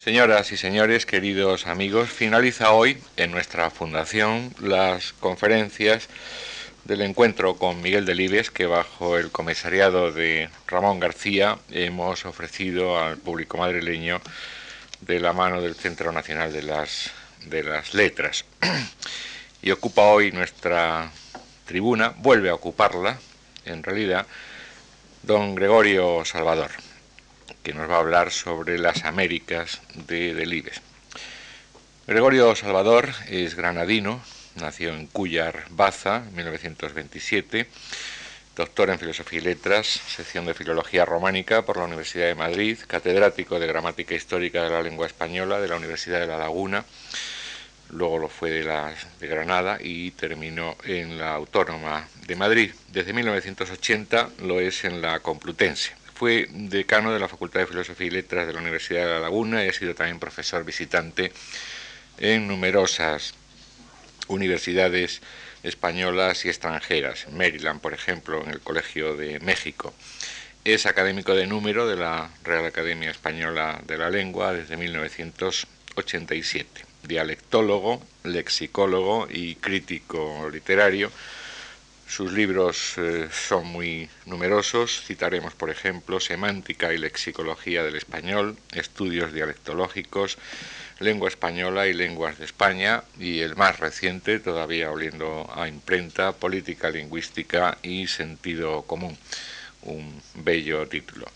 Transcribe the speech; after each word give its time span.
Señoras 0.00 0.52
y 0.52 0.56
señores, 0.56 1.06
queridos 1.06 1.66
amigos, 1.66 2.08
finaliza 2.08 2.70
hoy 2.70 2.98
en 3.16 3.32
nuestra 3.32 3.68
fundación 3.68 4.54
las 4.60 5.12
conferencias 5.12 6.08
del 6.84 7.02
encuentro 7.02 7.56
con 7.56 7.82
Miguel 7.82 8.06
Delibes 8.06 8.52
que 8.52 8.66
bajo 8.66 9.18
el 9.18 9.32
comisariado 9.32 10.12
de 10.12 10.50
Ramón 10.68 11.00
García 11.00 11.58
hemos 11.72 12.26
ofrecido 12.26 13.02
al 13.02 13.16
público 13.16 13.58
madrileño 13.58 14.20
de 15.00 15.18
la 15.18 15.32
mano 15.32 15.60
del 15.60 15.74
Centro 15.74 16.12
Nacional 16.12 16.52
de 16.52 16.62
las, 16.62 17.10
de 17.46 17.64
las 17.64 17.92
Letras. 17.92 18.44
y 19.62 19.72
ocupa 19.72 20.02
hoy 20.02 20.30
nuestra 20.30 21.10
tribuna, 21.66 22.14
vuelve 22.18 22.50
a 22.50 22.54
ocuparla, 22.54 23.18
en 23.64 23.82
realidad, 23.82 24.28
don 25.24 25.56
Gregorio 25.56 26.24
Salvador 26.24 26.70
que 27.62 27.74
nos 27.74 27.88
va 27.88 27.96
a 27.96 28.00
hablar 28.00 28.30
sobre 28.30 28.78
las 28.78 29.04
Américas 29.04 29.80
de 29.94 30.34
Delibes. 30.34 30.80
Gregorio 32.06 32.54
Salvador 32.56 33.10
es 33.28 33.54
granadino, 33.54 34.22
nació 34.56 34.94
en 34.94 35.06
Cuyar, 35.06 35.64
Baza, 35.70 36.24
en 36.28 36.34
1927, 36.36 37.68
doctor 38.56 38.90
en 38.90 38.98
Filosofía 38.98 39.38
y 39.38 39.42
Letras, 39.42 39.86
sección 39.86 40.46
de 40.46 40.54
Filología 40.54 41.04
Románica 41.04 41.66
por 41.66 41.76
la 41.76 41.84
Universidad 41.84 42.26
de 42.26 42.34
Madrid, 42.34 42.78
catedrático 42.86 43.60
de 43.60 43.66
Gramática 43.66 44.14
Histórica 44.14 44.64
de 44.64 44.70
la 44.70 44.82
Lengua 44.82 45.06
Española 45.06 45.60
de 45.60 45.68
la 45.68 45.76
Universidad 45.76 46.20
de 46.20 46.26
La 46.26 46.38
Laguna, 46.38 46.84
luego 47.90 48.18
lo 48.18 48.28
fue 48.28 48.50
de, 48.50 48.64
la, 48.64 48.94
de 49.20 49.26
Granada 49.26 49.78
y 49.80 50.10
terminó 50.12 50.76
en 50.84 51.18
la 51.18 51.34
Autónoma 51.34 52.08
de 52.26 52.36
Madrid. 52.36 52.72
Desde 52.90 53.12
1980 53.12 54.30
lo 54.42 54.60
es 54.60 54.84
en 54.84 55.00
la 55.00 55.20
Complutense. 55.20 55.92
Fue 56.18 56.48
decano 56.50 57.12
de 57.12 57.20
la 57.20 57.28
Facultad 57.28 57.60
de 57.60 57.68
Filosofía 57.68 58.08
y 58.08 58.10
Letras 58.10 58.48
de 58.48 58.52
la 58.52 58.58
Universidad 58.58 59.06
de 59.06 59.12
La 59.12 59.20
Laguna 59.20 59.64
y 59.64 59.68
ha 59.68 59.72
sido 59.72 59.94
también 59.94 60.18
profesor 60.18 60.64
visitante 60.64 61.30
en 62.18 62.48
numerosas 62.48 63.34
universidades 64.26 65.22
españolas 65.62 66.44
y 66.44 66.48
extranjeras, 66.48 67.28
Maryland, 67.30 67.80
por 67.80 67.94
ejemplo, 67.94 68.42
en 68.42 68.50
el 68.50 68.58
Colegio 68.58 69.14
de 69.14 69.38
México. 69.38 69.94
Es 70.64 70.86
académico 70.86 71.36
de 71.36 71.46
número 71.46 71.86
de 71.86 71.94
la 71.94 72.28
Real 72.42 72.66
Academia 72.66 73.12
Española 73.12 73.80
de 73.86 73.96
la 73.96 74.10
Lengua 74.10 74.52
desde 74.52 74.76
1987, 74.76 76.84
dialectólogo, 77.04 78.02
lexicólogo 78.24 79.28
y 79.30 79.54
crítico 79.54 80.50
literario 80.50 81.12
sus 82.08 82.32
libros 82.32 82.94
eh, 82.96 83.28
son 83.30 83.66
muy 83.66 84.08
numerosos, 84.24 85.02
citaremos 85.04 85.54
por 85.54 85.70
ejemplo 85.70 86.20
Semántica 86.20 86.92
y 86.92 86.98
Lexicología 86.98 87.82
del 87.82 87.96
Español, 87.96 88.56
Estudios 88.72 89.32
Dialectológicos, 89.32 90.38
Lengua 91.00 91.28
Española 91.28 91.86
y 91.86 91.92
Lenguas 91.92 92.38
de 92.38 92.46
España, 92.46 93.04
y 93.20 93.40
el 93.40 93.54
más 93.56 93.78
reciente, 93.78 94.40
todavía 94.40 94.90
oliendo 94.90 95.48
a 95.54 95.68
imprenta, 95.68 96.32
Política 96.32 96.90
Lingüística 96.90 97.78
y 97.82 98.08
Sentido 98.08 98.82
Común 98.82 99.16
un 99.82 100.20
bello 100.34 100.88
título. 100.88 101.26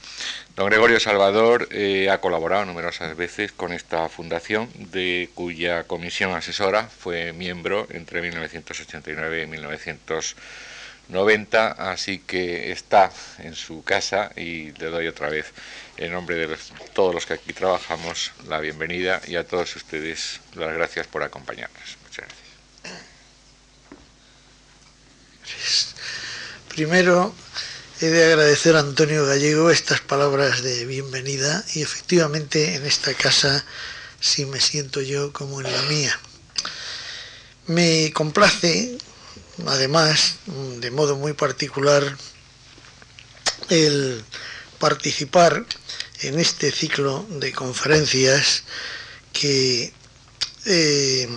Don 0.57 0.67
Gregorio 0.67 0.99
Salvador 1.01 1.69
eh, 1.71 2.11
ha 2.11 2.21
colaborado 2.21 2.65
numerosas 2.65 3.17
veces 3.17 3.53
con 3.53 3.73
esta 3.73 4.09
fundación, 4.09 4.69
de 4.75 5.31
cuya 5.35 5.85
comisión 5.85 6.35
asesora 6.35 6.89
fue 6.89 7.33
miembro 7.33 7.87
entre 7.91 8.21
1989 8.21 9.43
y 9.43 9.47
1990, 9.47 11.93
así 11.93 12.19
que 12.19 12.71
está 12.71 13.11
en 13.39 13.55
su 13.55 13.83
casa 13.83 14.31
y 14.37 14.73
le 14.73 14.87
doy 14.87 15.09
otra 15.09 15.31
vez, 15.31 15.53
en 15.97 16.13
nombre 16.13 16.37
de 16.37 16.57
todos 16.93 17.15
los 17.15 17.25
que 17.27 17.35
aquí 17.35 17.53
trabajamos, 17.53 18.33
la 18.49 18.61
bienvenida 18.61 19.21
y 19.27 19.37
a 19.37 19.47
todos 19.47 19.77
ustedes 19.77 20.41
las 20.55 20.73
gracias 20.75 21.07
por 21.07 21.23
acompañarnos. 21.23 21.97
Muchas 22.05 22.27
gracias. 22.27 22.43
Primero, 26.69 27.35
He 28.03 28.11
de 28.11 28.25
agradecer 28.25 28.75
a 28.75 28.81
Antonio 28.81 29.25
Gallego 29.25 29.71
estas 29.71 30.01
palabras 30.01 30.65
de 30.65 30.87
bienvenida 30.87 31.65
y 31.73 31.83
efectivamente 31.83 32.75
en 32.75 32.85
esta 32.85 33.15
casa 33.15 33.65
sí 34.19 34.45
me 34.45 34.61
siento 34.61 35.01
yo 35.03 35.33
como 35.33 35.61
en 35.61 35.73
la 35.73 35.83
mía. 35.83 36.19
Me 37.69 38.13
complace, 38.13 38.99
además, 39.69 40.35
de 40.81 40.91
modo 40.91 41.15
muy 41.15 41.33
particular, 41.35 42.19
el 43.69 44.25
participar 44.81 45.65
en 46.23 46.41
este 46.41 46.73
ciclo 46.73 47.25
de 47.31 47.53
conferencias 47.53 48.65
que 49.33 49.93
eh, 50.67 51.29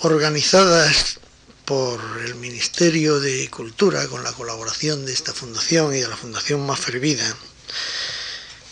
organizadas 0.00 1.20
por 1.64 2.00
el 2.24 2.34
Ministerio 2.34 3.20
de 3.20 3.48
Cultura, 3.48 4.06
con 4.08 4.22
la 4.22 4.32
colaboración 4.32 5.06
de 5.06 5.12
esta 5.12 5.32
fundación 5.32 5.94
y 5.94 6.00
de 6.00 6.08
la 6.08 6.16
Fundación 6.16 6.64
Más 6.66 6.80
Fervida, 6.80 7.36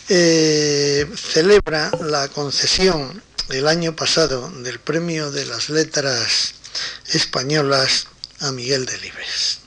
eh, 0.09 1.09
celebra 1.15 1.91
la 2.01 2.27
concesión 2.27 3.23
el 3.49 3.67
año 3.67 3.95
pasado 3.95 4.49
del 4.49 4.79
Premio 4.79 5.31
de 5.31 5.45
las 5.45 5.69
Letras 5.69 6.53
Españolas 7.07 8.07
a 8.39 8.51
Miguel 8.51 8.85
Delibes. 8.85 9.59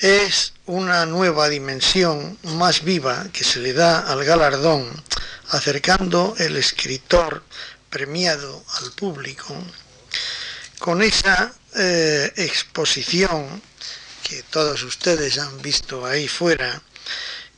Es 0.00 0.52
una 0.66 1.06
nueva 1.06 1.48
dimensión 1.48 2.38
más 2.42 2.82
viva 2.82 3.28
que 3.32 3.44
se 3.44 3.60
le 3.60 3.72
da 3.72 4.00
al 4.00 4.24
galardón, 4.24 4.90
acercando 5.50 6.34
el 6.38 6.56
escritor 6.56 7.42
premiado 7.90 8.64
al 8.80 8.92
público 8.92 9.56
con 10.78 11.02
esa 11.02 11.52
eh, 11.76 12.32
exposición 12.36 13.62
que 14.22 14.42
todos 14.44 14.82
ustedes 14.82 15.38
han 15.38 15.60
visto 15.62 16.04
ahí 16.06 16.26
fuera 16.26 16.82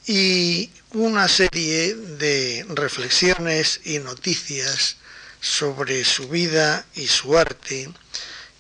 y 0.07 0.71
una 0.93 1.29
serie 1.29 1.95
de 1.95 2.67
reflexiones 2.71 3.81
y 3.85 3.99
noticias 3.99 4.97
sobre 5.41 6.05
su 6.05 6.29
vida 6.29 6.85
y 6.95 7.07
su 7.07 7.39
arte 7.39 7.91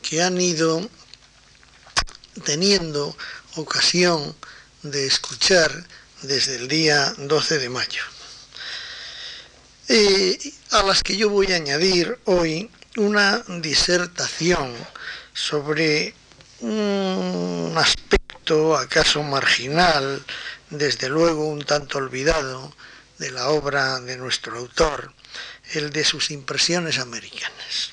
que 0.03 0.23
han 0.23 0.41
ido 0.41 0.89
teniendo 2.45 3.17
ocasión 3.57 4.37
de 4.83 5.07
escuchar 5.07 5.87
desde 6.23 6.57
el 6.57 6.69
día 6.69 7.15
12 7.19 7.59
de 7.59 7.69
mayo. 7.69 8.03
Eh, 9.89 10.39
a 10.71 10.83
las 10.83 11.03
que 11.03 11.17
yo 11.17 11.31
voy 11.31 11.53
a 11.53 11.57
añadir 11.57 12.19
hoy 12.27 12.71
una 12.97 13.43
disertación 13.61 14.75
sobre 15.39 16.15
un 16.61 17.73
aspecto 17.77 18.77
acaso 18.77 19.23
marginal, 19.23 20.25
desde 20.69 21.09
luego 21.09 21.47
un 21.47 21.65
tanto 21.65 21.99
olvidado, 21.99 22.75
de 23.19 23.31
la 23.31 23.49
obra 23.49 24.01
de 24.01 24.17
nuestro 24.17 24.59
autor, 24.59 25.13
el 25.73 25.91
de 25.91 26.05
sus 26.05 26.31
impresiones 26.33 26.99
americanas. 26.99 27.93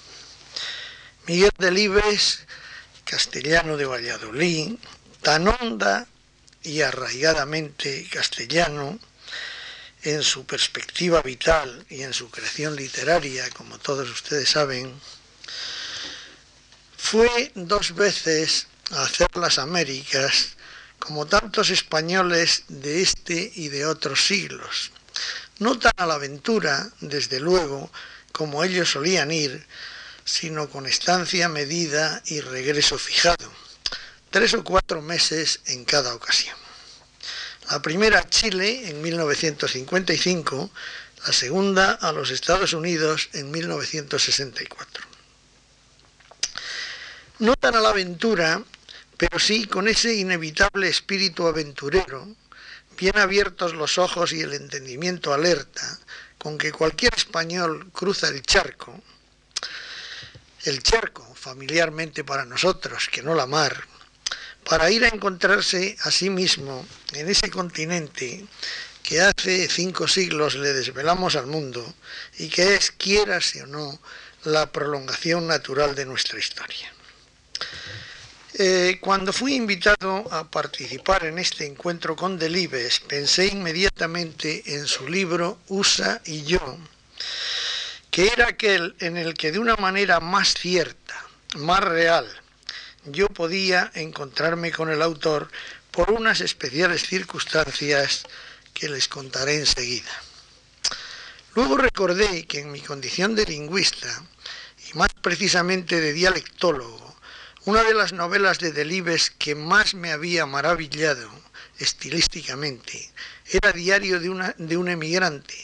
Miguel 1.27 1.51
Delibes, 1.57 2.45
castellano 3.03 3.77
de 3.77 3.85
Valladolid, 3.85 4.75
tan 5.21 5.47
honda 5.47 6.07
y 6.63 6.81
arraigadamente 6.81 8.07
castellano 8.11 8.99
en 10.01 10.23
su 10.23 10.45
perspectiva 10.45 11.21
vital 11.21 11.85
y 11.89 12.01
en 12.01 12.13
su 12.13 12.29
creación 12.29 12.75
literaria, 12.75 13.49
como 13.51 13.77
todos 13.77 14.09
ustedes 14.09 14.49
saben, 14.49 14.93
fue 17.05 17.51
dos 17.53 17.93
veces 17.93 18.65
a 18.89 19.03
hacer 19.03 19.27
las 19.35 19.59
Américas, 19.59 20.55
como 20.97 21.27
tantos 21.27 21.69
españoles 21.69 22.63
de 22.67 23.03
este 23.03 23.51
y 23.53 23.67
de 23.67 23.85
otros 23.85 24.25
siglos. 24.25 24.89
No 25.59 25.77
tan 25.77 25.93
a 25.97 26.07
la 26.07 26.15
aventura, 26.15 26.89
desde 27.01 27.39
luego, 27.39 27.91
como 28.31 28.63
ellos 28.63 28.89
solían 28.89 29.31
ir, 29.31 29.67
sino 30.23 30.67
con 30.67 30.87
estancia 30.87 31.47
medida 31.47 32.23
y 32.25 32.41
regreso 32.41 32.97
fijado, 32.97 33.53
tres 34.31 34.55
o 34.55 34.63
cuatro 34.63 35.03
meses 35.03 35.59
en 35.67 35.85
cada 35.85 36.15
ocasión. 36.15 36.57
La 37.69 37.83
primera 37.83 38.17
a 38.17 38.29
Chile 38.29 38.89
en 38.89 39.03
1955, 39.03 40.71
la 41.27 41.33
segunda 41.33 41.91
a 41.91 42.11
los 42.11 42.31
Estados 42.31 42.73
Unidos 42.73 43.29
en 43.33 43.51
1964 43.51 45.14
no 47.39 47.55
tan 47.55 47.75
a 47.75 47.81
la 47.81 47.89
aventura, 47.89 48.63
pero 49.17 49.39
sí 49.39 49.65
con 49.65 49.87
ese 49.87 50.13
inevitable 50.13 50.87
espíritu 50.87 51.47
aventurero, 51.47 52.27
bien 52.97 53.17
abiertos 53.17 53.73
los 53.73 53.97
ojos 53.97 54.31
y 54.33 54.41
el 54.41 54.53
entendimiento 54.53 55.33
alerta, 55.33 55.99
con 56.37 56.57
que 56.57 56.71
cualquier 56.71 57.13
español 57.15 57.89
cruza 57.91 58.27
el 58.29 58.41
charco, 58.41 59.01
el 60.63 60.81
charco 60.81 61.33
familiarmente 61.35 62.23
para 62.23 62.45
nosotros, 62.45 63.09
que 63.11 63.21
no 63.21 63.35
la 63.35 63.45
mar, 63.45 63.85
para 64.63 64.89
ir 64.89 65.03
a 65.05 65.09
encontrarse 65.09 65.95
a 66.01 66.11
sí 66.11 66.29
mismo 66.29 66.85
en 67.13 67.29
ese 67.29 67.49
continente 67.51 68.45
que 69.03 69.21
hace 69.21 69.69
cinco 69.69 70.07
siglos 70.07 70.55
le 70.55 70.73
desvelamos 70.73 71.35
al 71.35 71.45
mundo 71.45 71.93
y 72.39 72.49
que 72.49 72.73
es, 72.73 72.89
quierase 72.91 73.61
o 73.61 73.67
no, 73.67 73.99
la 74.45 74.71
prolongación 74.71 75.47
natural 75.47 75.93
de 75.93 76.05
nuestra 76.05 76.39
historia. 76.39 76.94
Eh, 78.57 78.99
cuando 79.01 79.33
fui 79.33 79.53
invitado 79.53 80.31
a 80.31 80.49
participar 80.49 81.25
en 81.25 81.39
este 81.39 81.65
encuentro 81.65 82.15
con 82.15 82.39
Delibes, 82.39 83.01
pensé 83.01 83.47
inmediatamente 83.47 84.63
en 84.77 84.87
su 84.87 85.09
libro 85.09 85.59
USA 85.67 86.21
y 86.23 86.43
yo, 86.43 86.77
que 88.09 88.27
era 88.27 88.47
aquel 88.47 88.95
en 88.99 89.17
el 89.17 89.33
que 89.33 89.51
de 89.51 89.59
una 89.59 89.75
manera 89.75 90.21
más 90.21 90.53
cierta, 90.53 91.21
más 91.55 91.81
real, 91.81 92.25
yo 93.03 93.27
podía 93.27 93.91
encontrarme 93.93 94.71
con 94.71 94.89
el 94.89 95.01
autor 95.01 95.51
por 95.91 96.11
unas 96.11 96.39
especiales 96.39 97.05
circunstancias 97.05 98.23
que 98.73 98.87
les 98.87 99.09
contaré 99.09 99.57
enseguida. 99.57 100.11
Luego 101.55 101.75
recordé 101.75 102.45
que 102.45 102.61
en 102.61 102.71
mi 102.71 102.79
condición 102.79 103.35
de 103.35 103.47
lingüista, 103.47 104.23
y 104.89 104.97
más 104.97 105.09
precisamente 105.21 105.99
de 105.99 106.13
dialectólogo, 106.13 107.14
una 107.65 107.83
de 107.83 107.95
las 107.95 108.13
novelas 108.13 108.59
de 108.59 108.71
Delibes 108.71 109.31
que 109.31 109.55
más 109.55 109.95
me 109.95 110.11
había 110.11 110.45
maravillado 110.45 111.27
estilísticamente 111.79 113.09
era 113.49 113.71
Diario 113.71 114.19
de, 114.19 114.77
un 114.77 114.87
emigrante, 114.87 115.55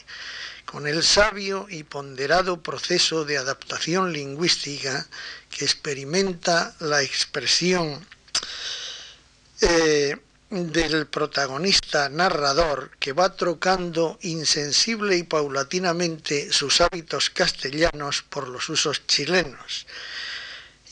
con 0.65 0.88
el 0.88 1.03
sabio 1.03 1.68
y 1.69 1.83
ponderado 1.83 2.62
proceso 2.63 3.24
de 3.24 3.38
adaptación 3.38 4.12
lingüística 4.13 5.07
que 5.51 5.63
experimenta 5.65 6.75
la 6.80 7.03
expresión 7.03 8.03
eh, 9.62 10.18
del 10.50 11.06
protagonista 11.06 12.09
narrador 12.09 12.92
que 13.00 13.13
va 13.13 13.36
trocando 13.36 14.18
insensible 14.21 15.18
y 15.18 15.24
paulatinamente 15.24 16.51
sus 16.51 16.81
hábitos 16.81 17.30
castellanos 17.30 18.24
por 18.24 18.48
los 18.48 18.69
usos 18.69 19.06
chilenos 19.06 19.86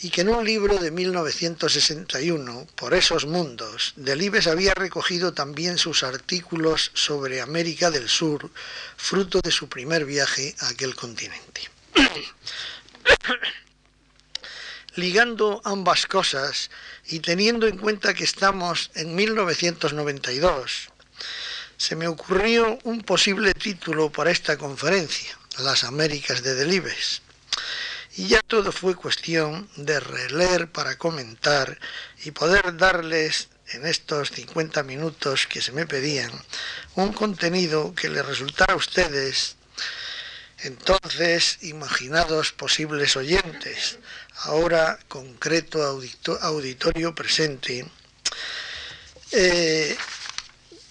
y 0.02 0.10
que 0.10 0.22
en 0.22 0.30
un 0.30 0.46
libro 0.46 0.78
de 0.78 0.92
1961, 0.92 2.68
Por 2.76 2.94
esos 2.94 3.26
mundos, 3.26 3.94
Delibes 3.98 4.48
había 4.48 4.74
recogido 4.74 5.34
también 5.34 5.78
sus 5.78 6.04
artículos 6.04 6.92
sobre 6.94 7.42
América 7.42 7.92
del 7.92 8.08
Sur, 8.08 8.50
fruto 8.96 9.42
de 9.42 9.52
su 9.52 9.68
primer 9.68 10.06
viaje 10.06 10.56
a 10.60 10.70
aquel 10.70 10.96
continente. 10.96 11.70
Ligando 14.96 15.62
ambas 15.66 16.08
cosas 16.08 16.72
y 17.08 17.20
teniendo 17.20 17.68
en 17.68 17.78
cuenta 17.78 18.14
que 18.14 18.24
estamos 18.24 18.92
en 18.96 19.16
1992, 19.16 20.90
se 21.78 21.96
me 21.96 22.08
ocurrió 22.08 22.80
un 22.84 23.02
posible 23.02 23.54
título 23.54 24.12
para 24.12 24.32
esta 24.32 24.58
conferencia, 24.58 25.38
Las 25.58 25.84
Américas 25.84 26.42
de 26.42 26.56
Delibes 26.56 27.22
y 28.20 28.28
ya 28.28 28.42
todo 28.42 28.74
fue 28.74 28.96
cuestión 28.96 29.70
de 29.78 29.98
releer 29.98 30.70
para 30.70 30.98
comentar 30.98 31.80
y 32.26 32.32
poder 32.32 32.76
darles 32.76 33.48
en 33.72 33.86
estos 33.86 34.32
50 34.32 34.84
minutos 34.84 35.48
que 35.48 35.62
se 35.62 35.72
me 35.72 35.88
pedían 35.88 36.30
un 36.96 37.14
contenido 37.14 37.96
que 37.96 38.10
les 38.10 38.26
resultara 38.26 38.74
a 38.74 38.76
ustedes 38.76 39.56
entonces 40.64 41.60
imaginados 41.62 42.52
posibles 42.52 43.16
oyentes, 43.16 44.00
ahora 44.40 45.00
concreto 45.08 45.82
auditorio 46.42 47.16
presente, 47.16 47.90
eh, 49.32 49.96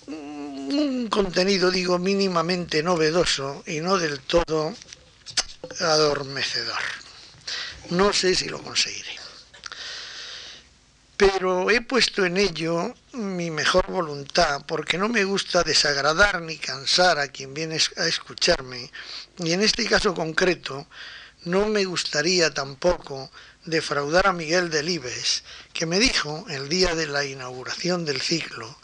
un 0.06 1.08
contenido, 1.10 1.70
digo, 1.70 1.98
mínimamente 1.98 2.82
novedoso 2.82 3.62
y 3.66 3.80
no 3.80 3.98
del 3.98 4.19
todo 4.20 4.75
adormecedor. 5.80 7.07
No 7.90 8.12
sé 8.12 8.35
si 8.35 8.49
lo 8.49 8.62
conseguiré. 8.62 9.17
Pero 11.17 11.70
he 11.70 11.81
puesto 11.81 12.25
en 12.25 12.37
ello 12.37 12.94
mi 13.12 13.50
mejor 13.50 13.87
voluntad 13.90 14.64
porque 14.67 14.99
no 14.99 15.08
me 15.08 15.25
gusta 15.25 15.64
desagradar 15.64 16.40
ni 16.43 16.58
cansar 16.58 17.19
a 17.19 17.29
quien 17.29 17.55
viene 17.55 17.79
a 17.96 18.06
escucharme. 18.06 18.90
Y 19.38 19.52
en 19.52 19.62
este 19.62 19.87
caso 19.87 20.14
concreto, 20.14 20.87
no 21.44 21.67
me 21.67 21.85
gustaría 21.85 22.55
tampoco 22.55 23.31
defraudar 23.64 24.29
a 24.29 24.32
Miguel 24.32 24.70
Delibes, 24.70 25.43
que 25.73 25.87
me 25.87 25.99
dijo 25.99 26.46
el 26.49 26.69
día 26.69 26.94
de 26.94 27.06
la 27.06 27.25
inauguración 27.25 28.05
del 28.05 28.20
ciclo 28.20 28.79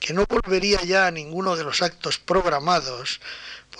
que 0.00 0.14
no 0.14 0.24
volvería 0.26 0.82
ya 0.82 1.06
a 1.06 1.10
ninguno 1.10 1.56
de 1.56 1.62
los 1.62 1.82
actos 1.82 2.18
programados 2.18 3.20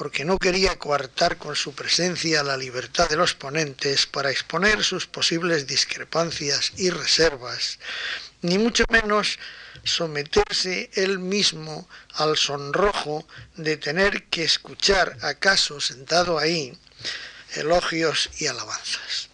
porque 0.00 0.24
no 0.24 0.38
quería 0.38 0.78
coartar 0.78 1.36
con 1.36 1.54
su 1.54 1.74
presencia 1.74 2.42
la 2.42 2.56
libertad 2.56 3.06
de 3.10 3.16
los 3.16 3.34
ponentes 3.34 4.06
para 4.06 4.30
exponer 4.30 4.82
sus 4.82 5.06
posibles 5.06 5.66
discrepancias 5.66 6.72
y 6.78 6.88
reservas, 6.88 7.78
ni 8.40 8.56
mucho 8.56 8.84
menos 8.88 9.38
someterse 9.84 10.88
él 10.94 11.18
mismo 11.18 11.86
al 12.14 12.38
sonrojo 12.38 13.26
de 13.56 13.76
tener 13.76 14.24
que 14.28 14.42
escuchar, 14.42 15.18
acaso 15.20 15.82
sentado 15.82 16.38
ahí, 16.38 16.72
elogios 17.56 18.30
y 18.38 18.46
alabanzas. 18.46 19.28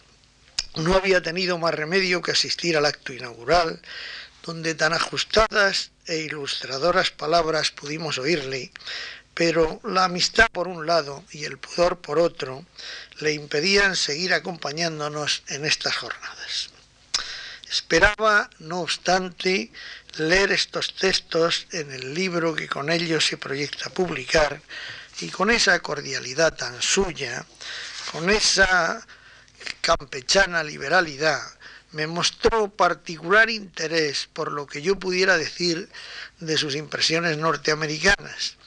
No 0.75 0.95
había 0.95 1.21
tenido 1.21 1.57
más 1.57 1.73
remedio 1.73 2.21
que 2.21 2.31
asistir 2.31 2.75
al 2.75 2.85
acto 2.85 3.13
inaugural, 3.13 3.79
donde 4.43 4.75
tan 4.75 4.91
ajustadas 4.91 5.91
e 6.07 6.17
ilustradoras 6.17 7.11
palabras 7.11 7.71
pudimos 7.71 8.17
oírle, 8.17 8.71
pero 9.37 9.79
la 9.83 10.05
amistad 10.05 10.47
por 10.51 10.67
un 10.67 10.87
lado 10.87 11.23
y 11.29 11.45
el 11.45 11.59
pudor 11.59 12.01
por 12.01 12.17
otro 12.17 12.65
le 13.19 13.33
impedían 13.33 13.95
seguir 13.95 14.33
acompañándonos 14.33 15.43
en 15.49 15.63
estas 15.63 15.95
jornadas. 15.95 16.71
Esperaba, 17.69 18.49
no 18.57 18.79
obstante, 18.79 19.71
leer 20.17 20.51
estos 20.51 20.95
textos 20.95 21.67
en 21.71 21.91
el 21.91 22.15
libro 22.15 22.55
que 22.55 22.67
con 22.67 22.89
ellos 22.89 23.27
se 23.27 23.37
proyecta 23.37 23.91
publicar 23.91 24.59
y 25.19 25.29
con 25.29 25.51
esa 25.51 25.79
cordialidad 25.81 26.55
tan 26.55 26.81
suya, 26.81 27.45
con 28.11 28.31
esa 28.31 29.05
campechana 29.81 30.63
liberalidad, 30.63 31.43
me 31.91 32.07
mostró 32.07 32.69
particular 32.69 33.51
interés 33.51 34.29
por 34.33 34.51
lo 34.51 34.65
que 34.65 34.81
yo 34.81 34.97
pudiera 34.97 35.37
decir 35.37 35.89
de 36.39 36.57
sus 36.57 36.73
impresiones 36.73 37.37
norteamericanas 37.37 38.57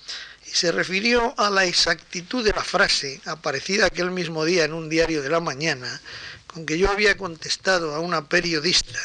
y 0.51 0.57
se 0.57 0.73
refirió 0.73 1.35
a 1.39 1.49
la 1.49 1.65
exactitud 1.65 2.45
de 2.45 2.53
la 2.53 2.65
frase 2.65 3.21
aparecida 3.25 3.87
aquel 3.87 4.11
mismo 4.11 4.45
día 4.45 4.65
en 4.65 4.73
un 4.73 4.89
diario 4.89 5.23
de 5.23 5.29
la 5.29 5.39
mañana, 5.39 6.01
con 6.49 6.67
que 6.67 6.77
yo 6.77 6.91
había 6.91 7.17
contestado 7.17 7.95
a 7.95 8.01
una 8.01 8.29
periodista 8.29 8.99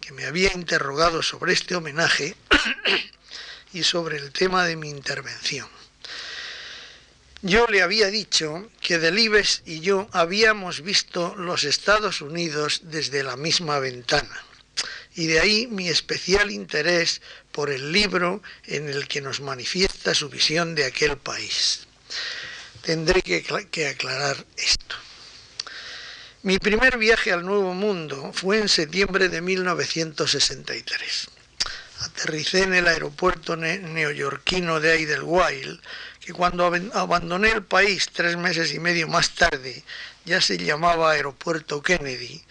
que 0.00 0.12
me 0.12 0.24
había 0.24 0.52
interrogado 0.52 1.22
sobre 1.22 1.52
este 1.52 1.76
homenaje 1.76 2.34
y 3.72 3.84
sobre 3.84 4.16
el 4.16 4.32
tema 4.32 4.64
de 4.64 4.74
mi 4.74 4.90
intervención. 4.90 5.68
Yo 7.42 7.66
le 7.68 7.82
había 7.82 8.08
dicho 8.08 8.68
que 8.80 8.98
Delibes 8.98 9.62
y 9.64 9.80
yo 9.80 10.08
habíamos 10.12 10.82
visto 10.82 11.34
los 11.36 11.62
Estados 11.64 12.20
Unidos 12.20 12.82
desde 12.84 13.22
la 13.22 13.36
misma 13.36 13.78
ventana 13.78 14.44
y 15.14 15.26
de 15.26 15.40
ahí 15.40 15.66
mi 15.66 15.88
especial 15.88 16.50
interés 16.50 17.20
por 17.60 17.68
el 17.68 17.92
libro 17.92 18.42
en 18.64 18.88
el 18.88 19.06
que 19.06 19.20
nos 19.20 19.42
manifiesta 19.42 20.14
su 20.14 20.30
visión 20.30 20.74
de 20.74 20.86
aquel 20.86 21.18
país. 21.18 21.86
Tendré 22.80 23.20
que, 23.20 23.86
aclarar 23.86 24.46
esto. 24.56 24.96
Mi 26.42 26.58
primer 26.58 26.96
viaje 26.96 27.32
al 27.32 27.44
Nuevo 27.44 27.74
Mundo 27.74 28.32
fue 28.32 28.60
en 28.60 28.70
septiembre 28.70 29.28
de 29.28 29.42
1963. 29.42 31.28
Aterricé 31.98 32.62
en 32.62 32.72
el 32.72 32.88
aeropuerto 32.88 33.56
neoyorquino 33.56 34.80
de 34.80 34.98
Idlewild, 34.98 35.82
que 36.18 36.32
cuando 36.32 36.64
abandoné 36.94 37.50
el 37.50 37.62
país 37.62 38.08
tres 38.10 38.38
meses 38.38 38.72
y 38.72 38.78
medio 38.78 39.06
más 39.06 39.34
tarde 39.34 39.84
ya 40.24 40.40
se 40.40 40.56
llamaba 40.56 41.10
Aeropuerto 41.10 41.82
Kennedy, 41.82 42.42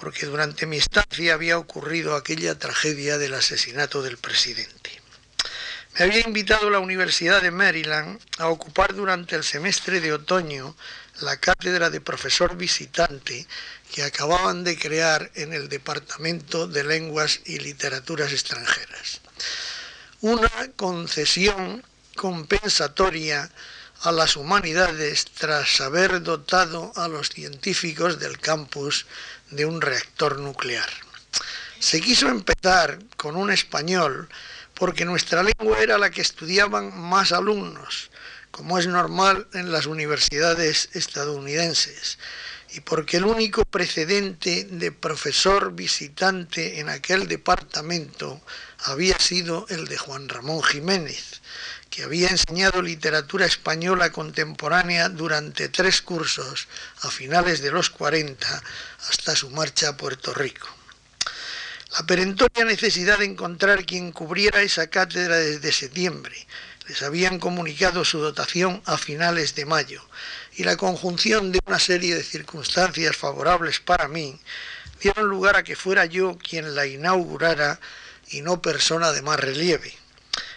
porque 0.00 0.26
durante 0.26 0.66
mi 0.66 0.76
estancia 0.76 1.34
había 1.34 1.58
ocurrido 1.58 2.14
aquella 2.14 2.58
tragedia 2.58 3.18
del 3.18 3.34
asesinato 3.34 4.02
del 4.02 4.18
presidente. 4.18 4.90
Me 5.98 6.04
había 6.04 6.20
invitado 6.20 6.68
la 6.68 6.78
Universidad 6.78 7.40
de 7.40 7.50
Maryland 7.50 8.20
a 8.38 8.48
ocupar 8.48 8.94
durante 8.94 9.34
el 9.34 9.44
semestre 9.44 10.00
de 10.00 10.12
otoño 10.12 10.76
la 11.20 11.38
cátedra 11.38 11.88
de 11.88 12.02
profesor 12.02 12.56
visitante 12.56 13.46
que 13.90 14.02
acababan 14.02 14.64
de 14.64 14.78
crear 14.78 15.30
en 15.34 15.54
el 15.54 15.70
Departamento 15.70 16.68
de 16.68 16.84
Lenguas 16.84 17.40
y 17.46 17.58
Literaturas 17.60 18.32
Extranjeras. 18.32 19.20
Una 20.20 20.50
concesión 20.76 21.82
compensatoria 22.14 23.50
a 24.02 24.12
las 24.12 24.36
humanidades 24.36 25.24
tras 25.24 25.80
haber 25.80 26.22
dotado 26.22 26.92
a 26.96 27.08
los 27.08 27.30
científicos 27.30 28.18
del 28.18 28.38
campus 28.38 29.06
de 29.50 29.66
un 29.66 29.80
reactor 29.80 30.38
nuclear. 30.38 30.88
Se 31.78 32.00
quiso 32.00 32.28
empezar 32.28 32.98
con 33.16 33.36
un 33.36 33.50
español 33.50 34.28
porque 34.74 35.04
nuestra 35.04 35.42
lengua 35.42 35.78
era 35.80 35.98
la 35.98 36.10
que 36.10 36.20
estudiaban 36.20 36.98
más 36.98 37.32
alumnos, 37.32 38.10
como 38.50 38.78
es 38.78 38.86
normal 38.86 39.46
en 39.52 39.72
las 39.72 39.86
universidades 39.86 40.90
estadounidenses, 40.92 42.18
y 42.72 42.80
porque 42.80 43.18
el 43.18 43.24
único 43.24 43.64
precedente 43.64 44.64
de 44.64 44.92
profesor 44.92 45.72
visitante 45.72 46.80
en 46.80 46.88
aquel 46.88 47.28
departamento 47.28 48.40
había 48.84 49.18
sido 49.18 49.66
el 49.70 49.86
de 49.86 49.96
Juan 49.96 50.28
Ramón 50.28 50.62
Jiménez, 50.62 51.40
que 51.96 52.02
había 52.02 52.28
enseñado 52.28 52.82
literatura 52.82 53.46
española 53.46 54.12
contemporánea 54.12 55.08
durante 55.08 55.70
tres 55.70 56.02
cursos 56.02 56.68
a 57.00 57.10
finales 57.10 57.62
de 57.62 57.70
los 57.70 57.88
40 57.88 58.62
hasta 59.08 59.34
su 59.34 59.48
marcha 59.48 59.88
a 59.88 59.96
Puerto 59.96 60.34
Rico. 60.34 60.68
La 61.92 62.04
perentoria 62.04 62.66
necesidad 62.66 63.20
de 63.20 63.24
encontrar 63.24 63.86
quien 63.86 64.12
cubriera 64.12 64.60
esa 64.60 64.88
cátedra 64.88 65.38
desde 65.38 65.72
septiembre, 65.72 66.36
les 66.86 67.00
habían 67.00 67.38
comunicado 67.38 68.04
su 68.04 68.18
dotación 68.18 68.82
a 68.84 68.98
finales 68.98 69.54
de 69.54 69.64
mayo, 69.64 70.06
y 70.54 70.64
la 70.64 70.76
conjunción 70.76 71.50
de 71.50 71.60
una 71.64 71.78
serie 71.78 72.14
de 72.14 72.22
circunstancias 72.22 73.16
favorables 73.16 73.80
para 73.80 74.06
mí 74.06 74.38
dieron 75.00 75.28
lugar 75.28 75.56
a 75.56 75.64
que 75.64 75.76
fuera 75.76 76.04
yo 76.04 76.36
quien 76.36 76.74
la 76.74 76.84
inaugurara 76.86 77.80
y 78.28 78.42
no 78.42 78.60
persona 78.60 79.12
de 79.12 79.22
más 79.22 79.40
relieve. 79.40 79.94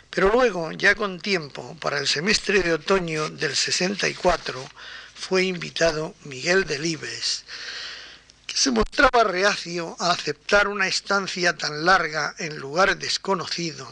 Pero 0.10 0.32
luego, 0.32 0.72
ya 0.72 0.96
con 0.96 1.20
tiempo, 1.20 1.78
para 1.80 2.00
el 2.00 2.08
semestre 2.08 2.64
de 2.64 2.74
otoño 2.74 3.30
del 3.30 3.56
64, 3.56 4.68
fue 5.14 5.44
invitado 5.44 6.16
Miguel 6.24 6.66
Delibes, 6.66 7.44
que 8.48 8.58
se 8.58 8.72
mostraba 8.72 9.24
reacio 9.24 9.96
a 10.00 10.12
aceptar 10.12 10.68
una 10.68 10.88
estancia 10.88 11.56
tan 11.56 11.86
larga 11.86 12.34
en 12.40 12.58
lugar 12.58 12.98
desconocido, 12.98 13.88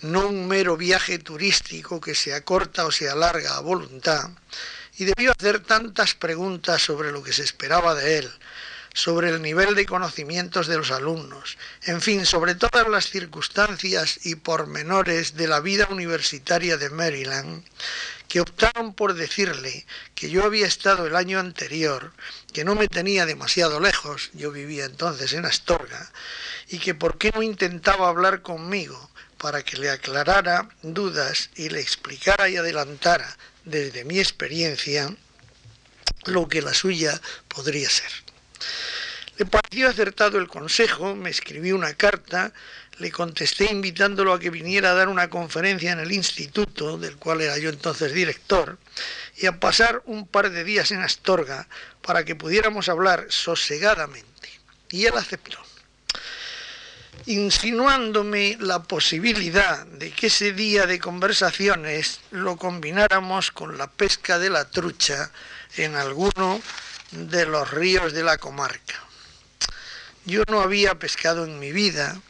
no 0.00 0.26
un 0.26 0.48
mero 0.48 0.76
viaje 0.76 1.20
turístico 1.20 2.00
que 2.00 2.16
se 2.16 2.34
acorta 2.34 2.86
o 2.86 2.90
se 2.90 3.08
alarga 3.08 3.56
a 3.56 3.60
voluntad, 3.60 4.30
y 4.96 5.04
debió 5.04 5.30
hacer 5.30 5.60
tantas 5.60 6.14
preguntas 6.14 6.82
sobre 6.82 7.12
lo 7.12 7.22
que 7.22 7.32
se 7.32 7.44
esperaba 7.44 7.94
de 7.94 8.18
él, 8.18 8.32
sobre 8.92 9.30
el 9.30 9.42
nivel 9.42 9.74
de 9.74 9.86
conocimientos 9.86 10.66
de 10.66 10.76
los 10.76 10.90
alumnos, 10.90 11.58
en 11.84 12.00
fin, 12.00 12.26
sobre 12.26 12.54
todas 12.54 12.88
las 12.88 13.10
circunstancias 13.10 14.20
y 14.24 14.36
pormenores 14.36 15.36
de 15.36 15.48
la 15.48 15.60
vida 15.60 15.88
universitaria 15.90 16.76
de 16.76 16.90
Maryland, 16.90 17.64
que 18.28 18.40
optaron 18.40 18.94
por 18.94 19.14
decirle 19.14 19.86
que 20.14 20.30
yo 20.30 20.44
había 20.44 20.66
estado 20.66 21.06
el 21.06 21.16
año 21.16 21.38
anterior, 21.38 22.12
que 22.52 22.64
no 22.64 22.74
me 22.74 22.88
tenía 22.88 23.24
demasiado 23.24 23.80
lejos, 23.80 24.30
yo 24.34 24.52
vivía 24.52 24.84
entonces 24.84 25.32
en 25.32 25.46
Astorga, 25.46 26.10
y 26.68 26.78
que 26.78 26.94
por 26.94 27.18
qué 27.18 27.30
no 27.34 27.42
intentaba 27.42 28.08
hablar 28.08 28.42
conmigo 28.42 29.10
para 29.38 29.62
que 29.62 29.78
le 29.78 29.90
aclarara 29.90 30.68
dudas 30.82 31.50
y 31.54 31.70
le 31.70 31.80
explicara 31.80 32.48
y 32.48 32.56
adelantara 32.56 33.36
desde 33.64 34.04
mi 34.04 34.18
experiencia 34.18 35.14
lo 36.24 36.48
que 36.48 36.60
la 36.60 36.74
suya 36.74 37.20
podría 37.48 37.88
ser. 37.88 38.27
Le 39.38 39.46
pareció 39.46 39.88
acertado 39.88 40.38
el 40.38 40.48
consejo, 40.48 41.14
me 41.14 41.30
escribió 41.30 41.76
una 41.76 41.94
carta, 41.94 42.52
le 42.98 43.12
contesté 43.12 43.70
invitándolo 43.70 44.32
a 44.32 44.40
que 44.40 44.50
viniera 44.50 44.90
a 44.90 44.94
dar 44.94 45.08
una 45.08 45.30
conferencia 45.30 45.92
en 45.92 46.00
el 46.00 46.10
instituto, 46.10 46.98
del 46.98 47.16
cual 47.18 47.40
era 47.42 47.56
yo 47.56 47.68
entonces 47.68 48.12
director, 48.12 48.78
y 49.36 49.46
a 49.46 49.60
pasar 49.60 50.02
un 50.06 50.26
par 50.26 50.50
de 50.50 50.64
días 50.64 50.90
en 50.90 51.02
Astorga 51.02 51.68
para 52.02 52.24
que 52.24 52.34
pudiéramos 52.34 52.88
hablar 52.88 53.26
sosegadamente. 53.28 54.50
Y 54.90 55.06
él 55.06 55.16
aceptó, 55.16 55.58
insinuándome 57.26 58.56
la 58.58 58.82
posibilidad 58.82 59.86
de 59.86 60.10
que 60.10 60.26
ese 60.26 60.52
día 60.52 60.86
de 60.86 60.98
conversaciones 60.98 62.18
lo 62.32 62.56
combináramos 62.56 63.52
con 63.52 63.78
la 63.78 63.88
pesca 63.88 64.40
de 64.40 64.50
la 64.50 64.68
trucha 64.68 65.30
en 65.76 65.94
alguno 65.94 66.60
de 67.12 67.46
los 67.46 67.70
ríos 67.70 68.12
de 68.12 68.24
la 68.24 68.36
comarca. 68.36 69.07
Yo 70.28 70.42
no 70.46 70.60
había 70.60 70.98
pescado 70.98 71.46
en 71.46 71.58
mi 71.58 71.72
vida 71.72 72.20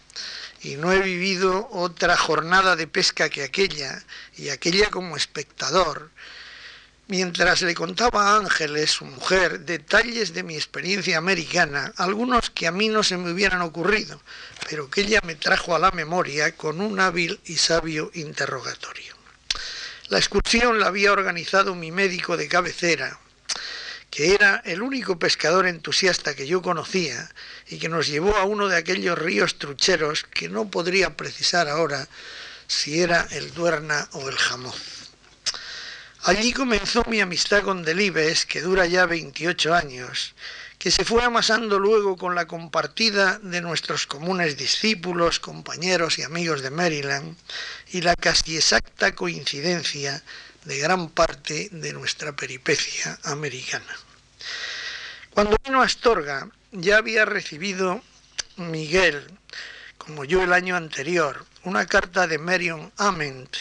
y 0.63 0.77
no 0.77 0.93
he 0.93 1.01
vivido 1.01 1.69
otra 1.73 2.17
jornada 2.17 2.77
de 2.77 2.87
pesca 2.87 3.29
que 3.29 3.43
aquella, 3.43 4.05
y 4.37 4.51
aquella 4.51 4.89
como 4.89 5.17
espectador, 5.17 6.09
mientras 7.09 7.63
le 7.63 7.75
contaba 7.75 8.23
a 8.23 8.37
Ángeles, 8.37 8.93
su 8.93 9.05
mujer, 9.05 9.63
detalles 9.63 10.33
de 10.33 10.45
mi 10.45 10.55
experiencia 10.55 11.19
americana, 11.19 11.93
algunos 11.97 12.51
que 12.51 12.69
a 12.69 12.71
mí 12.71 12.89
no 12.89 13.03
se 13.03 13.17
me 13.17 13.33
hubieran 13.33 13.63
ocurrido, 13.63 14.23
pero 14.71 14.89
que 14.89 15.01
ella 15.01 15.21
me 15.25 15.35
trajo 15.35 15.75
a 15.75 15.81
la 15.81 15.91
memoria 15.91 16.55
con 16.55 16.81
un 16.81 17.01
hábil 17.01 17.41
y 17.47 17.57
sabio 17.57 18.13
interrogatorio. 18.15 19.13
La 20.09 20.19
excursión 20.19 20.79
la 20.79 20.87
había 20.87 21.11
organizado 21.11 21.75
mi 21.75 21.91
médico 21.91 22.37
de 22.37 22.47
cabecera, 22.47 23.19
que 24.11 24.35
era 24.35 24.63
el 24.65 24.83
único 24.83 25.19
pescador 25.19 25.67
entusiasta 25.67 26.35
que 26.35 26.47
yo 26.47 26.63
conocía 26.63 27.29
y 27.69 27.79
que 27.79 27.89
nos 27.89 28.07
llevó 28.09 28.37
a 28.37 28.45
uno 28.45 28.69
de 28.69 28.77
aquellos 28.77 29.19
ríos 29.19 29.59
trucheros 29.59 30.25
que 30.25 30.49
no 30.49 30.71
podría 30.71 31.17
precisar 31.17 31.69
ahora 31.69 32.09
si 32.67 33.01
era 33.01 33.27
el 33.31 33.53
Duerna 33.55 34.09
o 34.13 34.29
el 34.29 34.37
Jamón. 34.37 34.75
Allí 36.25 36.53
comenzó 36.53 37.05
mi 37.09 37.21
amistad 37.21 37.63
con 37.63 37.85
Delibes, 37.85 38.45
que 38.45 38.61
dura 38.61 38.87
ya 38.87 39.07
28 39.07 39.73
años, 39.73 40.35
que 40.79 40.91
se 40.91 41.05
fue 41.05 41.23
amasando 41.25 41.79
luego 41.79 42.17
con 42.17 42.35
la 42.35 42.47
compartida 42.47 43.39
de 43.39 43.61
nuestros 43.61 44.07
comunes 44.07 44.57
discípulos, 44.57 45.39
compañeros 45.39 46.19
y 46.19 46.25
amigos 46.25 46.63
de 46.63 46.71
Maryland, 46.71 47.37
y 47.93 48.01
la 48.03 48.17
casi 48.17 48.57
exacta 48.57 49.15
coincidencia 49.15 50.23
de 50.69 50.79
gran 50.79 51.09
parte 51.09 51.71
de 51.73 51.95
nuestra 51.95 52.37
peripecia 52.37 53.19
americana. 53.25 53.97
Cuando 55.31 55.57
vino 55.65 55.81
a 55.81 55.87
Astorga 55.87 56.47
ya 56.73 56.99
había 56.99 57.25
recibido 57.25 58.03
Miguel, 58.57 59.27
como 59.97 60.27
yo 60.27 60.43
el 60.43 60.53
año 60.53 60.77
anterior, 60.77 61.47
una 61.65 61.87
carta 61.87 62.27
de 62.27 62.37
Marion 62.37 62.93
Ament, 62.99 63.57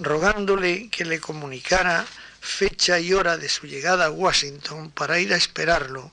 rogándole 0.00 0.90
que 0.90 1.04
le 1.04 1.20
comunicara 1.20 2.04
fecha 2.40 2.98
y 2.98 3.12
hora 3.12 3.36
de 3.36 3.48
su 3.48 3.68
llegada 3.68 4.06
a 4.06 4.10
Washington 4.10 4.90
para 4.90 5.20
ir 5.20 5.32
a 5.32 5.36
esperarlo 5.36 6.10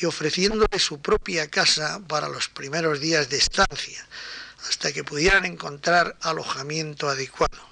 y 0.00 0.06
ofreciéndole 0.06 0.78
su 0.78 1.02
propia 1.02 1.50
casa 1.50 2.00
para 2.06 2.28
los 2.28 2.48
primeros 2.48 3.00
días 3.00 3.28
de 3.30 3.38
estancia, 3.38 4.06
hasta 4.68 4.92
que 4.92 5.02
pudieran 5.02 5.44
encontrar 5.44 6.16
alojamiento 6.20 7.08
adecuado. 7.08 7.71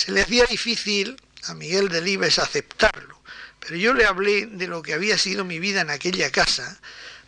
Se 0.00 0.12
le 0.12 0.22
hacía 0.22 0.46
difícil 0.46 1.20
a 1.42 1.52
Miguel 1.52 1.90
Delibes 1.90 2.38
aceptarlo, 2.38 3.20
pero 3.58 3.76
yo 3.76 3.92
le 3.92 4.06
hablé 4.06 4.46
de 4.46 4.66
lo 4.66 4.80
que 4.80 4.94
había 4.94 5.18
sido 5.18 5.44
mi 5.44 5.58
vida 5.58 5.82
en 5.82 5.90
aquella 5.90 6.32
casa, 6.32 6.80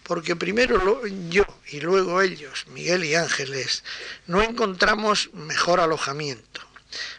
porque 0.04 0.36
primero 0.36 1.06
yo 1.28 1.44
y 1.68 1.80
luego 1.80 2.22
ellos, 2.22 2.66
Miguel 2.68 3.04
y 3.04 3.14
Ángeles, 3.14 3.84
no 4.26 4.40
encontramos 4.40 5.28
mejor 5.34 5.80
alojamiento. 5.80 6.62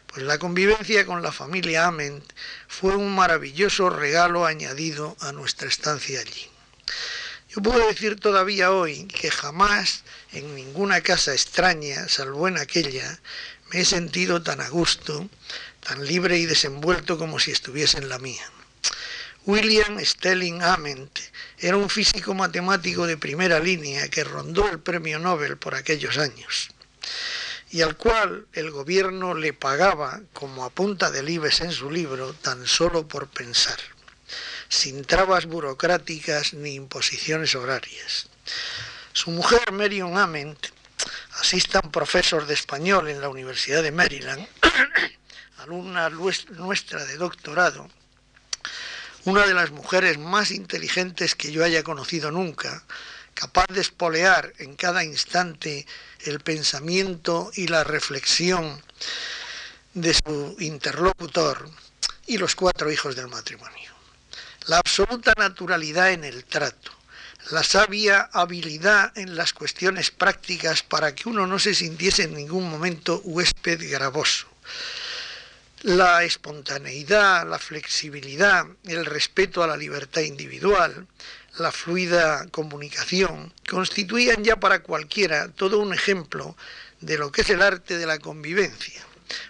Pues 0.07 0.23
la 0.23 0.39
convivencia 0.39 1.05
con 1.05 1.21
la 1.21 1.31
familia 1.31 1.85
Ament 1.85 2.25
fue 2.67 2.95
un 2.95 3.13
maravilloso 3.13 3.91
regalo 3.91 4.47
añadido 4.47 5.15
a 5.19 5.33
nuestra 5.33 5.67
estancia 5.67 6.19
allí. 6.19 6.49
Yo 7.49 7.61
puedo 7.61 7.87
decir 7.87 8.19
todavía 8.19 8.71
hoy 8.71 9.05
que 9.05 9.29
jamás 9.29 10.01
en 10.31 10.55
ninguna 10.55 11.01
casa 11.01 11.31
extraña, 11.31 12.09
salvo 12.09 12.47
en 12.47 12.57
aquella, 12.57 13.19
me 13.73 13.81
he 13.81 13.85
sentido 13.85 14.43
tan 14.43 14.61
a 14.61 14.69
gusto, 14.69 15.27
tan 15.79 16.05
libre 16.05 16.37
y 16.37 16.45
desenvuelto 16.45 17.17
como 17.17 17.39
si 17.39 17.51
estuviese 17.51 17.97
en 17.97 18.07
la 18.07 18.19
mía. 18.19 18.45
William 19.45 19.99
Stelling 19.99 20.61
Ament 20.61 21.19
era 21.57 21.75
un 21.75 21.89
físico 21.89 22.33
matemático 22.33 23.07
de 23.07 23.17
primera 23.17 23.59
línea 23.59 24.07
que 24.09 24.23
rondó 24.23 24.69
el 24.69 24.79
premio 24.79 25.19
Nobel 25.19 25.57
por 25.57 25.75
aquellos 25.75 26.17
años 26.17 26.69
y 27.71 27.81
al 27.81 27.97
cual 27.97 28.45
el 28.53 28.69
gobierno 28.69 29.33
le 29.33 29.51
pagaba, 29.51 30.21
como 30.31 30.63
apunta 30.63 31.09
Delibes 31.09 31.59
en 31.61 31.71
su 31.71 31.89
libro, 31.89 32.33
tan 32.33 32.67
solo 32.67 33.07
por 33.07 33.27
pensar, 33.27 33.79
sin 34.69 35.03
trabas 35.03 35.47
burocráticas 35.47 36.53
ni 36.53 36.75
imposiciones 36.75 37.55
horarias. 37.55 38.27
Su 39.11 39.31
mujer, 39.31 39.71
Marion 39.71 40.19
Ament, 40.19 40.67
asistan 41.39 41.91
profesor 41.91 42.45
de 42.45 42.53
español 42.53 43.09
en 43.09 43.21
la 43.21 43.29
Universidad 43.29 43.83
de 43.83 43.91
Maryland, 43.91 44.47
alumna 45.57 46.09
nuestra 46.09 47.05
de 47.05 47.17
doctorado, 47.17 47.89
una 49.25 49.45
de 49.45 49.53
las 49.53 49.71
mujeres 49.71 50.17
más 50.17 50.51
inteligentes 50.51 51.35
que 51.35 51.51
yo 51.51 51.63
haya 51.63 51.83
conocido 51.83 52.31
nunca, 52.31 52.83
capaz 53.33 53.65
de 53.69 53.81
espolear 53.81 54.53
en 54.57 54.75
cada 54.75 55.03
instante 55.03 55.87
el 56.19 56.39
pensamiento 56.41 57.51
y 57.55 57.67
la 57.67 57.83
reflexión 57.83 58.81
de 59.93 60.13
su 60.13 60.55
interlocutor 60.59 61.69
y 62.25 62.37
los 62.37 62.55
cuatro 62.55 62.91
hijos 62.91 63.15
del 63.15 63.27
matrimonio. 63.27 63.91
La 64.67 64.77
absoluta 64.77 65.33
naturalidad 65.37 66.11
en 66.11 66.23
el 66.23 66.45
trato, 66.45 66.91
la 67.51 67.63
sabia 67.63 68.29
habilidad 68.31 69.17
en 69.17 69.35
las 69.35 69.53
cuestiones 69.53 70.11
prácticas 70.11 70.81
para 70.81 71.13
que 71.13 71.27
uno 71.27 71.45
no 71.45 71.59
se 71.59 71.75
sintiese 71.75 72.23
en 72.23 72.35
ningún 72.35 72.69
momento 72.69 73.21
huésped 73.25 73.79
gravoso. 73.91 74.47
La 75.81 76.23
espontaneidad, 76.23 77.47
la 77.47 77.59
flexibilidad, 77.59 78.65
el 78.85 79.05
respeto 79.05 79.61
a 79.61 79.67
la 79.67 79.75
libertad 79.75 80.21
individual, 80.21 81.05
la 81.57 81.73
fluida 81.73 82.47
comunicación, 82.49 83.53
constituían 83.69 84.43
ya 84.45 84.55
para 84.55 84.81
cualquiera 84.81 85.49
todo 85.49 85.79
un 85.79 85.93
ejemplo 85.93 86.55
de 87.01 87.17
lo 87.17 87.31
que 87.31 87.41
es 87.41 87.49
el 87.49 87.61
arte 87.61 87.97
de 87.97 88.05
la 88.05 88.19
convivencia, 88.19 89.05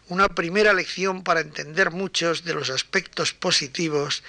una 0.08 0.28
primera 0.28 0.74
lección 0.74 1.24
para 1.24 1.42
entender 1.42 1.92
muchos 1.92 2.44
de 2.44 2.56
los 2.56 2.72
aspectos 2.72 3.34
positivos 3.34 4.24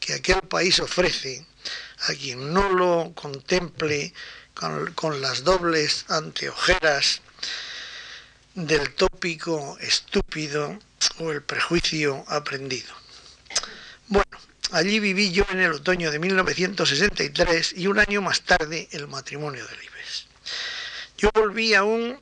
que 0.00 0.14
aquel 0.14 0.42
país 0.42 0.80
ofrece 0.80 1.46
a 2.06 2.14
quien 2.14 2.52
no 2.52 2.68
lo 2.70 3.12
contemple 3.14 4.12
con, 4.94 5.20
las 5.20 5.44
dobles 5.44 6.04
anteojeras 6.08 7.22
del 8.54 8.94
tópico 8.94 9.76
estúpido 9.80 10.78
o 11.18 11.32
el 11.32 11.42
prejuicio 11.42 12.24
aprendido. 12.28 12.94
Bueno, 14.08 14.38
allí 14.72 15.00
viví 15.00 15.32
yo 15.32 15.44
en 15.50 15.60
el 15.60 15.72
otoño 15.72 16.10
de 16.10 16.18
1963 16.18 17.74
y 17.76 17.86
un 17.86 17.98
año 17.98 18.22
más 18.22 18.42
tarde 18.42 18.88
el 18.92 19.08
matrimonio 19.08 19.66
de 19.66 19.76
Libes. 19.76 20.26
Yo 21.18 21.30
volví 21.34 21.74
aún 21.74 22.20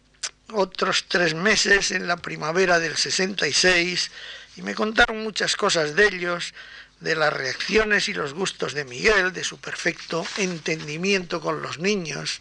otros 0.53 1.07
tres 1.09 1.35
meses 1.35 1.91
en 1.91 2.07
la 2.07 2.17
primavera 2.17 2.79
del 2.79 2.97
66 2.97 4.11
y 4.57 4.62
me 4.62 4.75
contaron 4.75 5.23
muchas 5.23 5.57
cosas 5.57 5.95
de 5.97 6.07
ellos, 6.07 6.55
de 7.03 7.17
las 7.17 7.33
reacciones 7.33 8.09
y 8.09 8.15
los 8.15 8.33
gustos 8.33 8.75
de 8.75 8.85
Miguel, 8.85 9.33
de 9.33 9.45
su 9.45 9.59
perfecto 9.59 10.25
entendimiento 10.37 11.41
con 11.41 11.61
los 11.61 11.79
niños, 11.79 12.41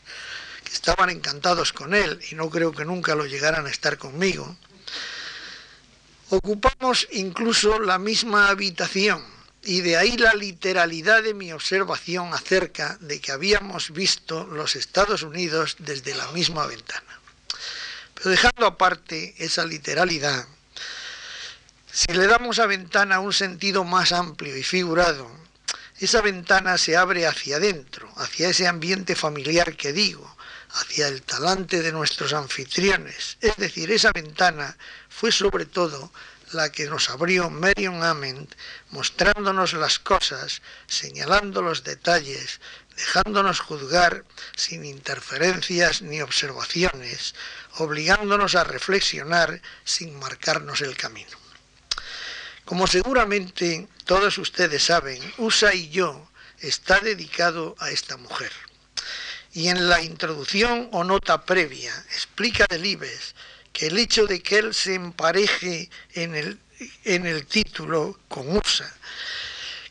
que 0.63 0.73
estaban 0.73 1.09
encantados 1.09 1.73
con 1.73 1.93
él 1.95 2.19
y 2.29 2.35
no 2.35 2.49
creo 2.49 2.71
que 2.71 2.85
nunca 2.85 3.15
lo 3.15 3.25
llegaran 3.25 3.65
a 3.65 3.71
estar 3.71 3.97
conmigo. 3.97 4.55
Ocupamos 6.29 7.07
incluso 7.11 7.79
la 7.79 7.97
misma 7.97 8.49
habitación 8.49 9.25
y 9.63 9.81
de 9.81 9.97
ahí 9.97 10.15
la 10.17 10.33
literalidad 10.33 11.23
de 11.23 11.33
mi 11.33 11.51
observación 11.51 12.33
acerca 12.33 12.97
de 13.01 13.19
que 13.19 13.31
habíamos 13.31 13.91
visto 13.91 14.45
los 14.45 14.75
Estados 14.75 15.23
Unidos 15.23 15.75
desde 15.79 16.15
la 16.15 16.31
misma 16.31 16.67
ventana. 16.67 17.19
Pero 18.13 18.29
dejando 18.29 18.65
aparte 18.65 19.35
esa 19.39 19.65
literalidad, 19.65 20.47
si 21.93 22.13
le 22.13 22.25
damos 22.25 22.59
a 22.59 22.67
ventana 22.67 23.19
un 23.19 23.33
sentido 23.33 23.83
más 23.83 24.13
amplio 24.13 24.55
y 24.55 24.63
figurado, 24.63 25.29
esa 25.99 26.21
ventana 26.21 26.77
se 26.77 26.95
abre 26.95 27.27
hacia 27.27 27.57
adentro, 27.57 28.09
hacia 28.15 28.49
ese 28.49 28.67
ambiente 28.67 29.15
familiar 29.15 29.75
que 29.75 29.91
digo, 29.91 30.35
hacia 30.71 31.07
el 31.07 31.21
talante 31.21 31.81
de 31.81 31.91
nuestros 31.91 32.31
anfitriones. 32.31 33.37
Es 33.41 33.57
decir, 33.57 33.91
esa 33.91 34.11
ventana 34.13 34.77
fue 35.09 35.33
sobre 35.33 35.65
todo 35.65 36.13
la 36.53 36.71
que 36.71 36.85
nos 36.85 37.09
abrió 37.09 37.49
Marion 37.49 38.03
Ament, 38.03 38.55
mostrándonos 38.91 39.73
las 39.73 39.99
cosas, 39.99 40.61
señalando 40.87 41.61
los 41.61 41.83
detalles, 41.83 42.61
dejándonos 42.95 43.59
juzgar 43.59 44.23
sin 44.55 44.85
interferencias 44.85 46.01
ni 46.01 46.21
observaciones, 46.21 47.35
obligándonos 47.77 48.55
a 48.55 48.63
reflexionar 48.63 49.61
sin 49.83 50.17
marcarnos 50.17 50.81
el 50.81 50.95
camino. 50.95 51.40
Como 52.71 52.87
seguramente 52.87 53.89
todos 54.05 54.37
ustedes 54.37 54.85
saben, 54.85 55.19
USA 55.39 55.75
y 55.75 55.89
yo 55.89 56.31
está 56.61 57.01
dedicado 57.01 57.75
a 57.79 57.91
esta 57.91 58.15
mujer. 58.15 58.49
Y 59.51 59.67
en 59.67 59.89
la 59.89 60.01
introducción 60.01 60.87
o 60.93 61.03
nota 61.03 61.45
previa 61.45 61.93
explica 62.13 62.65
Delibes 62.69 63.35
que 63.73 63.87
el 63.87 63.97
hecho 63.99 64.25
de 64.25 64.41
que 64.41 64.59
él 64.59 64.73
se 64.73 64.95
empareje 64.95 65.89
en 66.13 66.33
el, 66.33 66.59
en 67.03 67.25
el 67.25 67.45
título 67.45 68.17
con 68.29 68.47
USA 68.55 68.89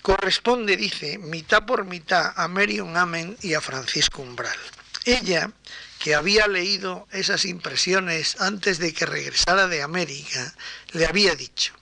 corresponde, 0.00 0.78
dice, 0.78 1.18
mitad 1.18 1.66
por 1.66 1.84
mitad 1.84 2.32
a 2.34 2.48
Marion 2.48 2.96
Amen 2.96 3.36
y 3.42 3.52
a 3.52 3.60
Francisco 3.60 4.22
Umbral. 4.22 4.58
Ella, 5.04 5.52
que 5.98 6.14
había 6.14 6.46
leído 6.46 7.06
esas 7.12 7.44
impresiones 7.44 8.40
antes 8.40 8.78
de 8.78 8.94
que 8.94 9.04
regresara 9.04 9.68
de 9.68 9.82
América, 9.82 10.54
le 10.92 11.04
había 11.04 11.34
dicho, 11.34 11.74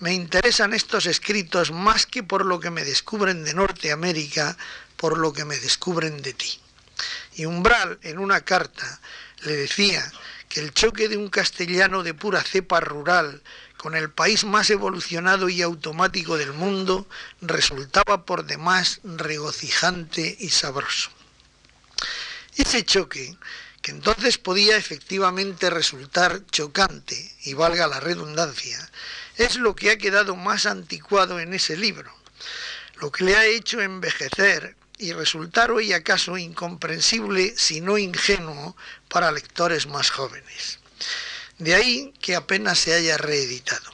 me 0.00 0.14
interesan 0.14 0.72
estos 0.72 1.06
escritos 1.06 1.70
más 1.70 2.06
que 2.06 2.22
por 2.22 2.46
lo 2.46 2.58
que 2.58 2.70
me 2.70 2.84
descubren 2.84 3.44
de 3.44 3.54
Norteamérica, 3.54 4.56
por 4.96 5.18
lo 5.18 5.32
que 5.32 5.44
me 5.44 5.58
descubren 5.58 6.22
de 6.22 6.32
ti. 6.32 6.60
Y 7.34 7.44
Umbral, 7.44 7.98
en 8.02 8.18
una 8.18 8.40
carta, 8.40 9.00
le 9.42 9.56
decía 9.56 10.10
que 10.48 10.60
el 10.60 10.72
choque 10.72 11.08
de 11.08 11.16
un 11.16 11.28
castellano 11.28 12.02
de 12.02 12.14
pura 12.14 12.42
cepa 12.42 12.80
rural 12.80 13.42
con 13.76 13.94
el 13.94 14.10
país 14.10 14.44
más 14.44 14.70
evolucionado 14.70 15.48
y 15.48 15.62
automático 15.62 16.36
del 16.36 16.52
mundo 16.52 17.06
resultaba 17.40 18.24
por 18.24 18.44
demás 18.44 19.00
regocijante 19.04 20.36
y 20.40 20.48
sabroso. 20.48 21.10
Ese 22.56 22.84
choque, 22.84 23.36
que 23.80 23.90
entonces 23.90 24.38
podía 24.38 24.76
efectivamente 24.76 25.70
resultar 25.70 26.42
chocante, 26.50 27.34
y 27.44 27.54
valga 27.54 27.86
la 27.86 28.00
redundancia, 28.00 28.78
es 29.40 29.56
lo 29.56 29.74
que 29.74 29.90
ha 29.90 29.96
quedado 29.96 30.36
más 30.36 30.66
anticuado 30.66 31.40
en 31.40 31.54
ese 31.54 31.74
libro, 31.74 32.14
lo 33.00 33.10
que 33.10 33.24
le 33.24 33.36
ha 33.36 33.46
hecho 33.46 33.80
envejecer 33.80 34.76
y 34.98 35.14
resultar 35.14 35.70
hoy 35.70 35.94
acaso 35.94 36.36
incomprensible, 36.36 37.54
si 37.56 37.80
no 37.80 37.96
ingenuo, 37.96 38.76
para 39.08 39.32
lectores 39.32 39.86
más 39.86 40.10
jóvenes. 40.10 40.78
De 41.58 41.74
ahí 41.74 42.12
que 42.20 42.36
apenas 42.36 42.80
se 42.80 42.92
haya 42.92 43.16
reeditado. 43.16 43.90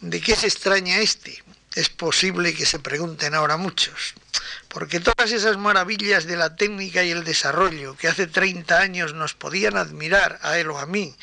¿De 0.00 0.22
qué 0.22 0.34
se 0.34 0.46
extraña 0.46 1.00
este? 1.00 1.44
Es 1.74 1.90
posible 1.90 2.54
que 2.54 2.64
se 2.64 2.78
pregunten 2.78 3.34
ahora 3.34 3.58
muchos, 3.58 4.14
porque 4.68 5.00
todas 5.00 5.32
esas 5.32 5.58
maravillas 5.58 6.24
de 6.24 6.36
la 6.36 6.56
técnica 6.56 7.02
y 7.02 7.10
el 7.10 7.24
desarrollo 7.24 7.94
que 7.96 8.08
hace 8.08 8.26
30 8.26 8.78
años 8.78 9.12
nos 9.12 9.34
podían 9.34 9.76
admirar 9.76 10.38
a 10.42 10.58
él 10.58 10.70
o 10.70 10.78
a 10.78 10.86
mí 10.86 11.14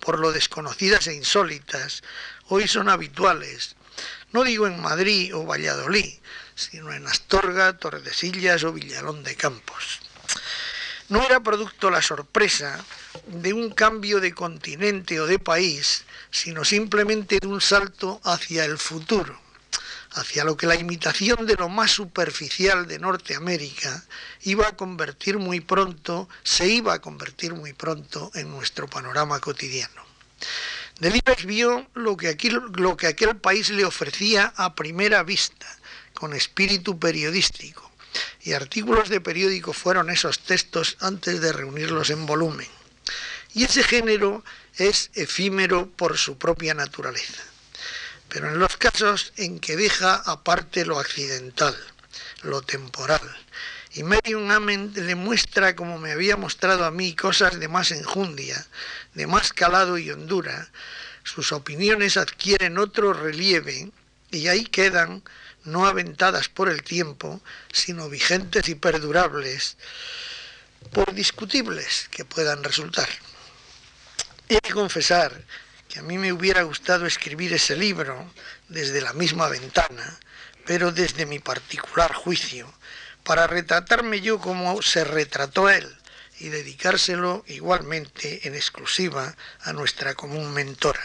por 0.00 0.18
lo 0.18 0.32
desconocidas 0.32 1.06
e 1.06 1.14
insólitas, 1.14 2.02
hoy 2.48 2.68
son 2.68 2.88
habituales, 2.88 3.76
no 4.32 4.44
digo 4.44 4.66
en 4.66 4.80
Madrid 4.80 5.34
o 5.34 5.44
Valladolid, 5.44 6.14
sino 6.54 6.92
en 6.92 7.06
Astorga, 7.06 7.78
Tordesillas 7.78 8.64
o 8.64 8.72
Villalón 8.72 9.22
de 9.22 9.36
Campos. 9.36 10.00
No 11.08 11.22
era 11.22 11.40
producto 11.40 11.90
la 11.90 12.02
sorpresa 12.02 12.84
de 13.26 13.52
un 13.52 13.70
cambio 13.70 14.20
de 14.20 14.34
continente 14.34 15.20
o 15.20 15.26
de 15.26 15.38
país, 15.38 16.04
sino 16.30 16.64
simplemente 16.64 17.38
de 17.40 17.46
un 17.46 17.60
salto 17.60 18.20
hacia 18.24 18.64
el 18.64 18.76
futuro, 18.76 19.40
hacia 20.12 20.44
lo 20.44 20.56
que 20.56 20.66
la 20.66 20.74
imitación 20.74 21.46
de 21.46 21.54
lo 21.54 21.68
más 21.68 21.92
superficial 21.92 22.88
de 22.88 22.98
Norteamérica 22.98 24.04
iba 24.42 24.66
a 24.66 24.76
convertir 24.76 25.38
muy 25.38 25.60
pronto, 25.60 26.28
se 26.42 26.66
iba 26.66 26.94
a 26.94 27.00
convertir 27.00 27.54
muy 27.54 27.72
pronto 27.72 28.30
en 28.34 28.50
nuestro 28.50 28.88
panorama 28.88 29.38
cotidiano. 29.40 30.04
Delibes 30.98 31.44
vio 31.44 31.86
lo 31.94 32.16
que, 32.16 32.36
lo 32.76 32.96
que 32.96 33.06
aquel 33.06 33.36
país 33.36 33.68
le 33.68 33.84
ofrecía 33.84 34.54
a 34.56 34.74
primera 34.74 35.22
vista, 35.22 35.66
con 36.14 36.32
espíritu 36.32 36.98
periodístico, 36.98 37.90
y 38.40 38.54
artículos 38.54 39.10
de 39.10 39.20
periódico 39.20 39.74
fueron 39.74 40.08
esos 40.08 40.38
textos 40.38 40.96
antes 41.00 41.42
de 41.42 41.52
reunirlos 41.52 42.08
en 42.08 42.24
volumen. 42.24 42.68
Y 43.52 43.64
ese 43.64 43.82
género 43.82 44.42
es 44.76 45.10
efímero 45.14 45.90
por 45.90 46.16
su 46.16 46.38
propia 46.38 46.72
naturaleza. 46.72 47.42
Pero 48.28 48.48
en 48.48 48.58
los 48.58 48.76
casos 48.76 49.32
en 49.36 49.60
que 49.60 49.76
deja 49.76 50.14
aparte 50.14 50.86
lo 50.86 50.98
accidental, 50.98 51.76
lo 52.42 52.62
temporal, 52.62 53.20
y 53.96 54.02
Medium 54.02 54.50
Amen 54.50 54.92
le 54.94 55.14
muestra, 55.14 55.74
como 55.74 55.98
me 55.98 56.12
había 56.12 56.36
mostrado 56.36 56.84
a 56.84 56.90
mí, 56.90 57.14
cosas 57.14 57.58
de 57.58 57.66
más 57.66 57.90
enjundia, 57.92 58.66
de 59.14 59.26
más 59.26 59.54
calado 59.54 59.96
y 59.96 60.10
hondura, 60.10 60.68
sus 61.24 61.50
opiniones 61.52 62.18
adquieren 62.18 62.76
otro 62.76 63.14
relieve 63.14 63.90
y 64.30 64.48
ahí 64.48 64.64
quedan, 64.64 65.22
no 65.64 65.86
aventadas 65.86 66.50
por 66.50 66.68
el 66.68 66.82
tiempo, 66.82 67.40
sino 67.72 68.10
vigentes 68.10 68.68
y 68.68 68.74
perdurables, 68.74 69.78
por 70.92 71.14
discutibles 71.14 72.08
que 72.10 72.26
puedan 72.26 72.62
resultar. 72.62 73.08
He 74.50 74.60
de 74.62 74.74
confesar 74.74 75.42
que 75.88 76.00
a 76.00 76.02
mí 76.02 76.18
me 76.18 76.34
hubiera 76.34 76.62
gustado 76.64 77.06
escribir 77.06 77.54
ese 77.54 77.74
libro 77.74 78.30
desde 78.68 79.00
la 79.00 79.14
misma 79.14 79.48
ventana, 79.48 80.20
pero 80.66 80.92
desde 80.92 81.24
mi 81.24 81.38
particular 81.38 82.12
juicio, 82.12 82.70
para 83.26 83.48
retratarme 83.48 84.20
yo 84.20 84.38
como 84.38 84.80
se 84.82 85.02
retrató 85.02 85.68
él 85.68 85.86
y 86.38 86.48
dedicárselo 86.48 87.44
igualmente 87.48 88.46
en 88.46 88.54
exclusiva 88.54 89.34
a 89.62 89.72
nuestra 89.72 90.14
común 90.14 90.54
mentora. 90.54 91.02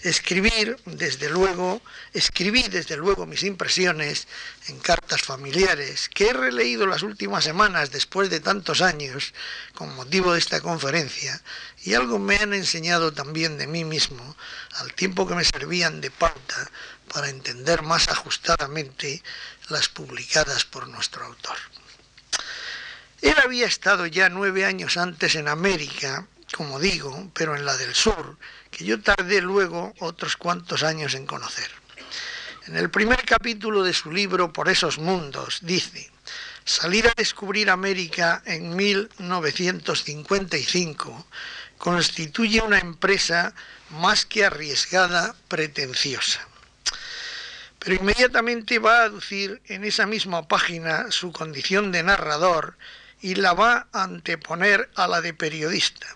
Escribir, 0.00 0.76
desde 0.84 1.30
luego, 1.30 1.80
escribí 2.12 2.62
desde 2.64 2.96
luego 2.96 3.26
mis 3.26 3.42
impresiones 3.42 4.26
en 4.68 4.78
cartas 4.80 5.22
familiares 5.22 6.08
que 6.12 6.28
he 6.28 6.32
releído 6.32 6.86
las 6.86 7.02
últimas 7.02 7.44
semanas 7.44 7.90
después 7.90 8.28
de 8.28 8.40
tantos 8.40 8.82
años 8.82 9.32
con 9.74 9.94
motivo 9.94 10.32
de 10.32 10.38
esta 10.38 10.60
conferencia 10.60 11.40
y 11.82 11.94
algo 11.94 12.18
me 12.18 12.36
han 12.36 12.54
enseñado 12.54 13.12
también 13.12 13.58
de 13.58 13.66
mí 13.66 13.84
mismo 13.84 14.36
al 14.78 14.92
tiempo 14.94 15.26
que 15.26 15.34
me 15.34 15.44
servían 15.44 16.00
de 16.00 16.10
pauta 16.10 16.70
para 17.12 17.28
entender 17.28 17.82
más 17.82 18.08
ajustadamente 18.08 19.22
las 19.68 19.88
publicadas 19.88 20.64
por 20.64 20.88
nuestro 20.88 21.24
autor. 21.24 21.56
Él 23.22 23.34
había 23.42 23.66
estado 23.66 24.04
ya 24.06 24.28
nueve 24.28 24.64
años 24.64 24.96
antes 24.96 25.34
en 25.34 25.48
América, 25.48 26.28
como 26.54 26.78
digo, 26.78 27.28
pero 27.34 27.56
en 27.56 27.64
la 27.64 27.76
del 27.76 27.92
sur, 27.94 28.38
que 28.70 28.84
yo 28.84 29.00
tardé 29.00 29.40
luego 29.40 29.94
otros 30.00 30.36
cuantos 30.36 30.82
años 30.82 31.14
en 31.14 31.24
conocer. 31.26 31.70
En 32.66 32.76
el 32.76 32.90
primer 32.90 33.24
capítulo 33.24 33.82
de 33.84 33.94
su 33.94 34.12
libro 34.12 34.52
Por 34.52 34.68
esos 34.68 34.98
mundos 34.98 35.60
dice, 35.62 36.10
salir 36.64 37.08
a 37.08 37.14
descubrir 37.16 37.70
América 37.70 38.42
en 38.44 38.76
1955 38.76 41.26
constituye 41.78 42.60
una 42.60 42.78
empresa 42.78 43.54
más 43.90 44.26
que 44.26 44.44
arriesgada, 44.44 45.34
pretenciosa. 45.48 46.46
Pero 47.86 48.00
inmediatamente 48.02 48.80
va 48.80 49.02
a 49.02 49.04
aducir 49.04 49.62
en 49.66 49.84
esa 49.84 50.06
misma 50.06 50.48
página 50.48 51.12
su 51.12 51.30
condición 51.30 51.92
de 51.92 52.02
narrador 52.02 52.76
y 53.20 53.36
la 53.36 53.54
va 53.54 53.86
a 53.92 54.02
anteponer 54.02 54.90
a 54.96 55.06
la 55.06 55.20
de 55.20 55.32
periodista 55.32 56.08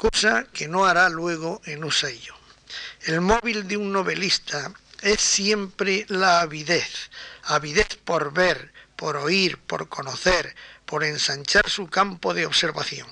cosa 0.00 0.46
que 0.54 0.66
no 0.66 0.86
hará 0.86 1.10
luego 1.10 1.60
en 1.66 1.84
Usayo. 1.84 2.34
El 3.02 3.20
móvil 3.20 3.68
de 3.68 3.76
un 3.76 3.92
novelista 3.92 4.72
es 5.02 5.20
siempre 5.20 6.06
la 6.08 6.40
avidez, 6.40 7.10
avidez 7.42 7.96
por 8.02 8.32
ver, 8.32 8.72
por 8.96 9.18
oír, 9.18 9.58
por 9.58 9.90
conocer, 9.90 10.56
por 10.86 11.04
ensanchar 11.04 11.68
su 11.68 11.86
campo 11.88 12.32
de 12.32 12.46
observación. 12.46 13.06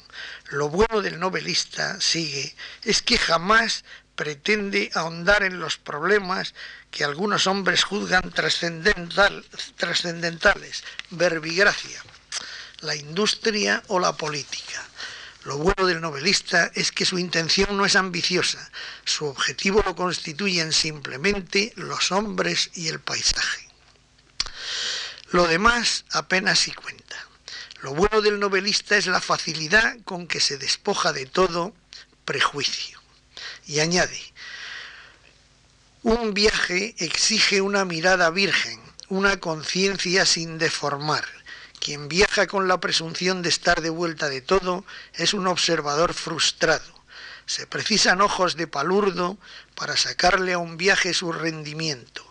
Lo 0.49 0.71
bueno 0.71 1.03
del 1.03 1.21
novelista, 1.21 2.01
sigue, 2.01 2.55
es 2.85 3.03
que 3.03 3.19
jamás 3.19 3.85
pretende 4.19 4.91
ahondar 4.95 5.45
en 5.45 5.61
los 5.61 5.79
problemas 5.79 6.53
que 6.91 7.05
algunos 7.05 7.47
hombres 7.47 7.85
juzgan 7.85 8.33
trascendental, 8.33 9.47
trascendentales, 9.77 10.83
verbigracia, 11.11 12.03
la 12.81 12.97
industria 12.97 13.81
o 13.87 14.01
la 14.01 14.17
política. 14.17 14.85
Lo 15.45 15.59
bueno 15.59 15.87
del 15.87 16.01
novelista 16.01 16.73
es 16.75 16.91
que 16.91 17.07
su 17.07 17.17
intención 17.21 17.77
no 17.77 17.87
es 17.87 17.95
ambiciosa, 17.95 18.73
su 19.05 19.25
objetivo 19.27 19.85
lo 19.87 19.95
constituyen 19.95 20.73
simplemente 20.73 21.73
los 21.77 22.11
hombres 22.11 22.71
y 22.75 22.89
el 22.89 22.99
paisaje. 22.99 23.69
Lo 25.31 25.47
demás 25.47 26.05
apenas 26.11 26.59
si 26.59 26.73
cuenta. 26.73 27.17
Lo 27.83 27.95
bueno 27.95 28.21
del 28.21 28.41
novelista 28.41 28.97
es 28.97 29.07
la 29.07 29.21
facilidad 29.21 29.97
con 30.05 30.27
que 30.27 30.41
se 30.41 30.59
despoja 30.59 31.13
de 31.13 31.27
todo 31.27 31.73
prejuicio. 32.25 32.98
Y 33.69 33.81
añade, 33.81 34.19
un 36.03 36.33
viaje 36.33 36.95
exige 36.99 37.61
una 37.61 37.85
mirada 37.85 38.31
virgen, 38.31 38.81
una 39.11 39.39
conciencia 39.41 40.25
sin 40.25 40.57
deformar, 40.57 41.27
quien 41.79 42.09
viaja 42.09 42.47
con 42.47 42.67
la 42.67 42.81
presunción 42.81 43.43
de 43.43 43.51
estar 43.51 43.83
de 43.83 43.91
vuelta 43.91 44.31
de 44.31 44.41
todo 44.41 44.87
es 45.13 45.35
un 45.35 45.47
observador 45.47 46.15
frustrado. 46.15 47.05
Se 47.45 47.67
precisan 47.67 48.23
ojos 48.23 48.57
de 48.57 48.67
palurdo 48.67 49.37
para 49.75 49.99
sacarle 49.99 50.55
a 50.55 50.59
un 50.59 50.79
viaje 50.79 51.13
su 51.13 51.31
rendimiento. 51.31 52.25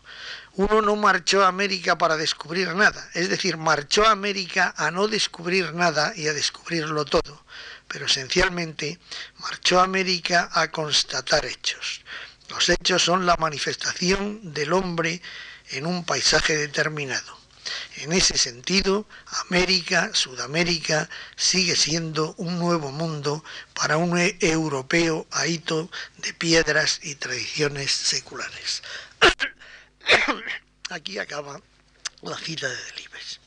Uno 0.56 0.82
no 0.82 0.96
marchó 0.96 1.44
a 1.44 1.50
América 1.50 2.00
para 2.00 2.18
descubrir 2.18 2.74
nada, 2.74 3.08
es 3.14 3.30
decir, 3.30 3.58
marchó 3.58 4.08
a 4.08 4.12
América 4.12 4.74
a 4.76 4.90
no 4.90 5.08
descubrir 5.08 5.76
nada 5.76 6.14
y 6.16 6.28
a 6.28 6.34
descubrirlo 6.34 7.06
todo, 7.06 7.46
pero 7.88 8.06
esencialmente 8.06 9.00
marchó 9.40 9.80
a 9.80 9.84
América 9.84 10.50
a 10.54 10.70
constatar 10.72 11.46
hechos. 11.46 12.02
Los 12.50 12.70
hechos 12.70 13.04
son 13.04 13.26
la 13.26 13.36
manifestación 13.38 14.54
del 14.54 14.74
hombre 14.74 15.22
en 15.70 15.86
un 15.86 16.06
paisaje 16.06 16.56
determinado. 16.58 17.38
En 17.98 18.14
ese 18.14 18.38
sentido, 18.38 19.08
América, 19.50 20.12
Sudamérica, 20.14 21.10
sigue 21.36 21.76
siendo 21.76 22.36
un 22.38 22.60
nuevo 22.60 22.92
mundo 22.92 23.44
para 23.74 23.98
un 23.98 24.18
europeo 24.40 25.28
ahito 25.32 25.90
de 26.18 26.34
piedras 26.34 27.00
y 27.04 27.16
tradiciones 27.16 27.92
seculares. 27.92 28.84
Aquí 30.90 31.18
acaba 31.18 31.60
la 32.22 32.38
cita 32.38 32.70
de 32.70 32.76
Delibes. 32.76 33.40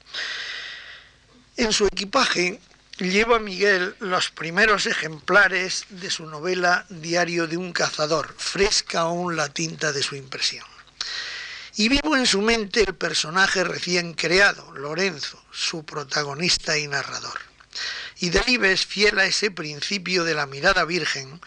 En 1.57 1.73
su 1.73 1.87
equipaje 1.87 2.61
lleva 3.09 3.39
Miguel 3.39 3.97
los 4.01 4.31
primeros 4.31 4.87
ejemplares 4.87 5.87
de 5.89 6.11
su 6.11 6.27
novela 6.27 6.85
Diario 6.91 7.47
de 7.47 7.57
un 7.57 7.73
cazador, 7.73 8.35
fresca 8.37 9.01
aún 9.01 9.37
la 9.37 9.49
tinta 9.49 9.93
de 9.93 10.03
su 10.03 10.17
impresión. 10.17 10.67
Y 11.77 11.89
vivo 11.89 12.17
en 12.17 12.27
su 12.27 12.43
mente 12.43 12.81
el 12.81 12.95
personaje 12.95 13.65
recién 13.65 14.13
creado, 14.13 14.73
Lorenzo, 14.73 15.43
su 15.51 15.85
protagonista 15.85 16.77
y 16.77 16.89
narrador. 16.89 17.41
Y 18.19 18.29
Delibes, 18.29 18.85
fiel 18.85 19.19
a 19.19 19.25
ese 19.25 19.51
principio 19.51 20.25
de 20.25 20.35
la 20.35 20.47
mirada 20.47 20.85
virgen 20.85 21.41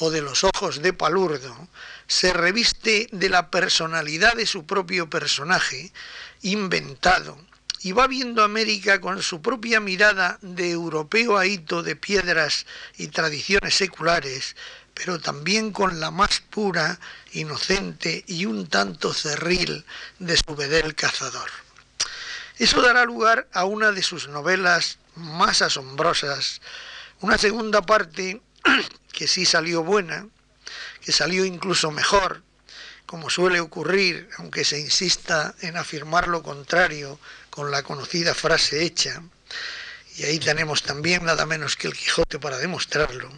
o 0.00 0.10
de 0.10 0.20
los 0.20 0.44
ojos 0.44 0.82
de 0.82 0.92
palurdo, 0.92 1.68
se 2.06 2.32
reviste 2.32 3.08
de 3.12 3.28
la 3.30 3.50
personalidad 3.50 4.34
de 4.34 4.46
su 4.46 4.66
propio 4.66 5.08
personaje, 5.08 5.92
inventado, 6.42 7.38
y 7.82 7.92
va 7.92 8.06
viendo 8.06 8.44
América 8.44 9.00
con 9.00 9.22
su 9.22 9.40
propia 9.40 9.80
mirada 9.80 10.38
de 10.42 10.70
europeo 10.70 11.38
ahito 11.38 11.82
de 11.82 11.96
piedras 11.96 12.66
y 12.98 13.08
tradiciones 13.08 13.74
seculares, 13.74 14.54
pero 14.92 15.18
también 15.18 15.72
con 15.72 15.98
la 15.98 16.10
más 16.10 16.40
pura, 16.40 17.00
inocente 17.32 18.22
y 18.26 18.44
un 18.44 18.66
tanto 18.66 19.14
cerril 19.14 19.84
de 20.18 20.36
su 20.36 20.54
bedel 20.54 20.94
cazador. 20.94 21.48
Eso 22.58 22.82
dará 22.82 23.04
lugar 23.04 23.48
a 23.52 23.64
una 23.64 23.92
de 23.92 24.02
sus 24.02 24.28
novelas 24.28 24.98
más 25.14 25.62
asombrosas, 25.62 26.60
una 27.20 27.38
segunda 27.38 27.80
parte 27.80 28.42
que 29.12 29.26
sí 29.26 29.46
salió 29.46 29.82
buena, 29.82 30.28
que 31.00 31.12
salió 31.12 31.46
incluso 31.46 31.90
mejor, 31.90 32.42
como 33.06 33.30
suele 33.30 33.58
ocurrir, 33.58 34.28
aunque 34.36 34.64
se 34.64 34.78
insista 34.78 35.54
en 35.62 35.78
afirmar 35.78 36.28
lo 36.28 36.42
contrario 36.42 37.18
con 37.60 37.70
la 37.70 37.82
conocida 37.82 38.34
frase 38.34 38.82
hecha, 38.82 39.22
y 40.16 40.24
ahí 40.24 40.38
tenemos 40.38 40.82
también 40.82 41.26
nada 41.26 41.44
menos 41.44 41.76
que 41.76 41.88
el 41.88 41.92
Quijote 41.92 42.38
para 42.38 42.56
demostrarlo, 42.56 43.30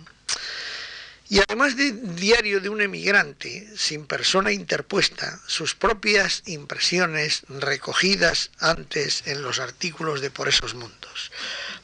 y 1.29 1.41
además 1.41 1.77
de 1.77 1.91
diario 1.91 2.61
de 2.61 2.69
un 2.69 2.81
emigrante, 2.81 3.69
sin 3.77 4.07
persona 4.07 4.53
interpuesta, 4.53 5.41
sus 5.49 5.75
propias 5.75 6.45
impresiones 6.47 7.43
recogidas 7.49 8.51
antes 8.61 9.25
en 9.27 9.43
los 9.43 9.59
artículos 9.59 10.21
de 10.21 10.31
Por 10.31 10.49
esos 10.49 10.75
mundos. 10.75 11.33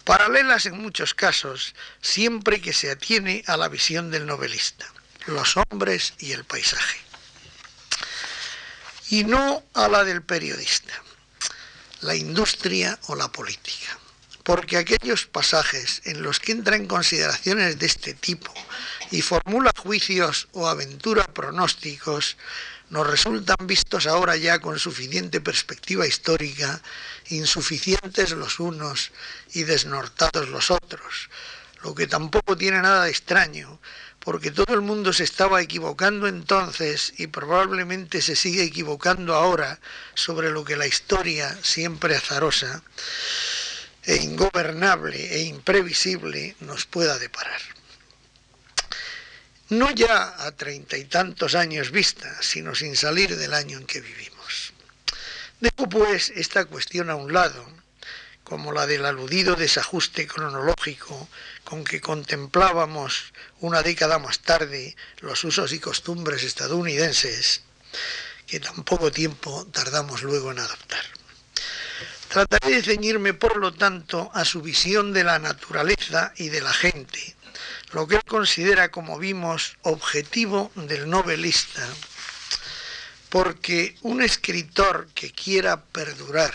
Paralelas 0.05 0.67
en 0.67 0.79
muchos 0.79 1.15
casos, 1.15 1.75
siempre 2.01 2.61
que 2.61 2.73
se 2.73 2.93
atiene 2.93 3.43
a 3.49 3.57
la 3.57 3.67
visión 3.67 4.13
del 4.13 4.27
novelista, 4.27 4.87
los 5.27 5.57
hombres 5.57 6.15
y 6.21 6.31
el 6.31 6.45
paisaje. 6.45 7.01
Y 9.11 9.25
no 9.25 9.65
a 9.75 9.89
la 9.89 10.05
del 10.05 10.23
periodista, 10.23 11.03
la 12.03 12.15
industria 12.15 12.99
o 13.07 13.17
la 13.17 13.29
política. 13.29 13.99
Porque 14.43 14.77
aquellos 14.77 15.27
pasajes 15.27 16.01
en 16.05 16.23
los 16.23 16.41
que 16.41 16.53
entra 16.53 16.77
en 16.77 16.87
consideraciones 16.87 17.79
de 17.79 17.87
este 17.87 18.15
tipo 18.15 18.53
y 19.11 19.21
formula 19.21 19.73
juicios 19.77 20.49
o 20.53 20.69
aventura 20.69 21.25
pronósticos, 21.27 22.37
nos 22.91 23.07
resultan 23.07 23.67
vistos 23.67 24.07
ahora 24.07 24.37
ya 24.37 24.61
con 24.61 24.79
suficiente 24.79 25.41
perspectiva 25.41 26.07
histórica, 26.07 26.81
insuficientes 27.29 28.31
los 28.31 28.61
unos 28.61 29.11
y 29.53 29.65
desnortados 29.65 30.49
los 30.49 30.71
otros, 30.71 31.29
lo 31.83 31.95
que 31.95 32.07
tampoco 32.07 32.57
tiene 32.57 32.81
nada 32.81 33.05
de 33.05 33.11
extraño, 33.11 33.79
porque 34.29 34.51
todo 34.51 34.75
el 34.75 34.83
mundo 34.83 35.15
se 35.15 35.25
estaba 35.25 35.63
equivocando 35.63 36.29
entonces 36.29 37.15
y 37.17 37.29
probablemente 37.29 38.21
se 38.21 38.37
sigue 38.37 38.63
equivocando 38.63 39.35
ahora 39.35 39.81
sobre 40.13 40.51
lo 40.51 40.67
que 40.67 40.77
la 40.77 40.87
historia, 40.87 41.59
siempre 41.63 42.15
azarosa, 42.15 42.83
e 44.05 44.17
ingobernable 44.17 45.17
e 45.35 45.45
imprevisible 45.45 46.57
nos 46.61 46.85
pueda 46.85 47.19
deparar. 47.19 47.63
No 49.71 49.91
ya 49.93 50.35
a 50.45 50.53
treinta 50.53 50.99
y 50.99 51.07
tantos 51.07 51.55
años 51.55 51.91
vista, 51.91 52.29
sino 52.43 52.75
sin 52.75 52.97
salir 52.97 53.35
del 53.35 53.55
año 53.55 53.79
en 53.79 53.87
que 53.87 54.03
vivimos. 54.03 54.75
Dejo 55.59 55.89
pues 55.89 56.35
esta 56.37 56.67
cuestión 56.67 57.09
a 57.09 57.15
un 57.15 57.33
lado, 57.33 57.67
como 58.49 58.73
la 58.73 58.87
del 58.87 59.05
aludido 59.05 59.57
desajuste 59.57 60.27
cronológico 60.27 61.29
con 61.65 61.85
que 61.85 62.01
contemplábamos 62.01 63.33
una 63.61 63.83
década 63.83 64.19
más 64.19 64.41
tarde 64.41 64.97
los 65.21 65.45
usos 65.45 65.73
y 65.73 65.79
costumbres 65.79 66.43
estadounidenses, 66.43 67.63
que 68.47 68.61
tan 68.61 68.85
poco 68.85 69.13
tiempo 69.13 69.67
tardamos 69.71 70.23
luego 70.23 70.51
en 70.51 70.61
adaptar. 70.61 71.05
Trataré 72.29 72.77
de 72.77 72.83
ceñirme, 72.83 73.35
por 73.35 73.57
lo 73.57 73.73
tanto, 73.73 74.31
a 74.35 74.45
su 74.45 74.63
visión 74.63 75.13
de 75.13 75.25
la 75.25 75.39
naturaleza 75.39 76.33
y 76.37 76.49
de 76.49 76.61
la 76.61 76.73
gente, 76.73 77.37
lo 77.93 78.07
que 78.07 78.17
él 78.17 78.25
considera, 78.27 78.91
como 78.91 79.19
vimos, 79.19 79.77
objetivo 79.83 80.71
del 80.75 81.09
novelista, 81.09 81.87
porque 83.29 83.97
un 84.03 84.23
escritor 84.23 85.09
que 85.15 85.33
quiera 85.33 85.83
perdurar, 85.83 86.55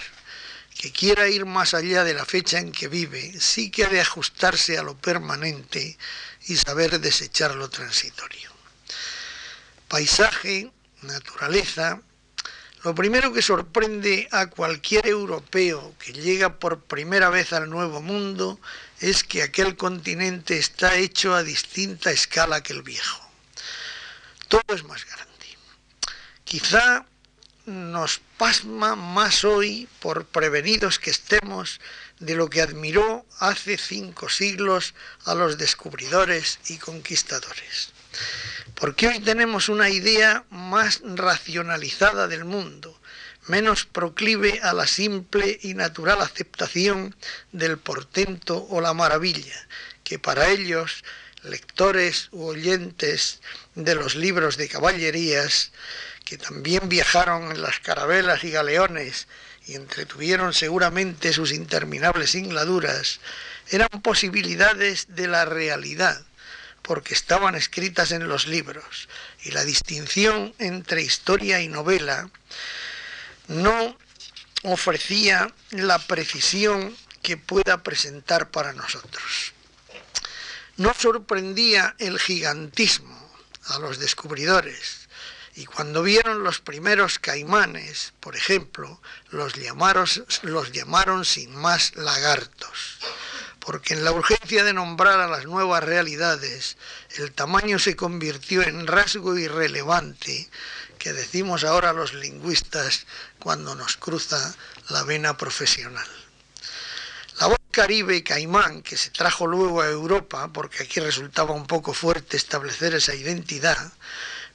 que 0.83 0.91
quiera 0.91 1.29
ir 1.29 1.45
más 1.45 1.73
allá 1.73 2.03
de 2.03 2.13
la 2.13 2.25
fecha 2.25 2.59
en 2.59 2.73
que 2.73 2.89
vive, 2.89 3.39
sí 3.39 3.71
que 3.71 3.85
ha 3.85 3.87
de 3.87 4.01
ajustarse 4.01 4.77
a 4.77 4.83
lo 4.83 4.97
permanente 4.97 5.97
y 6.45 6.57
saber 6.57 6.99
desechar 6.99 7.55
lo 7.55 7.69
transitorio. 7.69 8.51
Paisaje, 9.87 10.73
naturaleza, 11.03 12.01
lo 12.83 12.93
primero 12.93 13.31
que 13.31 13.41
sorprende 13.41 14.27
a 14.29 14.47
cualquier 14.47 15.07
europeo 15.07 15.95
que 15.99 16.11
llega 16.11 16.59
por 16.59 16.81
primera 16.81 17.29
vez 17.29 17.53
al 17.53 17.69
Nuevo 17.69 18.01
Mundo 18.01 18.59
es 18.99 19.23
que 19.23 19.41
aquel 19.41 19.77
continente 19.77 20.57
está 20.57 20.97
hecho 20.97 21.33
a 21.33 21.43
distinta 21.43 22.11
escala 22.11 22.61
que 22.61 22.73
el 22.73 22.81
viejo. 22.81 23.25
Todo 24.49 24.75
es 24.75 24.83
más 24.83 25.05
grande. 25.05 25.47
Quizá 26.43 27.05
nos 27.65 28.19
pasma 28.43 28.97
más 28.97 29.45
hoy, 29.45 29.87
por 30.01 30.25
prevenidos 30.25 30.99
que 30.99 31.11
estemos, 31.11 31.79
de 32.19 32.35
lo 32.35 32.49
que 32.49 32.61
admiró 32.61 33.25
hace 33.39 33.77
cinco 33.77 34.27
siglos 34.27 34.95
a 35.23 35.33
los 35.33 35.57
descubridores 35.57 36.59
y 36.67 36.77
conquistadores. 36.77 37.93
Porque 38.75 39.07
hoy 39.07 39.21
tenemos 39.21 39.69
una 39.69 39.89
idea 39.89 40.43
más 40.49 40.99
racionalizada 41.05 42.27
del 42.27 42.43
mundo, 42.43 42.99
menos 43.47 43.85
proclive 43.85 44.59
a 44.61 44.73
la 44.73 44.87
simple 44.87 45.57
y 45.61 45.73
natural 45.73 46.19
aceptación 46.21 47.15
del 47.53 47.77
portento 47.77 48.67
o 48.69 48.81
la 48.81 48.93
maravilla, 48.93 49.69
que 50.03 50.19
para 50.19 50.49
ellos, 50.49 51.05
lectores 51.43 52.27
u 52.31 52.43
oyentes 52.43 53.39
de 53.75 53.95
los 53.95 54.15
libros 54.15 54.57
de 54.57 54.67
caballerías, 54.67 55.71
que 56.33 56.39
también 56.39 56.89
viajaron 56.89 57.51
en 57.51 57.61
las 57.61 57.79
carabelas 57.79 58.43
y 58.43 58.49
galeones 58.49 59.27
y 59.67 59.75
entretuvieron 59.75 60.51
seguramente 60.51 61.31
sus 61.31 61.51
interminables 61.51 62.31
singladuras, 62.31 63.19
eran 63.69 64.01
posibilidades 64.01 65.05
de 65.09 65.27
la 65.27 65.45
realidad, 65.45 66.19
porque 66.81 67.13
estaban 67.13 67.53
escritas 67.53 68.11
en 68.11 68.27
los 68.27 68.47
libros, 68.47 69.09
y 69.43 69.51
la 69.51 69.63
distinción 69.63 70.55
entre 70.57 71.03
historia 71.03 71.61
y 71.61 71.67
novela 71.67 72.31
no 73.47 73.95
ofrecía 74.63 75.53
la 75.69 75.99
precisión 75.99 76.97
que 77.21 77.37
pueda 77.37 77.83
presentar 77.83 78.49
para 78.49 78.73
nosotros. 78.73 79.53
No 80.77 80.95
sorprendía 80.95 81.95
el 81.99 82.17
gigantismo 82.17 83.31
a 83.65 83.77
los 83.77 83.99
descubridores, 83.99 85.02
y 85.55 85.65
cuando 85.65 86.01
vieron 86.01 86.43
los 86.43 86.59
primeros 86.59 87.19
caimanes, 87.19 88.13
por 88.19 88.35
ejemplo, 88.35 88.99
los 89.29 89.53
llamaron, 89.53 91.25
sin 91.25 91.55
más 91.55 91.95
lagartos, 91.95 92.97
porque 93.59 93.93
en 93.93 94.03
la 94.03 94.11
urgencia 94.11 94.63
de 94.63 94.73
nombrar 94.73 95.19
a 95.19 95.27
las 95.27 95.45
nuevas 95.45 95.83
realidades, 95.83 96.77
el 97.17 97.31
tamaño 97.33 97.77
se 97.77 97.95
convirtió 97.95 98.63
en 98.63 98.87
rasgo 98.87 99.37
irrelevante 99.37 100.49
que 100.97 101.13
decimos 101.13 101.63
ahora 101.63 101.93
los 101.93 102.13
lingüistas 102.13 103.05
cuando 103.37 103.75
nos 103.75 103.97
cruza 103.97 104.55
la 104.89 105.03
vena 105.03 105.37
profesional. 105.37 106.07
La 107.39 107.47
voz 107.47 107.57
caribe 107.71 108.23
caimán, 108.23 108.81
que 108.81 108.95
se 108.95 109.09
trajo 109.09 109.45
luego 109.45 109.81
a 109.81 109.89
Europa, 109.89 110.47
porque 110.53 110.83
aquí 110.83 110.99
resultaba 110.99 111.51
un 111.53 111.67
poco 111.67 111.93
fuerte 111.93 112.37
establecer 112.37 112.93
esa 112.95 113.15
identidad, 113.15 113.91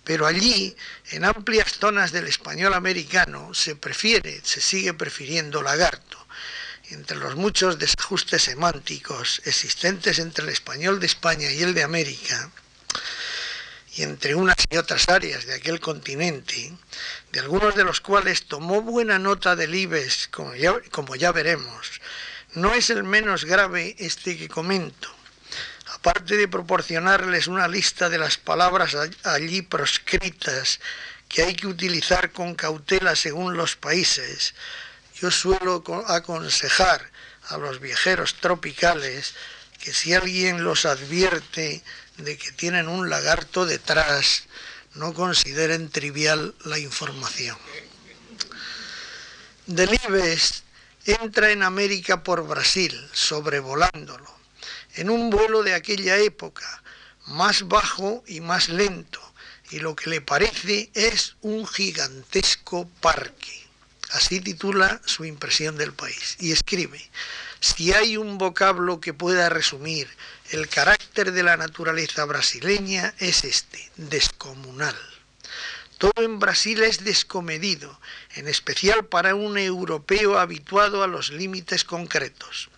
pero 0.09 0.27
allí, 0.27 0.75
en 1.11 1.27
amplias 1.27 1.75
zonas 1.75 2.13
del 2.13 2.29
español 2.29 2.73
americano, 2.73 3.53
se 3.53 3.77
prefiere, 3.77 4.41
se 4.43 4.63
sigue 4.63 4.95
prefiriendo 4.95 5.61
lagarto. 5.61 6.17
Entre 6.89 7.19
los 7.19 7.37
muchos 7.37 7.79
desajustes 7.79 8.45
semánticos 8.45 9.43
existentes 9.45 10.19
entre 10.19 10.45
el 10.45 10.51
español 10.51 10.99
de 10.99 11.05
España 11.05 11.53
y 11.53 11.63
el 11.63 11.75
de 11.75 11.83
América, 11.83 12.51
y 13.97 14.03
entre 14.03 14.35
unas 14.35 14.57
y 14.71 14.79
otras 14.79 15.11
áreas 15.11 15.45
de 15.45 15.57
aquel 15.57 15.79
continente, 15.79 16.73
de 17.31 17.41
algunos 17.41 17.75
de 17.75 17.85
los 17.85 18.01
cuales 18.01 18.47
tomó 18.47 18.81
buena 18.81 19.19
nota 19.19 19.57
del 19.57 19.75
IBES, 19.75 20.29
como 20.29 20.55
ya, 20.55 20.73
como 20.91 21.17
ya 21.17 21.33
veremos, 21.33 22.01
no 22.55 22.73
es 22.73 22.89
el 22.89 23.05
menos 23.05 23.45
grave 23.45 23.95
este 23.99 24.39
que 24.39 24.49
comento, 24.49 25.15
aparte 25.99 26.37
de 26.37 26.47
proporcionarles 26.47 27.49
una 27.49 27.67
lista 27.67 28.09
de 28.09 28.19
las 28.19 28.37
palabras 28.37 28.97
allí 29.25 29.63
proscritas 29.63 30.79
que 31.29 31.43
hay 31.43 31.55
que 31.55 31.67
utilizar 31.67 32.31
con 32.31 32.55
cautela 32.55 33.17
según 33.17 33.57
los 33.57 33.75
países, 33.75 34.55
yo 35.21 35.33
suelo 35.33 35.83
aconsejar 36.07 37.11
a 37.49 37.59
los 37.59 37.81
viajeros 37.81 38.35
tropicales 38.35 39.35
que 39.81 39.93
si 39.93 40.15
alguien 40.15 40.63
los 40.63 40.87
advierte 40.87 41.83
de 42.17 42.39
que 42.39 42.53
tienen 42.53 42.89
un 42.89 43.11
lagarto 43.11 43.67
detrás, 43.67 44.45
no 44.95 45.13
consideren 45.15 45.91
trivial 45.91 46.55
la 46.65 46.79
información. 46.79 47.59
Delibes 49.67 50.63
entra 51.05 51.51
en 51.51 51.65
América 51.65 52.23
por 52.23 52.47
Brasil, 52.47 52.95
sobrevolándolo 53.13 54.38
en 54.95 55.11
un 55.11 55.31
vuelo 55.31 55.63
de 55.63 55.75
aquella 55.75 56.17
época, 56.19 56.83
más 57.27 57.69
bajo 57.69 58.25
y 58.27 58.41
más 58.41 58.69
lento, 58.69 59.21
y 59.71 59.81
lo 59.81 59.95
que 59.95 60.11
le 60.11 60.21
parece 60.21 60.91
es 60.95 61.37
un 61.43 61.67
gigantesco 61.67 62.89
parque. 63.01 63.67
Así 64.11 64.41
titula 64.41 65.03
su 65.05 65.25
impresión 65.25 65.77
del 65.77 65.93
país. 65.93 66.37
Y 66.41 66.53
escribe, 66.53 67.11
si 67.61 67.93
hay 67.93 68.17
un 68.17 68.39
vocablo 68.39 69.01
que 69.01 69.13
pueda 69.13 69.51
resumir 69.51 70.09
el 70.51 70.69
carácter 70.69 71.33
de 71.33 71.43
la 71.43 71.57
naturaleza 71.59 72.25
brasileña, 72.25 73.15
es 73.19 73.45
este, 73.45 73.91
descomunal. 73.97 74.97
Todo 75.99 76.23
en 76.23 76.39
Brasil 76.39 76.83
es 76.85 77.05
descomedido, 77.05 78.01
en 78.37 78.47
especial 78.49 79.05
para 79.07 79.35
un 79.35 79.59
europeo 79.59 80.39
habituado 80.39 81.03
a 81.03 81.09
los 81.09 81.31
límites 81.31 81.85
concretos. 81.85 82.71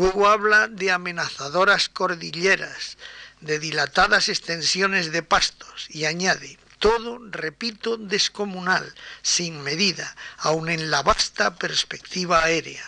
Luego 0.00 0.28
habla 0.28 0.66
de 0.66 0.90
amenazadoras 0.90 1.90
cordilleras, 1.90 2.96
de 3.42 3.58
dilatadas 3.58 4.30
extensiones 4.30 5.12
de 5.12 5.22
pastos 5.22 5.88
y 5.90 6.06
añade, 6.06 6.58
todo, 6.78 7.18
repito, 7.30 7.98
descomunal, 7.98 8.94
sin 9.20 9.60
medida, 9.60 10.16
aun 10.38 10.70
en 10.70 10.90
la 10.90 11.02
vasta 11.02 11.54
perspectiva 11.56 12.42
aérea. 12.42 12.82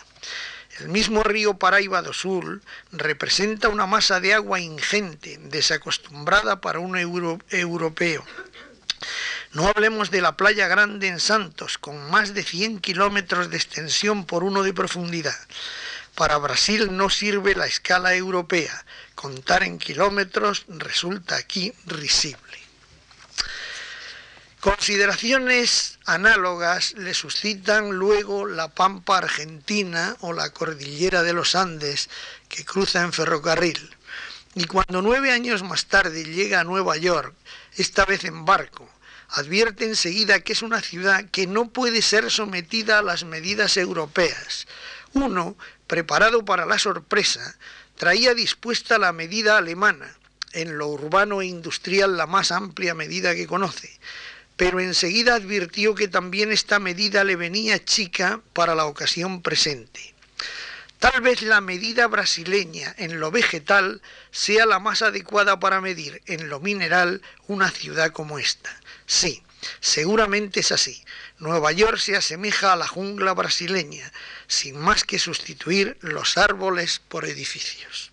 El 0.79 0.89
mismo 0.89 1.21
río 1.21 1.53
Paraíba 1.53 2.01
do 2.01 2.13
Sul 2.13 2.63
representa 2.91 3.69
una 3.69 3.85
masa 3.85 4.19
de 4.19 4.33
agua 4.33 4.59
ingente, 4.59 5.37
desacostumbrada 5.37 6.61
para 6.61 6.79
un 6.79 6.97
europeo. 6.97 8.25
No 9.51 9.67
hablemos 9.67 10.09
de 10.09 10.21
la 10.21 10.35
playa 10.35 10.67
grande 10.67 11.09
en 11.09 11.19
Santos, 11.19 11.77
con 11.77 12.09
más 12.09 12.33
de 12.33 12.41
100 12.41 12.79
kilómetros 12.79 13.51
de 13.51 13.57
extensión 13.57 14.25
por 14.25 14.43
uno 14.43 14.63
de 14.63 14.73
profundidad. 14.73 15.37
Para 16.15 16.37
Brasil 16.37 16.95
no 16.95 17.09
sirve 17.09 17.55
la 17.55 17.65
escala 17.65 18.13
europea. 18.13 18.85
Contar 19.15 19.63
en 19.63 19.79
kilómetros 19.79 20.65
resulta 20.67 21.35
aquí 21.35 21.73
risible. 21.85 22.63
Consideraciones 24.59 25.99
análogas 26.05 26.93
le 26.93 27.13
suscitan 27.13 27.89
luego 27.91 28.45
la 28.45 28.69
Pampa 28.69 29.17
Argentina 29.17 30.15
o 30.21 30.31
la 30.31 30.51
Cordillera 30.51 31.21
de 31.21 31.33
los 31.33 31.55
Andes 31.55 32.09
que 32.47 32.63
cruza 32.63 33.01
en 33.01 33.11
ferrocarril. 33.11 33.93
Y 34.55 34.65
cuando 34.65 35.01
nueve 35.01 35.31
años 35.31 35.63
más 35.63 35.87
tarde 35.87 36.23
llega 36.23 36.59
a 36.59 36.63
Nueva 36.63 36.95
York, 36.95 37.33
esta 37.75 38.05
vez 38.05 38.23
en 38.23 38.45
barco, 38.45 38.87
advierte 39.29 39.85
enseguida 39.85 40.41
que 40.41 40.53
es 40.53 40.61
una 40.61 40.81
ciudad 40.81 41.25
que 41.31 41.47
no 41.47 41.69
puede 41.69 42.01
ser 42.01 42.29
sometida 42.31 42.99
a 42.99 43.03
las 43.03 43.23
medidas 43.23 43.77
europeas. 43.77 44.67
Uno, 45.13 45.57
preparado 45.87 46.45
para 46.45 46.65
la 46.65 46.79
sorpresa, 46.79 47.57
traía 47.97 48.33
dispuesta 48.33 48.97
la 48.97 49.13
medida 49.13 49.57
alemana, 49.57 50.17
en 50.53 50.77
lo 50.77 50.87
urbano 50.87 51.41
e 51.41 51.47
industrial 51.47 52.17
la 52.17 52.27
más 52.27 52.51
amplia 52.51 52.93
medida 52.93 53.35
que 53.35 53.47
conoce, 53.47 53.99
pero 54.55 54.79
enseguida 54.79 55.35
advirtió 55.35 55.95
que 55.95 56.07
también 56.07 56.51
esta 56.51 56.79
medida 56.79 57.23
le 57.23 57.35
venía 57.35 57.83
chica 57.83 58.41
para 58.53 58.75
la 58.75 58.85
ocasión 58.85 59.41
presente. 59.41 60.13
Tal 60.99 61.21
vez 61.21 61.41
la 61.41 61.59
medida 61.59 62.07
brasileña 62.07 62.95
en 62.97 63.19
lo 63.19 63.29
vegetal 63.29 64.01
sea 64.31 64.65
la 64.65 64.79
más 64.79 65.01
adecuada 65.01 65.59
para 65.59 65.81
medir 65.81 66.21
en 66.27 66.47
lo 66.47 66.61
mineral 66.61 67.21
una 67.47 67.69
ciudad 67.71 68.11
como 68.13 68.39
esta. 68.39 68.73
Sí, 69.05 69.43
seguramente 69.79 70.61
es 70.61 70.71
así. 70.71 71.03
Nueva 71.39 71.71
York 71.71 71.97
se 71.97 72.15
asemeja 72.15 72.73
a 72.73 72.75
la 72.75 72.87
jungla 72.87 73.33
brasileña, 73.33 74.11
sin 74.47 74.77
más 74.77 75.03
que 75.03 75.19
sustituir 75.19 75.97
los 76.01 76.37
árboles 76.37 77.01
por 77.07 77.25
edificios. 77.25 78.11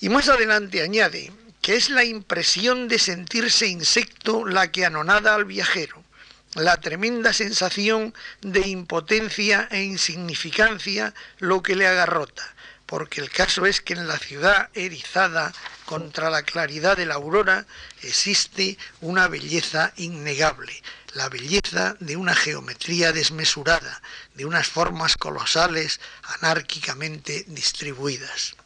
Y 0.00 0.08
más 0.08 0.28
adelante 0.28 0.82
añade 0.82 1.32
que 1.66 1.74
es 1.74 1.90
la 1.90 2.04
impresión 2.04 2.86
de 2.86 2.98
sentirse 2.98 3.66
insecto 3.66 4.46
la 4.46 4.70
que 4.70 4.86
anonada 4.86 5.34
al 5.34 5.44
viajero, 5.44 6.04
la 6.54 6.76
tremenda 6.80 7.32
sensación 7.32 8.14
de 8.40 8.60
impotencia 8.68 9.66
e 9.72 9.82
insignificancia 9.82 11.12
lo 11.38 11.62
que 11.62 11.74
le 11.74 11.86
agarrota, 11.86 12.54
porque 12.86 13.20
el 13.20 13.30
caso 13.30 13.66
es 13.66 13.80
que 13.80 13.94
en 13.94 14.06
la 14.06 14.16
ciudad 14.18 14.70
erizada 14.74 15.52
contra 15.86 16.28
la 16.28 16.42
claridad 16.42 16.96
de 16.96 17.06
la 17.06 17.14
aurora 17.14 17.64
existe 18.02 18.76
una 19.00 19.28
belleza 19.28 19.92
innegable, 19.96 20.82
la 21.14 21.28
belleza 21.30 21.96
de 22.00 22.16
una 22.16 22.34
geometría 22.34 23.12
desmesurada, 23.12 24.02
de 24.34 24.44
unas 24.44 24.66
formas 24.66 25.16
colosales 25.16 26.00
anárquicamente 26.40 27.44
distribuidas. 27.48 28.56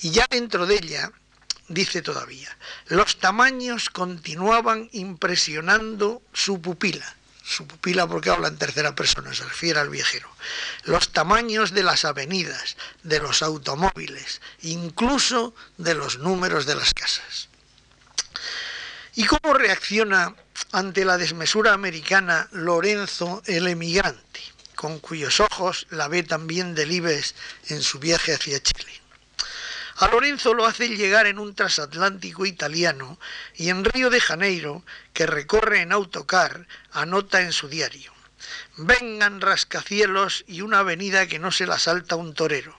Y 0.00 0.12
ya 0.12 0.26
dentro 0.30 0.66
de 0.66 0.76
ella, 0.76 1.12
dice 1.68 2.00
todavía, 2.00 2.56
los 2.86 3.18
tamaños 3.18 3.90
continuaban 3.90 4.88
impresionando 4.92 6.22
su 6.32 6.60
pupila, 6.60 7.16
su 7.44 7.66
pupila 7.66 8.06
porque 8.06 8.30
habla 8.30 8.48
en 8.48 8.56
tercera 8.56 8.94
persona, 8.94 9.34
se 9.34 9.44
refiere 9.44 9.80
al 9.80 9.90
viajero, 9.90 10.28
los 10.84 11.12
tamaños 11.12 11.72
de 11.72 11.82
las 11.82 12.04
avenidas, 12.04 12.76
de 13.02 13.20
los 13.20 13.42
automóviles, 13.42 14.40
incluso 14.62 15.54
de 15.76 15.94
los 15.94 16.18
números 16.18 16.66
de 16.66 16.76
las 16.76 16.94
casas. 16.94 17.48
¿Y 19.14 19.24
cómo 19.24 19.54
reacciona 19.54 20.34
ante 20.70 21.04
la 21.04 21.18
desmesura 21.18 21.74
americana 21.74 22.48
Lorenzo 22.52 23.42
el 23.46 23.66
emigrante, 23.68 24.40
con 24.74 25.00
cuyos 25.00 25.40
ojos 25.40 25.86
la 25.90 26.08
ve 26.08 26.22
también 26.22 26.74
Delibes 26.74 27.34
en 27.68 27.82
su 27.82 27.98
viaje 27.98 28.34
hacia 28.34 28.62
Chile? 28.62 29.01
A 29.96 30.08
Lorenzo 30.08 30.54
lo 30.54 30.64
hace 30.64 30.88
llegar 30.88 31.26
en 31.26 31.38
un 31.38 31.54
transatlántico 31.54 32.46
italiano 32.46 33.18
y 33.54 33.68
en 33.68 33.84
Río 33.84 34.08
de 34.08 34.20
Janeiro, 34.20 34.82
que 35.12 35.26
recorre 35.26 35.82
en 35.82 35.92
autocar, 35.92 36.66
anota 36.92 37.42
en 37.42 37.52
su 37.52 37.68
diario. 37.68 38.12
Vengan 38.76 39.40
rascacielos 39.40 40.44
y 40.48 40.62
una 40.62 40.78
avenida 40.78 41.26
que 41.26 41.38
no 41.38 41.52
se 41.52 41.66
la 41.66 41.78
salta 41.78 42.16
un 42.16 42.34
torero. 42.34 42.76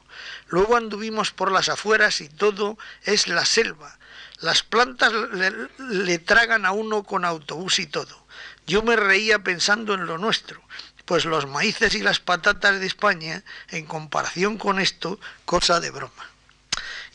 Luego 0.47 0.75
anduvimos 0.75 1.31
por 1.31 1.51
las 1.51 1.69
afueras 1.69 2.19
y 2.19 2.29
todo 2.29 2.77
es 3.03 3.27
la 3.27 3.45
selva. 3.45 3.97
Las 4.39 4.63
plantas 4.63 5.13
le, 5.13 5.53
le 5.77 6.19
tragan 6.19 6.65
a 6.65 6.71
uno 6.71 7.03
con 7.03 7.25
autobús 7.25 7.79
y 7.79 7.85
todo. 7.85 8.25
Yo 8.65 8.81
me 8.81 8.95
reía 8.95 9.39
pensando 9.39 9.93
en 9.93 10.07
lo 10.07 10.17
nuestro, 10.17 10.61
pues 11.05 11.25
los 11.25 11.47
maíces 11.47 11.93
y 11.95 12.01
las 12.01 12.19
patatas 12.19 12.79
de 12.79 12.87
España, 12.87 13.43
en 13.69 13.85
comparación 13.85 14.57
con 14.57 14.79
esto, 14.79 15.19
cosa 15.45 15.79
de 15.79 15.91
broma. 15.91 16.32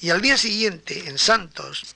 Y 0.01 0.11
al 0.11 0.21
día 0.21 0.37
siguiente, 0.37 1.09
en 1.09 1.19
Santos, 1.19 1.95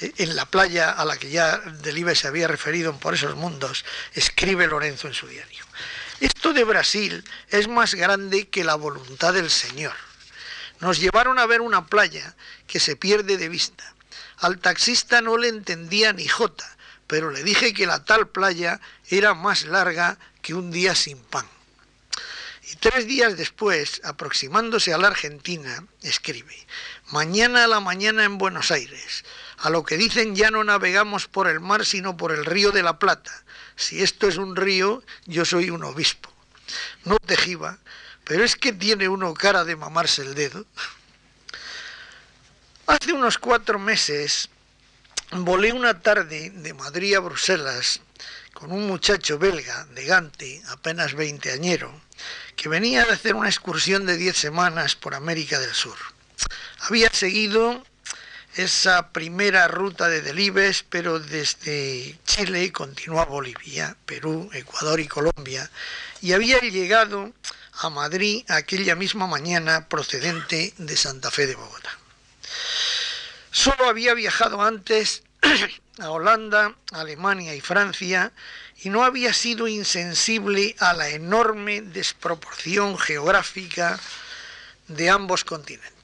eh, 0.00 0.12
en 0.18 0.36
la 0.36 0.46
playa 0.46 0.90
a 0.90 1.04
la 1.04 1.16
que 1.16 1.30
ya 1.30 1.58
Delibes 1.58 2.20
se 2.20 2.28
había 2.28 2.48
referido 2.48 2.96
por 2.98 3.14
esos 3.14 3.34
mundos, 3.34 3.84
escribe 4.14 4.66
Lorenzo 4.66 5.08
en 5.08 5.14
su 5.14 5.26
diario. 5.26 5.64
Esto 6.20 6.52
de 6.52 6.62
Brasil 6.64 7.24
es 7.48 7.66
más 7.66 7.94
grande 7.94 8.48
que 8.48 8.62
la 8.62 8.76
voluntad 8.76 9.32
del 9.32 9.50
Señor. 9.50 9.94
Nos 10.78 11.00
llevaron 11.00 11.38
a 11.38 11.46
ver 11.46 11.60
una 11.60 11.86
playa 11.86 12.36
que 12.66 12.80
se 12.80 12.96
pierde 12.96 13.36
de 13.36 13.48
vista. 13.48 13.92
Al 14.38 14.58
taxista 14.58 15.20
no 15.20 15.36
le 15.36 15.48
entendía 15.48 16.12
ni 16.12 16.26
jota, 16.28 16.76
pero 17.06 17.30
le 17.30 17.42
dije 17.42 17.74
que 17.74 17.86
la 17.86 18.04
tal 18.04 18.28
playa 18.28 18.80
era 19.08 19.34
más 19.34 19.64
larga 19.64 20.18
que 20.42 20.54
un 20.54 20.70
día 20.70 20.94
sin 20.94 21.18
pan. 21.18 21.46
Y 22.70 22.76
tres 22.76 23.06
días 23.06 23.36
después, 23.36 24.00
aproximándose 24.04 24.94
a 24.94 24.98
la 24.98 25.08
Argentina, 25.08 25.84
escribe, 26.02 26.66
mañana 27.12 27.64
a 27.64 27.66
la 27.68 27.80
mañana 27.80 28.24
en 28.24 28.38
Buenos 28.38 28.70
Aires, 28.70 29.24
a 29.58 29.68
lo 29.68 29.84
que 29.84 29.98
dicen 29.98 30.34
ya 30.34 30.50
no 30.50 30.64
navegamos 30.64 31.28
por 31.28 31.46
el 31.46 31.60
mar 31.60 31.84
sino 31.84 32.16
por 32.16 32.32
el 32.32 32.46
río 32.46 32.72
de 32.72 32.82
la 32.82 32.98
Plata. 32.98 33.44
Si 33.76 34.02
esto 34.02 34.26
es 34.26 34.38
un 34.38 34.56
río, 34.56 35.02
yo 35.26 35.44
soy 35.44 35.68
un 35.68 35.84
obispo. 35.84 36.32
No 37.04 37.18
te 37.18 37.36
jiba, 37.36 37.78
pero 38.24 38.44
es 38.44 38.56
que 38.56 38.72
tiene 38.72 39.08
uno 39.08 39.34
cara 39.34 39.64
de 39.64 39.76
mamarse 39.76 40.22
el 40.22 40.34
dedo. 40.34 40.64
Hace 42.86 43.12
unos 43.12 43.36
cuatro 43.36 43.78
meses 43.78 44.48
volé 45.32 45.72
una 45.72 46.00
tarde 46.00 46.50
de 46.50 46.74
Madrid 46.74 47.14
a 47.14 47.20
Bruselas 47.20 48.00
con 48.54 48.72
un 48.72 48.86
muchacho 48.86 49.38
belga 49.38 49.84
de 49.86 50.06
Gante, 50.06 50.62
apenas 50.68 51.14
veinteañero, 51.14 51.92
que 52.56 52.70
venía 52.70 53.04
de 53.04 53.12
hacer 53.12 53.34
una 53.34 53.48
excursión 53.48 54.06
de 54.06 54.16
diez 54.16 54.36
semanas 54.36 54.96
por 54.96 55.14
América 55.14 55.60
del 55.60 55.74
Sur. 55.74 56.11
Había 56.80 57.10
seguido 57.10 57.84
esa 58.56 59.12
primera 59.12 59.68
ruta 59.68 60.08
de 60.08 60.20
Delibes, 60.20 60.84
pero 60.88 61.18
desde 61.18 62.18
Chile 62.26 62.70
continuó 62.72 63.20
a 63.20 63.24
Bolivia, 63.24 63.96
Perú, 64.04 64.50
Ecuador 64.52 65.00
y 65.00 65.08
Colombia, 65.08 65.70
y 66.20 66.32
había 66.32 66.58
llegado 66.60 67.32
a 67.80 67.90
Madrid 67.90 68.44
aquella 68.48 68.94
misma 68.94 69.26
mañana 69.26 69.88
procedente 69.88 70.74
de 70.76 70.96
Santa 70.96 71.30
Fe 71.30 71.46
de 71.46 71.54
Bogotá. 71.54 71.98
Solo 73.50 73.88
había 73.88 74.14
viajado 74.14 74.62
antes 74.62 75.22
a 75.98 76.10
Holanda, 76.10 76.74
Alemania 76.92 77.54
y 77.54 77.60
Francia 77.60 78.32
y 78.82 78.90
no 78.90 79.04
había 79.04 79.32
sido 79.32 79.68
insensible 79.68 80.74
a 80.78 80.92
la 80.92 81.08
enorme 81.10 81.82
desproporción 81.82 82.98
geográfica 82.98 83.98
de 84.88 85.10
ambos 85.10 85.44
continentes. 85.44 86.01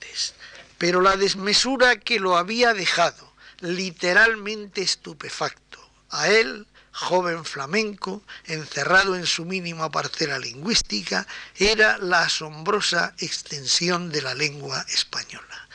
Pero 0.78 1.00
la 1.00 1.16
desmesura 1.16 1.96
que 1.96 2.20
lo 2.20 2.36
había 2.36 2.72
dejado 2.72 3.32
literalmente 3.60 4.82
estupefacto 4.82 5.78
a 6.10 6.28
él, 6.28 6.66
joven 6.92 7.44
flamenco, 7.44 8.22
encerrado 8.44 9.16
en 9.16 9.26
su 9.26 9.44
mínima 9.44 9.90
parcela 9.90 10.38
lingüística, 10.38 11.26
era 11.56 11.98
la 11.98 12.22
asombrosa 12.22 13.14
extensión 13.18 14.10
de 14.10 14.22
la 14.22 14.34
lengua 14.34 14.86
española, 14.88 15.68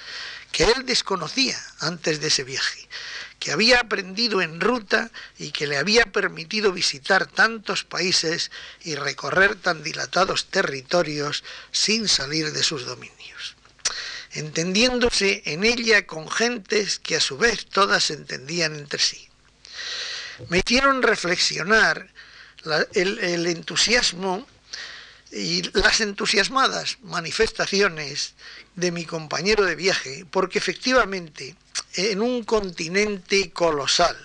que 0.51 0.63
él 0.63 0.85
desconocía 0.85 1.61
antes 1.79 2.19
de 2.21 2.27
ese 2.27 2.43
viaje 2.43 2.87
que 3.43 3.51
había 3.51 3.81
aprendido 3.81 4.41
en 4.41 4.61
ruta 4.61 5.11
y 5.37 5.51
que 5.51 5.67
le 5.67 5.75
había 5.75 6.05
permitido 6.05 6.71
visitar 6.71 7.25
tantos 7.25 7.83
países 7.83 8.51
y 8.85 8.95
recorrer 8.95 9.55
tan 9.55 9.83
dilatados 9.83 10.45
territorios 10.45 11.43
sin 11.73 12.07
salir 12.07 12.53
de 12.53 12.63
sus 12.63 12.85
dominios, 12.85 13.22
entendiéndose 14.33 15.43
en 15.45 15.63
ella 15.63 16.05
con 16.05 16.29
gentes 16.29 16.99
que 16.99 17.15
a 17.15 17.21
su 17.21 17.37
vez 17.37 17.65
todas 17.65 18.09
entendían 18.09 18.75
entre 18.75 18.99
sí. 18.99 19.27
Me 20.49 20.59
hicieron 20.59 21.01
reflexionar 21.03 22.09
el 22.93 23.47
entusiasmo 23.47 24.47
y 25.31 25.63
las 25.77 25.99
entusiasmadas 26.01 26.97
manifestaciones 27.01 28.35
de 28.75 28.91
mi 28.91 29.05
compañero 29.05 29.65
de 29.65 29.75
viaje, 29.75 30.25
porque 30.29 30.59
efectivamente 30.59 31.55
en 31.95 32.21
un 32.21 32.43
continente 32.43 33.51
colosal, 33.51 34.15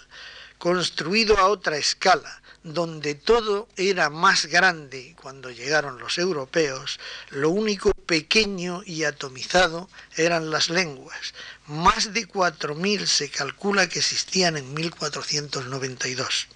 construido 0.59 1.39
a 1.39 1.49
otra 1.49 1.79
escala, 1.79 2.38
donde 2.63 3.15
todo 3.15 3.69
era 3.77 4.11
más 4.11 4.47
grande 4.47 5.15
cuando 5.21 5.51
llegaron 5.51 5.99
los 5.99 6.19
europeos, 6.19 6.99
lo 7.31 7.51
único 7.51 7.93
pequeño 7.93 8.83
y 8.85 9.05
atomizado 9.05 9.89
eran 10.17 10.51
las 10.51 10.69
lenguas. 10.69 11.35
Más 11.67 12.13
de 12.13 12.27
4.000 12.27 13.07
se 13.07 13.31
calcula 13.31 13.89
que 13.89 14.01
existían 14.01 14.57
en 14.57 14.75
1492. 14.75 16.49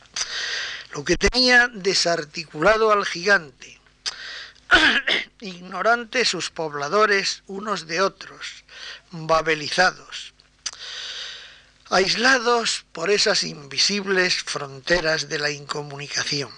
Lo 0.92 1.04
que 1.04 1.16
tenía 1.16 1.68
desarticulado 1.68 2.92
al 2.92 3.06
gigante, 3.06 3.80
ignorantes 5.40 6.28
sus 6.28 6.50
pobladores 6.50 7.42
unos 7.46 7.86
de 7.86 8.00
otros, 8.00 8.64
babelizados, 9.10 10.31
aislados 11.92 12.86
por 12.92 13.10
esas 13.10 13.44
invisibles 13.44 14.42
fronteras 14.42 15.28
de 15.28 15.38
la 15.38 15.50
incomunicación. 15.50 16.50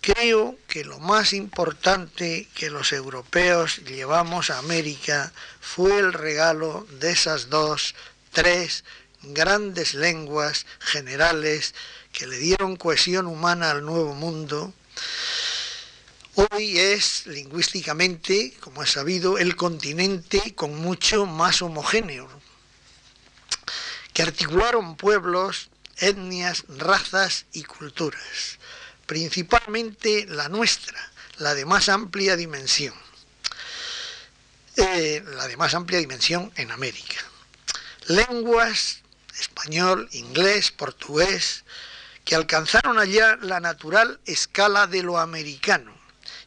Creo 0.00 0.56
que 0.68 0.84
lo 0.84 1.00
más 1.00 1.32
importante 1.32 2.46
que 2.54 2.70
los 2.70 2.92
europeos 2.92 3.78
llevamos 3.78 4.50
a 4.50 4.58
América 4.58 5.32
fue 5.60 5.98
el 5.98 6.12
regalo 6.12 6.86
de 7.00 7.10
esas 7.10 7.50
dos, 7.50 7.96
tres 8.30 8.84
grandes 9.22 9.94
lenguas 9.94 10.64
generales 10.78 11.74
que 12.12 12.28
le 12.28 12.38
dieron 12.38 12.76
cohesión 12.76 13.26
humana 13.26 13.72
al 13.72 13.84
nuevo 13.84 14.14
mundo, 14.14 14.72
Hoy 16.34 16.78
es 16.78 17.26
lingüísticamente, 17.26 18.54
como 18.60 18.82
es 18.82 18.92
sabido, 18.92 19.36
el 19.36 19.54
continente 19.54 20.54
con 20.54 20.74
mucho 20.76 21.26
más 21.26 21.60
homogéneo, 21.60 22.26
que 24.12 24.22
articularon 24.22 24.96
pueblos, 24.96 25.68
etnias, 25.98 26.64
razas 26.68 27.46
y 27.52 27.64
culturas, 27.64 28.58
principalmente 29.06 30.26
la 30.26 30.48
nuestra, 30.48 30.98
la 31.38 31.54
de 31.54 31.64
más 31.64 31.88
amplia 31.88 32.36
dimensión, 32.36 32.94
eh, 34.76 35.22
la 35.36 35.48
de 35.48 35.56
más 35.56 35.74
amplia 35.74 35.98
dimensión 35.98 36.52
en 36.56 36.70
América. 36.70 37.16
Lenguas, 38.06 39.00
español, 39.38 40.08
inglés, 40.12 40.70
portugués, 40.72 41.64
que 42.24 42.34
alcanzaron 42.34 42.98
allá 42.98 43.36
la 43.40 43.60
natural 43.60 44.20
escala 44.26 44.86
de 44.86 45.02
lo 45.02 45.18
americano 45.18 45.92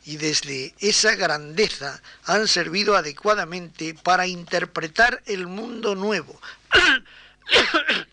y 0.05 0.17
desde 0.17 0.73
esa 0.79 1.15
grandeza 1.15 2.01
han 2.25 2.47
servido 2.47 2.95
adecuadamente 2.95 3.95
para 3.95 4.27
interpretar 4.27 5.21
el 5.25 5.47
mundo 5.47 5.95
nuevo, 5.95 6.39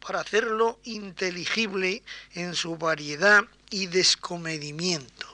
para 0.00 0.20
hacerlo 0.20 0.78
inteligible 0.84 2.02
en 2.34 2.54
su 2.54 2.76
variedad 2.76 3.44
y 3.70 3.86
descomedimiento, 3.86 5.26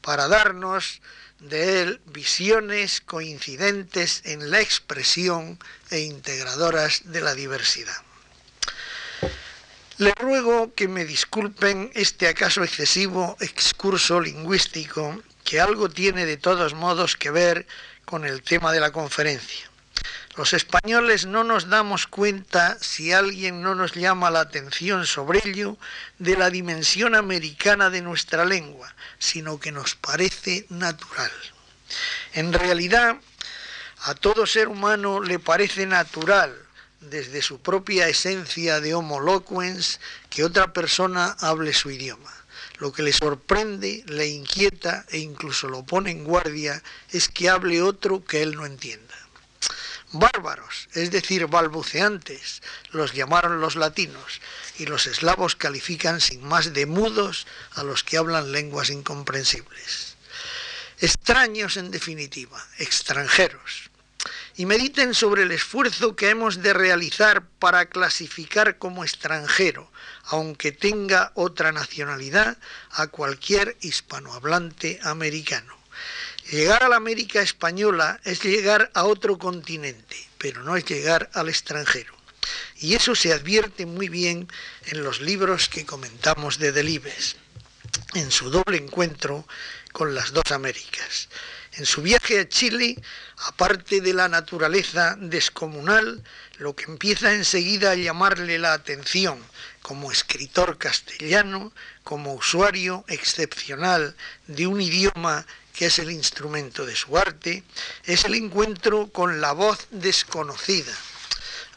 para 0.00 0.28
darnos 0.28 1.00
de 1.40 1.82
él 1.82 2.00
visiones 2.06 3.00
coincidentes 3.00 4.22
en 4.24 4.50
la 4.50 4.60
expresión 4.60 5.58
e 5.90 6.00
integradoras 6.00 7.02
de 7.04 7.20
la 7.20 7.34
diversidad. 7.34 7.96
Le 9.98 10.12
ruego 10.14 10.74
que 10.74 10.88
me 10.88 11.04
disculpen 11.04 11.90
este 11.94 12.28
acaso 12.28 12.64
excesivo 12.64 13.36
excurso 13.40 14.20
lingüístico 14.20 15.22
que 15.44 15.60
algo 15.60 15.88
tiene 15.88 16.26
de 16.26 16.36
todos 16.36 16.74
modos 16.74 17.16
que 17.16 17.30
ver 17.30 17.66
con 18.04 18.24
el 18.24 18.42
tema 18.42 18.72
de 18.72 18.80
la 18.80 18.90
conferencia. 18.90 19.70
Los 20.36 20.52
españoles 20.52 21.26
no 21.26 21.44
nos 21.44 21.68
damos 21.68 22.08
cuenta, 22.08 22.76
si 22.80 23.12
alguien 23.12 23.62
no 23.62 23.76
nos 23.76 23.92
llama 23.92 24.32
la 24.32 24.40
atención 24.40 25.06
sobre 25.06 25.40
ello, 25.44 25.78
de 26.18 26.36
la 26.36 26.50
dimensión 26.50 27.14
americana 27.14 27.88
de 27.88 28.02
nuestra 28.02 28.44
lengua, 28.44 28.92
sino 29.20 29.60
que 29.60 29.70
nos 29.70 29.94
parece 29.94 30.66
natural. 30.70 31.30
En 32.32 32.52
realidad, 32.52 33.16
a 34.02 34.14
todo 34.16 34.44
ser 34.44 34.66
humano 34.66 35.20
le 35.20 35.38
parece 35.38 35.86
natural, 35.86 36.52
desde 37.00 37.40
su 37.40 37.60
propia 37.60 38.08
esencia 38.08 38.80
de 38.80 38.92
homo 38.92 39.20
loquens, 39.20 40.00
que 40.30 40.42
otra 40.42 40.72
persona 40.72 41.36
hable 41.38 41.72
su 41.72 41.92
idioma. 41.92 42.32
Lo 42.78 42.92
que 42.92 43.04
le 43.04 43.12
sorprende, 43.12 44.02
le 44.08 44.26
inquieta 44.26 45.04
e 45.10 45.18
incluso 45.18 45.68
lo 45.68 45.84
pone 45.84 46.10
en 46.10 46.24
guardia 46.24 46.82
es 47.12 47.28
que 47.28 47.48
hable 47.48 47.82
otro 47.82 48.24
que 48.24 48.42
él 48.42 48.56
no 48.56 48.66
entienda. 48.66 49.13
Bárbaros, 50.16 50.88
es 50.92 51.10
decir, 51.10 51.48
balbuceantes, 51.48 52.62
los 52.92 53.14
llamaron 53.14 53.60
los 53.60 53.74
latinos, 53.74 54.40
y 54.78 54.86
los 54.86 55.08
eslavos 55.08 55.56
califican 55.56 56.20
sin 56.20 56.46
más 56.46 56.72
de 56.72 56.86
mudos 56.86 57.48
a 57.72 57.82
los 57.82 58.04
que 58.04 58.16
hablan 58.16 58.52
lenguas 58.52 58.90
incomprensibles. 58.90 60.14
Extraños 61.00 61.76
en 61.76 61.90
definitiva, 61.90 62.64
extranjeros. 62.78 63.90
Y 64.54 64.66
mediten 64.66 65.14
sobre 65.14 65.42
el 65.42 65.50
esfuerzo 65.50 66.14
que 66.14 66.30
hemos 66.30 66.62
de 66.62 66.72
realizar 66.72 67.44
para 67.58 67.86
clasificar 67.86 68.78
como 68.78 69.02
extranjero, 69.02 69.90
aunque 70.26 70.70
tenga 70.70 71.32
otra 71.34 71.72
nacionalidad, 71.72 72.56
a 72.92 73.08
cualquier 73.08 73.76
hispanohablante 73.80 75.00
americano. 75.02 75.83
Llegar 76.50 76.82
a 76.82 76.88
la 76.88 76.96
América 76.96 77.40
española 77.40 78.20
es 78.24 78.42
llegar 78.42 78.90
a 78.94 79.04
otro 79.04 79.38
continente, 79.38 80.16
pero 80.36 80.62
no 80.62 80.76
es 80.76 80.84
llegar 80.84 81.30
al 81.32 81.48
extranjero. 81.48 82.14
Y 82.76 82.94
eso 82.94 83.14
se 83.14 83.32
advierte 83.32 83.86
muy 83.86 84.10
bien 84.10 84.48
en 84.86 85.02
los 85.02 85.22
libros 85.22 85.70
que 85.70 85.86
comentamos 85.86 86.58
de 86.58 86.72
Delibes, 86.72 87.36
en 88.12 88.30
su 88.30 88.50
doble 88.50 88.76
encuentro 88.76 89.46
con 89.92 90.14
las 90.14 90.32
dos 90.32 90.52
Américas. 90.52 91.28
En 91.72 91.86
su 91.86 92.02
viaje 92.02 92.38
a 92.40 92.48
Chile, 92.48 93.00
aparte 93.38 94.02
de 94.02 94.12
la 94.12 94.28
naturaleza 94.28 95.16
descomunal, 95.18 96.22
lo 96.58 96.76
que 96.76 96.84
empieza 96.84 97.32
enseguida 97.32 97.92
a 97.92 97.96
llamarle 97.96 98.58
la 98.58 98.74
atención 98.74 99.42
como 99.80 100.12
escritor 100.12 100.78
castellano, 100.78 101.72
como 102.02 102.34
usuario 102.34 103.04
excepcional 103.08 104.14
de 104.46 104.66
un 104.66 104.80
idioma 104.80 105.46
que 105.74 105.86
es 105.86 105.98
el 105.98 106.10
instrumento 106.10 106.86
de 106.86 106.94
su 106.94 107.18
arte, 107.18 107.64
es 108.04 108.24
el 108.24 108.34
encuentro 108.36 109.08
con 109.08 109.40
la 109.40 109.52
voz 109.52 109.88
desconocida, 109.90 110.94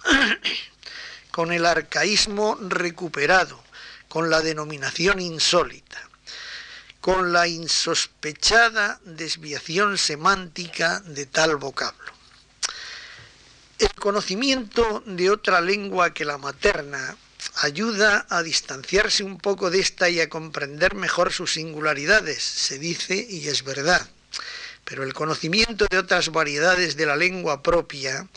con 1.31 1.51
el 1.51 1.65
arcaísmo 1.65 2.57
recuperado, 2.61 3.61
con 4.07 4.29
la 4.29 4.41
denominación 4.41 5.19
insólita, 5.19 5.99
con 7.01 7.33
la 7.33 7.47
insospechada 7.47 8.99
desviación 9.03 9.97
semántica 9.97 10.99
de 11.01 11.25
tal 11.25 11.55
vocablo. 11.55 12.13
El 13.79 13.93
conocimiento 13.93 15.03
de 15.05 15.29
otra 15.31 15.59
lengua 15.59 16.13
que 16.13 16.25
la 16.25 16.37
materna 16.37 17.15
ayuda 17.55 18.25
a 18.29 18.43
distanciarse 18.43 19.23
un 19.23 19.37
poco 19.37 19.69
de 19.69 19.79
esta 19.79 20.09
y 20.09 20.19
a 20.19 20.29
comprender 20.29 20.95
mejor 20.95 21.31
sus 21.31 21.53
singularidades, 21.53 22.43
se 22.43 22.79
dice 22.79 23.15
y 23.29 23.47
es 23.47 23.63
verdad. 23.63 24.07
Pero 24.83 25.03
el 25.03 25.13
conocimiento 25.13 25.85
de 25.89 25.97
otras 25.97 26.29
variedades 26.29 26.95
de 26.95 27.05
la 27.05 27.15
lengua 27.15 27.61
propia 27.61 28.27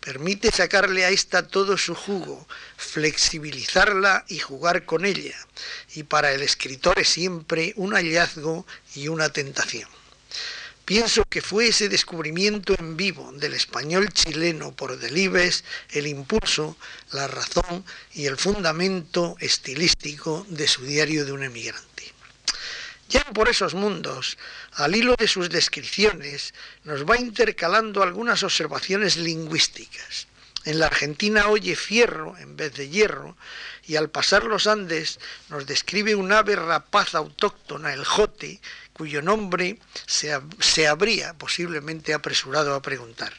permite 0.00 0.52
sacarle 0.52 1.04
a 1.04 1.10
esta 1.10 1.48
todo 1.48 1.76
su 1.76 1.94
jugo, 1.94 2.46
flexibilizarla 2.76 4.24
y 4.28 4.38
jugar 4.38 4.84
con 4.84 5.04
ella. 5.04 5.36
Y 5.94 6.04
para 6.04 6.32
el 6.32 6.42
escritor 6.42 7.00
es 7.00 7.08
siempre 7.08 7.72
un 7.76 7.92
hallazgo 7.92 8.66
y 8.94 9.08
una 9.08 9.30
tentación. 9.30 9.88
Pienso 10.86 11.24
que 11.24 11.42
fue 11.42 11.66
ese 11.66 11.88
descubrimiento 11.88 12.72
en 12.78 12.96
vivo 12.96 13.32
del 13.32 13.54
español 13.54 14.12
chileno 14.12 14.70
por 14.70 14.96
Delibes 14.96 15.64
el 15.90 16.06
impulso, 16.06 16.76
la 17.10 17.26
razón 17.26 17.84
y 18.14 18.26
el 18.26 18.36
fundamento 18.36 19.34
estilístico 19.40 20.46
de 20.48 20.68
su 20.68 20.84
diario 20.84 21.24
de 21.24 21.32
un 21.32 21.42
emigrante. 21.42 22.14
Ya 23.08 23.24
por 23.34 23.48
esos 23.48 23.74
mundos, 23.74 24.38
al 24.74 24.94
hilo 24.94 25.16
de 25.18 25.26
sus 25.26 25.50
descripciones, 25.50 26.54
nos 26.84 27.04
va 27.04 27.18
intercalando 27.18 28.04
algunas 28.04 28.44
observaciones 28.44 29.16
lingüísticas. 29.16 30.28
En 30.64 30.78
la 30.78 30.86
Argentina 30.86 31.48
oye 31.48 31.74
fierro 31.74 32.36
en 32.38 32.56
vez 32.56 32.74
de 32.74 32.88
hierro 32.88 33.36
y 33.86 33.96
al 33.96 34.10
pasar 34.10 34.44
los 34.44 34.66
Andes 34.66 35.20
nos 35.48 35.66
describe 35.66 36.14
un 36.16 36.32
ave 36.32 36.56
rapaz 36.56 37.14
autóctona, 37.14 37.92
el 37.92 38.04
jote, 38.04 38.60
cuyo 38.96 39.20
nombre 39.20 39.78
se, 40.06 40.88
habría 40.88 41.34
posiblemente 41.34 42.14
apresurado 42.14 42.74
a 42.74 42.80
preguntar. 42.80 43.30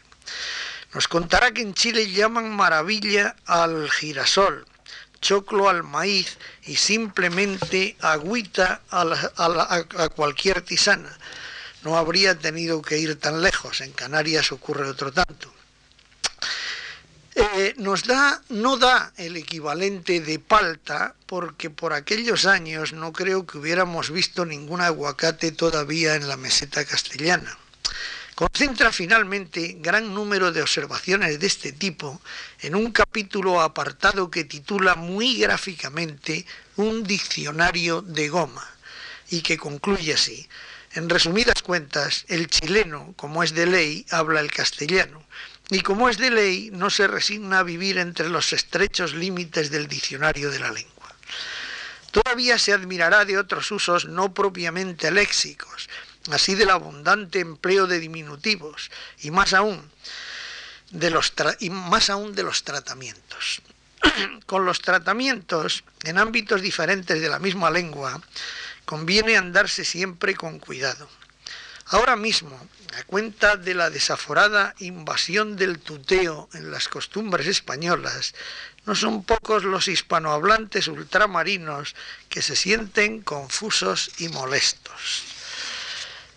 Nos 0.93 1.07
contará 1.07 1.51
que 1.51 1.63
en 1.63 1.73
Chile 1.73 2.11
llaman 2.11 2.55
maravilla 2.55 3.35
al 3.47 3.89
girasol, 3.89 4.67
choclo 5.19 5.67
al 5.67 5.81
maíz 5.81 6.37
y 6.63 6.75
simplemente 6.75 7.97
agüita 8.01 8.81
a, 8.91 10.09
cualquier 10.15 10.61
tisana. 10.61 11.17
No 11.81 11.97
habría 11.97 12.37
tenido 12.37 12.83
que 12.83 12.99
ir 12.99 13.19
tan 13.19 13.41
lejos, 13.41 13.81
en 13.81 13.93
Canarias 13.93 14.51
ocurre 14.51 14.87
otro 14.87 15.11
tanto. 15.11 15.51
Eh, 17.39 17.75
nos 17.77 18.01
da, 18.05 18.41
no 18.49 18.77
da 18.77 19.13
el 19.15 19.38
equivalente 19.38 20.21
de 20.21 20.39
palta, 20.39 21.13
porque 21.27 21.69
por 21.69 21.93
aquellos 21.93 22.47
años 22.47 22.93
no 22.93 23.13
creo 23.13 23.45
que 23.45 23.59
hubiéramos 23.59 24.09
visto 24.09 24.43
ningún 24.43 24.81
aguacate 24.81 25.51
todavía 25.51 26.15
en 26.15 26.27
la 26.27 26.35
meseta 26.35 26.83
castellana. 26.83 27.55
Concentra 28.33 28.91
finalmente 28.91 29.77
gran 29.79 30.15
número 30.15 30.51
de 30.51 30.63
observaciones 30.63 31.39
de 31.39 31.45
este 31.45 31.73
tipo 31.73 32.19
en 32.61 32.73
un 32.73 32.91
capítulo 32.91 33.61
apartado 33.61 34.31
que 34.31 34.43
titula 34.43 34.95
muy 34.95 35.38
gráficamente 35.38 36.43
Un 36.75 37.03
diccionario 37.03 38.01
de 38.01 38.29
goma 38.29 38.67
y 39.29 39.41
que 39.41 39.59
concluye 39.59 40.15
así. 40.15 40.49
En 40.93 41.07
resumidas 41.07 41.61
cuentas, 41.61 42.25
el 42.29 42.47
chileno, 42.47 43.13
como 43.15 43.43
es 43.43 43.53
de 43.53 43.67
ley, 43.67 44.07
habla 44.09 44.39
el 44.39 44.51
castellano 44.51 45.27
y 45.70 45.82
como 45.82 46.09
es 46.09 46.18
de 46.18 46.32
ley, 46.32 46.70
no 46.72 46.89
se 46.89 47.07
resigna 47.07 47.59
a 47.59 47.63
vivir 47.63 47.97
entre 47.97 48.30
los 48.30 48.53
estrechos 48.53 49.13
límites 49.13 49.70
del 49.70 49.88
diccionario 49.88 50.49
de 50.49 50.59
la 50.59 50.72
lengua. 50.72 51.13
Todavía 52.11 52.57
se 52.57 52.74
admirará 52.74 53.26
de 53.26 53.38
otros 53.38 53.70
usos 53.72 54.05
no 54.05 54.34
propiamente 54.34 55.11
léxicos, 55.11 55.89
así 56.32 56.55
del 56.55 56.70
abundante 56.70 57.39
empleo 57.39 57.86
de 57.86 57.99
diminutivos 57.99 58.91
y 59.20 59.32
más 59.32 59.53
aún 59.53 59.91
de 60.91 61.09
los, 61.09 61.34
y 61.59 61.70
más 61.70 62.09
aún 62.09 62.34
de 62.34 62.43
los 62.43 62.63
tratamientos. 62.63 63.61
Con 64.45 64.65
los 64.65 64.80
tratamientos, 64.80 65.84
en 66.03 66.18
ámbitos 66.18 66.61
diferentes 66.61 67.20
de 67.20 67.30
la 67.30 67.39
misma 67.39 67.70
lengua, 67.70 68.22
conviene 68.86 69.36
andarse 69.36 69.84
siempre 69.84 70.34
con 70.34 70.59
cuidado. 70.59 71.09
Ahora 71.89 72.17
mismo, 72.17 72.59
a 72.99 73.03
cuenta 73.03 73.55
de 73.55 73.73
la 73.73 73.89
desaforada 73.89 74.75
invasión 74.79 75.55
del 75.55 75.79
tuteo 75.79 76.49
en 76.53 76.69
las 76.69 76.89
costumbres 76.89 77.47
españolas, 77.47 78.35
no 78.85 78.93
son 78.93 79.23
pocos 79.23 79.63
los 79.63 79.88
hispanohablantes 79.88 80.89
ultramarinos 80.89 81.95
que 82.27 82.41
se 82.41 82.57
sienten 82.57 83.21
confusos 83.21 84.11
y 84.17 84.27
molestos. 84.27 85.23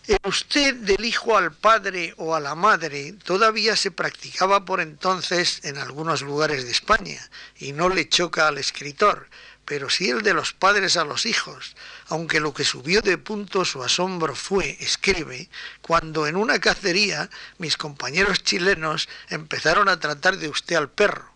El 0.07 0.19
usted 0.25 0.75
del 0.77 1.05
hijo 1.05 1.37
al 1.37 1.53
padre 1.53 2.15
o 2.17 2.35
a 2.35 2.41
la 2.41 2.55
madre 2.55 3.15
todavía 3.25 3.75
se 3.75 3.91
practicaba 3.91 4.65
por 4.65 4.81
entonces 4.81 5.61
en 5.65 5.79
algunos 5.79 6.23
lugares 6.23 6.65
de 6.65 6.71
España 6.71 7.21
y 7.59 7.73
no 7.73 7.89
le 7.89 8.09
choca 8.09 8.47
al 8.47 8.59
escritor, 8.59 9.29
pero 9.71 9.89
sí 9.89 10.11
el 10.11 10.23
de 10.23 10.35
los 10.35 10.53
padres 10.53 10.97
a 10.97 11.05
los 11.05 11.27
hijos, 11.27 11.77
aunque 12.09 12.41
lo 12.41 12.53
que 12.53 12.65
subió 12.65 13.03
de 13.03 13.19
punto 13.19 13.65
su 13.65 13.85
asombro 13.85 14.35
fue, 14.35 14.77
escribe, 14.81 15.49
cuando 15.81 16.27
en 16.27 16.35
una 16.35 16.59
cacería 16.59 17.31
mis 17.59 17.77
compañeros 17.77 18.43
chilenos 18.43 19.09
empezaron 19.29 19.89
a 19.89 20.01
tratar 20.01 20.39
de 20.39 20.49
usted 20.49 20.75
al 20.75 20.91
perro. 20.91 21.33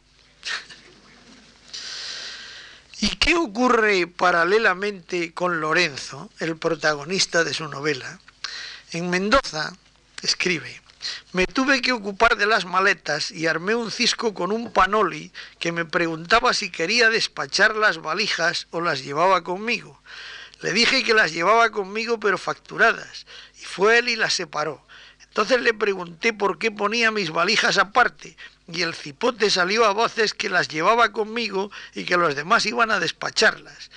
¿Y 2.99 3.11
qué 3.11 3.37
ocurre 3.37 4.09
paralelamente 4.09 5.33
con 5.33 5.61
Lorenzo, 5.61 6.29
el 6.41 6.57
protagonista 6.57 7.45
de 7.45 7.55
su 7.55 7.69
novela? 7.69 8.19
En 8.91 9.11
Mendoza, 9.11 9.77
escribe, 10.23 10.83
me 11.33 11.47
tuve 11.47 11.83
que 11.83 11.93
ocupar 11.93 12.37
de 12.37 12.47
las 12.47 12.65
maletas 12.65 13.31
y 13.31 13.47
armé 13.47 13.75
un 13.75 13.91
cisco 13.91 14.35
con 14.35 14.53
un 14.53 14.73
panoli 14.73 15.33
que 15.59 15.73
me 15.73 15.85
preguntaba 15.85 16.55
si 16.55 16.71
quería 16.71 17.11
despachar 17.11 17.77
las 17.77 17.99
valijas 17.99 18.67
o 18.71 18.81
las 18.81 19.05
llevaba 19.05 19.45
conmigo. 19.45 20.01
Le 20.61 20.73
dije 20.73 21.05
que 21.05 21.15
las 21.15 21.33
llevaba 21.33 21.71
conmigo 21.71 22.19
pero 22.19 22.39
facturadas, 22.39 23.27
y 23.61 23.65
fue 23.65 23.99
él 23.99 24.09
y 24.09 24.17
las 24.17 24.35
separó. 24.35 24.87
Entonces 25.21 25.61
le 25.63 25.75
pregunté 25.75 26.33
por 26.33 26.59
qué 26.59 26.71
ponía 26.71 27.11
mis 27.11 27.31
valijas 27.31 27.77
aparte, 27.77 28.37
y 28.69 28.83
el 28.83 28.95
cipote 28.95 29.51
salió 29.51 29.85
a 29.85 29.93
voces 29.93 30.33
que 30.33 30.49
las 30.49 30.69
llevaba 30.69 31.13
conmigo 31.13 31.71
y 31.95 32.05
que 32.05 32.17
los 32.17 32.35
demás 32.35 32.67
iban 32.67 32.91
a 32.91 33.01
despacharlas. 33.01 33.91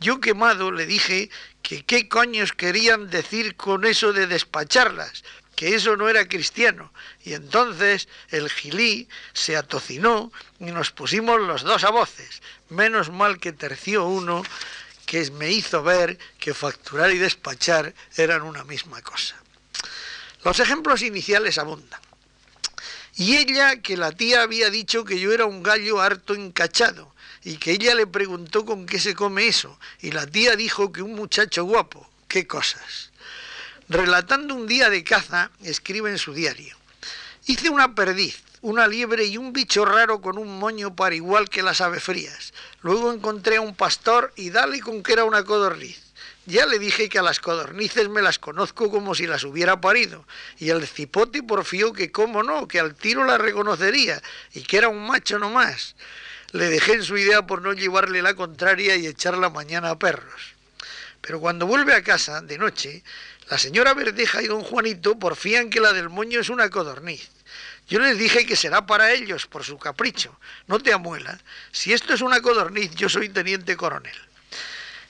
Yo 0.00 0.20
quemado 0.20 0.72
le 0.72 0.86
dije 0.86 1.28
que 1.62 1.84
qué 1.84 2.08
coños 2.08 2.54
querían 2.54 3.10
decir 3.10 3.54
con 3.56 3.84
eso 3.84 4.14
de 4.14 4.26
despacharlas, 4.26 5.22
que 5.60 5.74
eso 5.74 5.94
no 5.94 6.08
era 6.08 6.26
cristiano. 6.26 6.90
Y 7.22 7.34
entonces 7.34 8.08
el 8.30 8.48
gilí 8.48 9.06
se 9.34 9.58
atocinó 9.58 10.32
y 10.58 10.70
nos 10.70 10.90
pusimos 10.90 11.38
los 11.38 11.64
dos 11.64 11.84
a 11.84 11.90
voces. 11.90 12.40
Menos 12.70 13.10
mal 13.10 13.38
que 13.38 13.52
terció 13.52 14.06
uno 14.06 14.42
que 15.04 15.30
me 15.32 15.50
hizo 15.50 15.82
ver 15.82 16.18
que 16.38 16.54
facturar 16.54 17.10
y 17.10 17.18
despachar 17.18 17.92
eran 18.16 18.40
una 18.40 18.64
misma 18.64 19.02
cosa. 19.02 19.36
Los 20.44 20.60
ejemplos 20.60 21.02
iniciales 21.02 21.58
abundan. 21.58 22.00
Y 23.16 23.36
ella, 23.36 23.82
que 23.82 23.98
la 23.98 24.12
tía 24.12 24.40
había 24.40 24.70
dicho 24.70 25.04
que 25.04 25.20
yo 25.20 25.30
era 25.30 25.44
un 25.44 25.62
gallo 25.62 26.00
harto 26.00 26.34
encachado, 26.34 27.14
y 27.44 27.58
que 27.58 27.72
ella 27.72 27.94
le 27.94 28.06
preguntó 28.06 28.64
con 28.64 28.86
qué 28.86 28.98
se 28.98 29.14
come 29.14 29.46
eso, 29.46 29.78
y 30.00 30.12
la 30.12 30.26
tía 30.26 30.56
dijo 30.56 30.90
que 30.90 31.02
un 31.02 31.14
muchacho 31.14 31.64
guapo, 31.64 32.08
qué 32.28 32.46
cosas. 32.46 33.09
Relatando 33.90 34.54
un 34.54 34.68
día 34.68 34.88
de 34.88 35.02
caza, 35.02 35.50
escribe 35.64 36.10
en 36.10 36.18
su 36.18 36.32
diario, 36.32 36.76
hice 37.46 37.70
una 37.70 37.92
perdiz, 37.92 38.40
una 38.60 38.86
liebre 38.86 39.24
y 39.24 39.36
un 39.36 39.52
bicho 39.52 39.84
raro 39.84 40.20
con 40.20 40.38
un 40.38 40.60
moño 40.60 40.94
para 40.94 41.16
igual 41.16 41.48
que 41.48 41.64
las 41.64 41.80
aves 41.80 42.04
frías. 42.04 42.54
Luego 42.82 43.12
encontré 43.12 43.56
a 43.56 43.60
un 43.60 43.74
pastor 43.74 44.32
y 44.36 44.50
dale 44.50 44.78
con 44.78 45.02
que 45.02 45.14
era 45.14 45.24
una 45.24 45.42
codorniz. 45.42 46.00
Ya 46.46 46.66
le 46.66 46.78
dije 46.78 47.08
que 47.08 47.18
a 47.18 47.22
las 47.22 47.40
codornices 47.40 48.08
me 48.08 48.22
las 48.22 48.38
conozco 48.38 48.92
como 48.92 49.16
si 49.16 49.26
las 49.26 49.42
hubiera 49.42 49.80
parido, 49.80 50.24
y 50.60 50.70
el 50.70 50.86
cipote 50.86 51.42
porfió 51.42 51.92
que 51.92 52.12
cómo 52.12 52.44
no, 52.44 52.68
que 52.68 52.78
al 52.78 52.94
tiro 52.94 53.24
la 53.24 53.38
reconocería, 53.38 54.22
y 54.54 54.62
que 54.62 54.78
era 54.78 54.88
un 54.88 55.04
macho 55.04 55.40
nomás 55.40 55.96
le 56.52 56.68
dejé 56.68 56.94
en 56.94 57.02
su 57.02 57.16
idea 57.16 57.46
por 57.46 57.62
no 57.62 57.72
llevarle 57.72 58.22
la 58.22 58.34
contraria 58.34 58.96
y 58.96 59.06
echarla 59.06 59.50
mañana 59.50 59.90
a 59.90 59.98
perros. 59.98 60.54
Pero 61.20 61.40
cuando 61.40 61.66
vuelve 61.66 61.94
a 61.94 62.02
casa, 62.02 62.40
de 62.40 62.58
noche, 62.58 63.04
la 63.50 63.58
señora 63.58 63.92
Verdeja 63.92 64.42
y 64.42 64.46
don 64.46 64.62
Juanito 64.62 65.18
porfían 65.18 65.68
que 65.68 65.80
la 65.80 65.92
del 65.92 66.08
moño 66.08 66.40
es 66.40 66.48
una 66.48 66.70
codorniz. 66.70 67.28
Yo 67.88 67.98
les 67.98 68.16
dije 68.16 68.46
que 68.46 68.56
será 68.56 68.86
para 68.86 69.12
ellos, 69.12 69.46
por 69.46 69.64
su 69.64 69.76
capricho. 69.76 70.38
No 70.68 70.78
te 70.78 70.92
amuela. 70.92 71.38
Si 71.72 71.92
esto 71.92 72.14
es 72.14 72.22
una 72.22 72.40
codorniz, 72.40 72.94
yo 72.94 73.08
soy 73.08 73.28
teniente 73.28 73.76
coronel. 73.76 74.16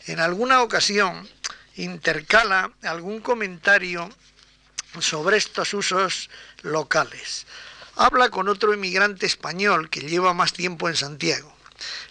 En 0.06 0.18
alguna 0.18 0.62
ocasión 0.62 1.28
intercala 1.76 2.72
algún 2.82 3.20
comentario 3.20 4.08
sobre 4.98 5.36
estos 5.36 5.72
usos 5.74 6.30
locales 6.62 7.46
habla 8.00 8.30
con 8.30 8.48
otro 8.48 8.72
inmigrante 8.72 9.26
español 9.26 9.90
que 9.90 10.00
lleva 10.00 10.32
más 10.32 10.54
tiempo 10.54 10.88
en 10.88 10.96
Santiago. 10.96 11.54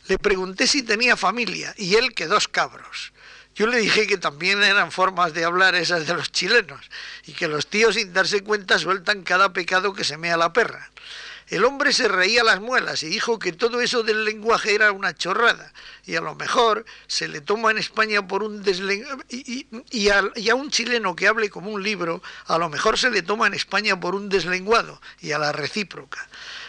Le 0.08 0.20
pregunté 0.20 0.68
si 0.68 0.84
tenía 0.84 1.18
familia 1.18 1.74
y 1.78 1.96
él 1.96 2.14
que 2.14 2.28
dos 2.28 2.48
cabros. 2.48 3.12
Yo 3.60 3.68
le 3.68 3.80
dije 3.80 4.08
que 4.08 4.18
también 4.18 4.64
eran 4.64 4.90
formas 4.90 5.34
de 5.34 5.44
hablar 5.44 5.76
esas 5.76 6.08
de 6.08 6.14
los 6.14 6.32
chilenos 6.32 6.80
y 7.26 7.34
que 7.34 7.50
los 7.50 7.68
tíos 7.68 7.96
sin 7.96 8.14
darse 8.14 8.42
cuenta 8.42 8.80
sueltan 8.80 9.24
cada 9.24 9.52
pecado 9.52 9.94
que 9.94 10.06
se 10.06 10.16
mea 10.16 10.38
la 10.38 10.54
perra. 10.54 10.90
El 11.50 11.66
hombre 11.66 11.92
se 11.92 12.08
reía 12.08 12.42
las 12.46 12.62
muelas 12.62 13.04
y 13.04 13.08
dijo 13.08 13.38
que 13.38 13.52
todo 13.52 13.82
eso 13.82 14.02
del 14.02 14.24
lenguaje 14.24 14.76
era 14.76 14.94
una 14.94 15.14
chorrada 15.14 15.74
y 16.06 16.16
a 16.16 16.22
lo 16.22 16.36
mejor 16.36 16.86
se 17.08 17.28
le 17.28 17.42
toma 17.42 17.72
en 17.72 17.80
España 17.80 18.26
por 18.26 18.44
un 18.44 18.64
deslenguado 18.64 19.26
y, 19.28 19.68
y, 19.92 20.08
a, 20.08 20.56
un 20.56 20.72
chileno 20.72 21.14
que 21.14 21.28
hable 21.28 21.50
como 21.50 21.70
un 21.70 21.84
libro 21.84 22.24
a 22.46 22.58
lo 22.58 22.70
mejor 22.70 22.98
se 22.98 23.10
le 23.10 23.24
toma 23.24 23.48
en 23.48 23.56
España 23.56 24.00
por 24.00 24.16
un 24.16 24.30
deslenguado 24.30 25.02
y 25.20 25.34
a 25.34 25.38
la 25.38 25.52
recíproca. 25.52 26.26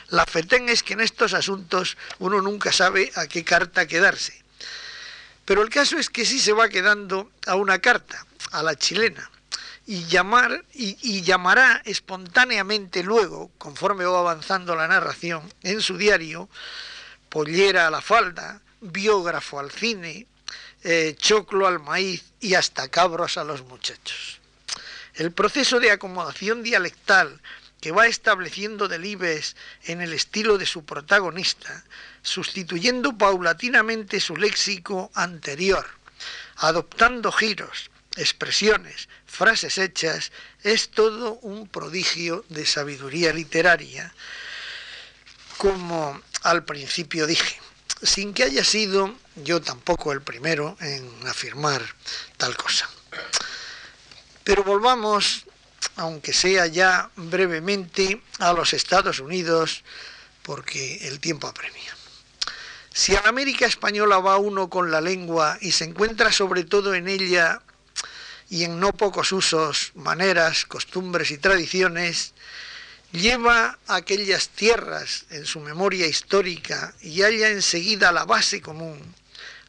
La 0.09 0.27
fetén 0.27 0.69
es 0.69 0.83
que 0.83 0.95
en 0.95 1.03
estos 1.03 1.35
asuntos 1.35 1.97
uno 2.19 2.43
nunca 2.43 2.73
sabe 2.73 3.13
a 3.15 3.29
qué 3.29 3.45
carta 3.45 3.87
quedarse. 3.87 4.40
Pero 5.51 5.63
el 5.63 5.69
caso 5.69 5.99
es 5.99 6.09
que 6.09 6.25
sí 6.25 6.39
se 6.39 6.53
va 6.53 6.69
quedando 6.69 7.33
a 7.45 7.57
una 7.57 7.81
carta, 7.81 8.25
a 8.53 8.63
la 8.63 8.77
chilena 8.77 9.29
y, 9.85 10.05
llamar, 10.05 10.65
y, 10.73 11.23
llamará 11.23 11.83
espontáneamente 11.85 13.03
luego, 13.03 13.51
conforme 13.59 14.05
va 14.05 14.21
avanzando 14.21 14.77
la 14.77 14.87
narración, 14.87 15.53
en 15.65 15.81
su 15.81 15.97
diario, 15.97 16.49
pollera 17.29 17.89
a 17.89 17.91
la 17.91 18.01
falda, 18.01 18.63
biógrafo 18.81 19.59
al 19.59 19.73
cine, 19.73 20.29
eh, 20.85 21.17
choclo 21.19 21.67
al 21.67 21.81
maíz 21.81 22.27
y 22.39 22.55
hasta 22.55 22.87
cabros 22.87 23.37
a 23.37 23.43
los 23.43 23.65
muchachos. 23.65 24.39
El 25.15 25.33
proceso 25.33 25.81
de 25.81 25.91
acomodación 25.91 26.63
dialectal 26.63 27.41
que 27.81 27.93
va 27.93 28.07
estableciendo 28.07 28.89
Delibes 28.89 29.57
en 29.85 30.01
el 30.01 30.13
estilo 30.13 30.59
de 30.59 30.67
su 30.67 30.85
protagonista, 30.85 31.85
sustituyendo 32.23 33.17
paulatinamente 33.17 34.21
su 34.21 34.37
léxico 34.37 35.11
anterior, 35.15 35.87
adoptando 36.57 37.33
giros, 37.33 37.91
expresiones, 38.17 39.09
frases 39.27 39.79
hechas, 39.79 40.33
es 40.63 40.91
todo 40.91 41.35
un 41.43 41.69
prodigio 41.69 42.45
de 42.49 42.67
sabiduría 42.67 43.33
literaria, 43.33 44.13
como 45.57 46.21
al 46.43 46.65
principio 46.65 47.27
dije, 47.27 47.61
sin 48.03 48.35
que 48.35 48.45
haya 48.45 48.65
sido 48.65 49.15
yo 49.37 49.61
tampoco 49.61 50.13
el 50.13 50.23
primero 50.23 50.77
en 50.81 51.09
afirmar 51.27 51.83
tal 52.37 52.57
cosa. 52.57 52.89
Pero 54.45 54.65
volvamos, 54.65 55.45
aunque 55.97 56.33
sea 56.33 56.67
ya 56.67 57.11
brevemente, 57.17 58.23
a 58.39 58.53
los 58.53 58.73
Estados 58.73 59.21
Unidos, 59.21 59.83
porque 60.43 61.09
el 61.09 61.21
tiempo 61.21 61.47
apremia. 61.47 61.97
Si 62.93 63.15
a 63.15 63.23
la 63.23 63.29
América 63.29 63.67
española 63.67 64.19
va 64.19 64.39
uno 64.39 64.69
con 64.69 64.91
la 64.91 65.01
lengua 65.01 65.59
y 65.61 65.73
se 65.73 65.85
encuentra 65.85 66.33
sobre 66.33 66.65
todo 66.65 66.95
en 66.95 67.09
ella 67.09 67.63
y 68.49 68.65
en 68.65 68.81
no 68.81 68.93
pocos 68.93 69.31
usos, 69.33 69.93
maneras, 69.95 70.67
costumbres 70.67 71.31
y 71.31 71.39
tradiciones, 71.39 72.35
lleva 73.13 73.79
aquellas 73.87 74.49
tierras 74.49 75.27
en 75.31 75.47
su 75.47 75.61
memoria 75.61 76.07
histórica 76.07 76.93
y 77.01 77.23
halla 77.23 77.51
enseguida 77.51 78.13
la 78.13 78.25
base 78.25 78.61
común. 78.61 79.15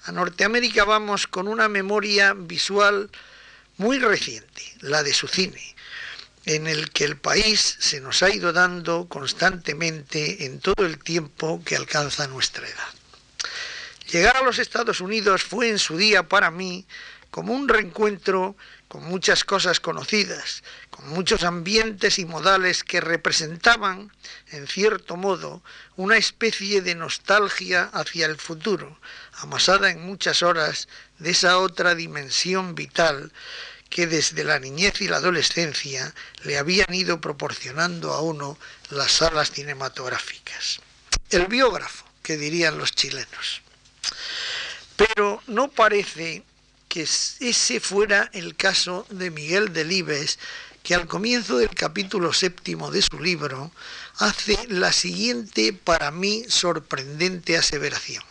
A 0.04 0.12
Norteamérica 0.12 0.84
vamos 0.84 1.28
con 1.28 1.48
una 1.48 1.70
memoria 1.70 2.34
visual 2.34 3.10
muy 3.78 4.00
reciente, 4.00 4.64
la 4.80 5.04
de 5.04 5.14
su 5.14 5.28
cine, 5.28 5.71
en 6.46 6.68
el 6.68 6.90
que 6.92 7.04
el 7.04 7.18
país 7.18 7.78
se 7.80 8.02
nos 8.02 8.24
ha 8.24 8.30
ido 8.30 8.52
dando 8.54 9.08
constantemente 9.08 10.46
en 10.46 10.60
todo 10.60 10.86
el 10.86 10.98
tiempo 10.98 11.62
que 11.64 11.76
alcanza 11.76 12.28
nuestra 12.28 12.68
edad. 12.68 12.94
Llegar 14.12 14.38
a 14.38 14.44
los 14.44 14.60
Estados 14.60 15.02
Unidos 15.02 15.44
fue 15.44 15.70
en 15.70 15.80
su 15.80 15.98
día 15.98 16.24
para 16.24 16.52
mí 16.52 16.86
como 17.30 17.54
un 17.54 17.70
reencuentro 17.70 18.58
con 18.90 19.06
muchas 19.06 19.46
cosas 19.46 19.80
conocidas, 19.80 20.64
con 20.90 21.08
muchos 21.08 21.44
ambientes 21.44 22.20
y 22.20 22.26
modales 22.26 22.84
que 22.84 23.00
representaban, 23.00 24.12
en 24.52 24.68
cierto 24.68 25.16
modo, 25.16 25.64
una 25.96 26.18
especie 26.18 26.82
de 26.82 26.96
nostalgia 26.96 27.84
hacia 27.94 28.26
el 28.26 28.36
futuro, 28.36 29.00
amasada 29.38 29.92
en 29.92 30.02
muchas 30.02 30.44
horas 30.44 30.90
de 31.20 31.30
esa 31.30 31.60
otra 31.60 31.96
dimensión 31.96 32.76
vital 32.76 33.32
que 33.92 34.08
desde 34.08 34.46
la 34.46 34.58
niñez 34.58 35.02
y 35.02 35.10
la 35.10 35.18
adolescencia 35.18 36.16
le 36.44 36.58
habían 36.58 36.94
ido 36.94 37.20
proporcionando 37.20 38.14
a 38.14 38.22
uno 38.22 38.58
las 38.90 39.12
salas 39.12 39.52
cinematográficas. 39.52 40.80
El 41.30 41.48
biógrafo, 41.48 42.06
que 42.24 42.38
dirían 42.38 42.78
los 42.78 42.94
chilenos. 42.94 43.62
Pero 44.96 45.44
no 45.46 45.70
parece 45.70 46.44
que 46.88 47.02
ese 47.04 47.80
fuera 47.82 48.30
el 48.34 48.56
caso 48.56 49.06
de 49.10 49.30
Miguel 49.30 49.74
Delibes, 49.74 50.40
que 50.84 50.96
al 50.96 51.06
comienzo 51.06 51.58
del 51.58 51.70
capítulo 51.70 52.32
séptimo 52.32 52.92
de 52.92 53.02
su 53.02 53.20
libro 53.20 53.72
hace 54.20 54.58
la 54.70 54.94
siguiente 54.94 55.74
para 55.74 56.12
mí 56.12 56.46
sorprendente 56.48 57.58
aseveración. 57.58 58.24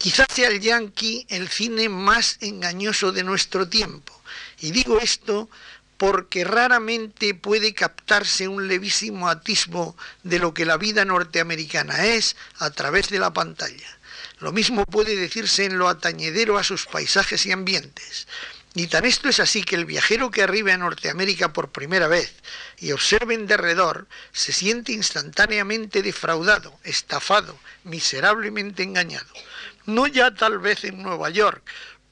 Quizás 0.00 0.28
sea 0.34 0.48
el 0.48 0.62
yankee 0.62 1.26
el 1.28 1.50
cine 1.50 1.90
más 1.90 2.38
engañoso 2.40 3.12
de 3.12 3.22
nuestro 3.22 3.68
tiempo, 3.68 4.18
y 4.58 4.70
digo 4.70 4.98
esto 4.98 5.50
porque 5.98 6.42
raramente 6.42 7.34
puede 7.34 7.74
captarse 7.74 8.48
un 8.48 8.66
levísimo 8.66 9.28
atisbo 9.28 9.94
de 10.22 10.38
lo 10.38 10.54
que 10.54 10.64
la 10.64 10.78
vida 10.78 11.04
norteamericana 11.04 12.06
es 12.06 12.34
a 12.56 12.70
través 12.70 13.10
de 13.10 13.18
la 13.18 13.34
pantalla. 13.34 13.98
Lo 14.38 14.52
mismo 14.52 14.86
puede 14.86 15.16
decirse 15.16 15.66
en 15.66 15.76
lo 15.76 15.86
atañedero 15.86 16.56
a 16.56 16.64
sus 16.64 16.86
paisajes 16.86 17.44
y 17.44 17.52
ambientes. 17.52 18.26
Y 18.72 18.86
tan 18.86 19.04
esto 19.04 19.28
es 19.28 19.38
así 19.38 19.64
que 19.64 19.76
el 19.76 19.84
viajero 19.84 20.30
que 20.30 20.42
arriba 20.42 20.72
a 20.72 20.78
Norteamérica 20.78 21.52
por 21.52 21.72
primera 21.72 22.08
vez 22.08 22.32
y 22.78 22.92
observa 22.92 23.34
en 23.34 23.46
derredor 23.46 24.06
se 24.32 24.54
siente 24.54 24.92
instantáneamente 24.92 26.02
defraudado, 26.02 26.80
estafado, 26.84 27.58
miserablemente 27.84 28.82
engañado. 28.82 29.34
No 29.86 30.06
ya 30.06 30.34
tal 30.34 30.58
vez 30.58 30.84
en 30.84 31.02
Nueva 31.02 31.30
York, 31.30 31.62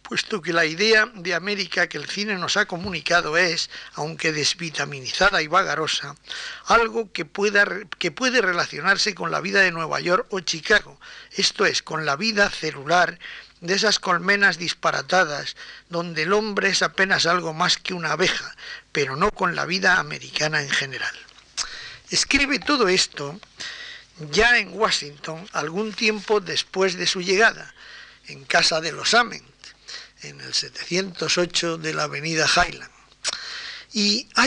puesto 0.08 0.40
que 0.40 0.54
la 0.54 0.64
idea 0.64 1.06
de 1.14 1.34
América 1.34 1.86
que 1.86 1.98
el 1.98 2.08
cine 2.08 2.36
nos 2.36 2.56
ha 2.56 2.64
comunicado 2.64 3.36
es, 3.36 3.68
aunque 3.92 4.32
desvitaminizada 4.32 5.42
y 5.42 5.48
vagarosa, 5.48 6.16
algo 6.64 7.12
que, 7.12 7.26
pueda, 7.26 7.66
que 7.98 8.10
puede 8.10 8.40
relacionarse 8.40 9.14
con 9.14 9.30
la 9.30 9.42
vida 9.42 9.60
de 9.60 9.70
Nueva 9.70 10.00
York 10.00 10.26
o 10.30 10.40
Chicago, 10.40 10.98
esto 11.32 11.66
es, 11.66 11.82
con 11.82 12.06
la 12.06 12.16
vida 12.16 12.48
celular 12.48 13.18
de 13.60 13.74
esas 13.74 13.98
colmenas 13.98 14.56
disparatadas, 14.56 15.56
donde 15.90 16.22
el 16.22 16.32
hombre 16.32 16.70
es 16.70 16.82
apenas 16.82 17.26
algo 17.26 17.52
más 17.52 17.76
que 17.76 17.92
una 17.92 18.12
abeja, 18.12 18.56
pero 18.92 19.14
no 19.14 19.30
con 19.30 19.54
la 19.54 19.66
vida 19.66 19.98
americana 19.98 20.62
en 20.62 20.70
general. 20.70 21.14
Escribe 22.10 22.58
todo 22.60 22.88
esto 22.88 23.38
ya 24.30 24.58
en 24.58 24.72
Washington, 24.78 25.48
algún 25.52 25.92
tiempo 25.92 26.40
después 26.40 26.96
de 26.96 27.06
su 27.06 27.20
llegada, 27.20 27.74
en 28.26 28.44
casa 28.44 28.80
de 28.80 28.92
los 28.92 29.14
Amen, 29.14 29.44
en 30.22 30.40
el 30.40 30.52
708 30.52 31.78
de 31.78 31.94
la 31.94 32.04
avenida 32.04 32.46
Highland. 32.46 32.90
Y 33.92 34.28
ha 34.34 34.46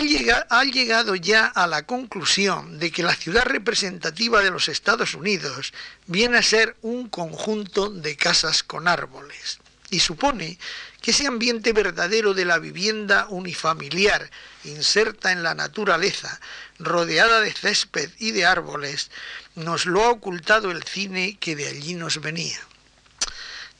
llegado, 0.63 1.15
ya 1.15 1.45
a 1.47 1.65
la 1.65 1.84
conclusión 1.88 2.78
de 2.78 2.91
que 2.91 3.01
la 3.01 3.15
ciudad 3.15 3.43
representativa 3.43 4.41
de 4.41 4.51
los 4.51 4.69
Estados 4.69 5.15
Unidos 5.15 5.74
viene 6.05 6.38
a 6.38 6.43
ser 6.43 6.76
un 6.82 7.09
conjunto 7.09 7.89
de 7.89 8.15
casas 8.15 8.61
con 8.61 8.88
árboles. 8.88 9.61
Y 9.92 10.00
supone 10.00 10.58
que 11.02 11.12
ese 11.12 11.28
ambiente 11.28 11.74
verdadero 11.74 12.34
de 12.34 12.46
la 12.46 12.58
vivienda 12.58 13.28
unifamiliar, 13.30 14.32
inserta 14.64 15.32
en 15.32 15.44
la 15.44 15.54
naturaleza, 15.54 16.39
rodeada 16.80 17.42
de 17.42 17.52
césped 17.52 18.10
y 18.18 18.32
de 18.32 18.46
árboles, 18.46 19.12
nos 19.56 19.86
lo 19.86 20.04
ha 20.06 20.10
ocultado 20.10 20.72
el 20.72 20.84
cine 20.84 21.38
que 21.39 21.56
de 21.56 21.68
allí 21.68 21.94
nos 21.94 22.22
venía. 22.22 22.60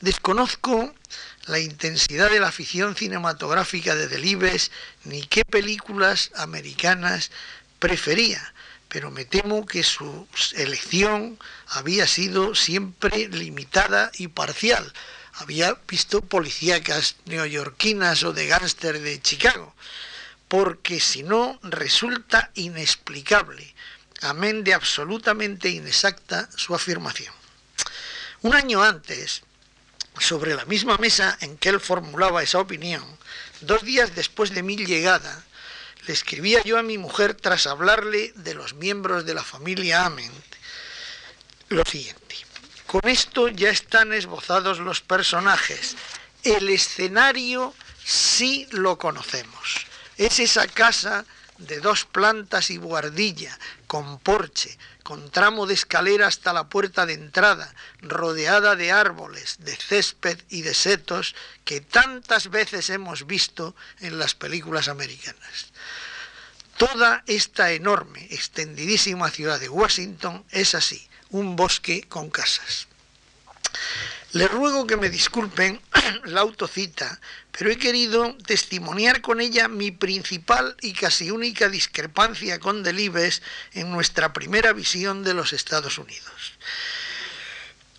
Desconozco 0.00 0.94
la 1.46 1.60
intensidad 1.60 2.30
de 2.30 2.40
la 2.40 2.48
afición 2.48 2.94
cinematográfica 2.94 3.94
de 3.94 4.08
Delibes 4.08 4.70
ni 5.04 5.22
qué 5.22 5.44
películas 5.44 6.30
americanas 6.36 7.30
prefería, 7.78 8.52
pero 8.88 9.10
me 9.10 9.24
temo 9.24 9.64
que 9.64 9.82
su 9.82 10.28
elección 10.56 11.38
había 11.68 12.06
sido 12.06 12.54
siempre 12.54 13.28
limitada 13.28 14.10
y 14.18 14.28
parcial. 14.28 14.92
Había 15.32 15.78
visto 15.88 16.20
policíacas 16.20 17.16
neoyorquinas 17.24 18.22
o 18.24 18.32
de 18.32 18.46
gángster 18.46 19.00
de 19.00 19.20
Chicago, 19.20 19.74
porque 20.48 21.00
si 21.00 21.22
no 21.22 21.58
resulta 21.62 22.50
inexplicable, 22.54 23.74
amén 24.20 24.64
de 24.64 24.74
absolutamente 24.74 25.70
inexacta 25.70 26.48
su 26.54 26.74
afirmación. 26.74 27.34
Un 28.42 28.54
año 28.54 28.82
antes, 28.82 29.42
sobre 30.18 30.54
la 30.54 30.66
misma 30.66 30.98
mesa 30.98 31.38
en 31.40 31.56
que 31.56 31.70
él 31.70 31.80
formulaba 31.80 32.42
esa 32.42 32.58
opinión, 32.58 33.04
dos 33.62 33.82
días 33.82 34.14
después 34.14 34.52
de 34.52 34.62
mi 34.62 34.76
llegada, 34.76 35.44
le 36.06 36.12
escribía 36.12 36.62
yo 36.62 36.78
a 36.78 36.82
mi 36.82 36.98
mujer 36.98 37.34
tras 37.34 37.66
hablarle 37.66 38.32
de 38.34 38.54
los 38.54 38.74
miembros 38.74 39.24
de 39.24 39.34
la 39.34 39.44
familia 39.44 40.04
Ament 40.04 40.52
lo 41.68 41.84
siguiente. 41.84 42.36
Con 42.92 43.08
esto 43.08 43.48
ya 43.48 43.70
están 43.70 44.12
esbozados 44.12 44.78
los 44.78 45.00
personajes. 45.00 45.96
El 46.42 46.68
escenario 46.68 47.72
sí 48.04 48.68
lo 48.70 48.98
conocemos. 48.98 49.86
Es 50.18 50.38
esa 50.38 50.66
casa 50.66 51.24
de 51.56 51.80
dos 51.80 52.04
plantas 52.04 52.68
y 52.68 52.76
buhardilla, 52.76 53.58
con 53.86 54.18
porche, 54.18 54.76
con 55.04 55.30
tramo 55.30 55.64
de 55.64 55.72
escalera 55.72 56.26
hasta 56.26 56.52
la 56.52 56.68
puerta 56.68 57.06
de 57.06 57.14
entrada, 57.14 57.74
rodeada 58.02 58.76
de 58.76 58.92
árboles, 58.92 59.56
de 59.60 59.74
césped 59.74 60.38
y 60.50 60.60
de 60.60 60.74
setos 60.74 61.34
que 61.64 61.80
tantas 61.80 62.50
veces 62.50 62.90
hemos 62.90 63.26
visto 63.26 63.74
en 64.00 64.18
las 64.18 64.34
películas 64.34 64.88
americanas. 64.88 65.72
Toda 66.76 67.24
esta 67.26 67.72
enorme, 67.72 68.26
extendidísima 68.28 69.30
ciudad 69.30 69.58
de 69.58 69.70
Washington 69.70 70.44
es 70.50 70.74
así, 70.74 71.08
un 71.32 71.56
bosque 71.56 72.04
con 72.08 72.30
casas. 72.30 72.86
Le 74.32 74.48
ruego 74.48 74.86
que 74.86 74.96
me 74.96 75.10
disculpen 75.10 75.80
la 76.24 76.40
autocita, 76.40 77.20
pero 77.50 77.70
he 77.70 77.76
querido 77.76 78.34
testimoniar 78.46 79.20
con 79.20 79.40
ella 79.40 79.68
mi 79.68 79.90
principal 79.90 80.74
y 80.80 80.94
casi 80.94 81.30
única 81.30 81.68
discrepancia 81.68 82.58
con 82.58 82.82
Delibes 82.82 83.42
en 83.72 83.90
nuestra 83.90 84.32
primera 84.32 84.72
visión 84.72 85.22
de 85.22 85.34
los 85.34 85.52
Estados 85.52 85.98
Unidos. 85.98 86.54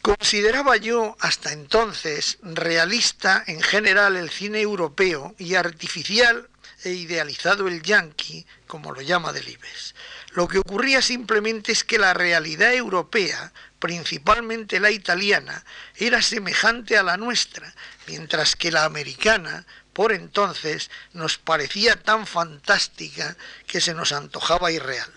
Consideraba 0.01 0.75
yo 0.77 1.15
hasta 1.19 1.53
entonces 1.53 2.39
realista 2.41 3.43
en 3.47 3.61
general 3.61 4.15
el 4.15 4.29
cine 4.29 4.59
europeo 4.59 5.35
y 5.37 5.55
artificial 5.55 6.49
e 6.83 6.91
idealizado 6.91 7.67
el 7.67 7.81
yankee, 7.81 8.45
como 8.67 8.91
lo 8.91 9.01
llama 9.01 9.33
Delibes. 9.33 9.95
Lo 10.31 10.47
que 10.47 10.59
ocurría 10.59 11.01
simplemente 11.01 11.71
es 11.71 11.83
que 11.83 11.97
la 11.97 12.13
realidad 12.13 12.73
europea 12.73 13.51
principalmente 13.83 14.79
la 14.79 14.91
italiana, 14.91 15.65
era 15.97 16.21
semejante 16.21 16.97
a 16.97 17.03
la 17.03 17.17
nuestra, 17.17 17.75
mientras 18.07 18.55
que 18.55 18.71
la 18.71 18.85
americana, 18.85 19.65
por 19.91 20.13
entonces, 20.13 20.89
nos 21.11 21.37
parecía 21.37 21.97
tan 21.97 22.25
fantástica 22.25 23.35
que 23.67 23.81
se 23.81 23.93
nos 23.93 24.13
antojaba 24.13 24.71
irreal. 24.71 25.11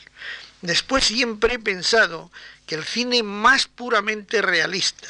Después 0.62 1.04
siempre 1.04 1.54
he 1.54 1.58
pensado 1.60 2.32
que 2.66 2.74
el 2.74 2.84
cine 2.84 3.22
más 3.22 3.68
puramente 3.68 4.42
realista, 4.42 5.06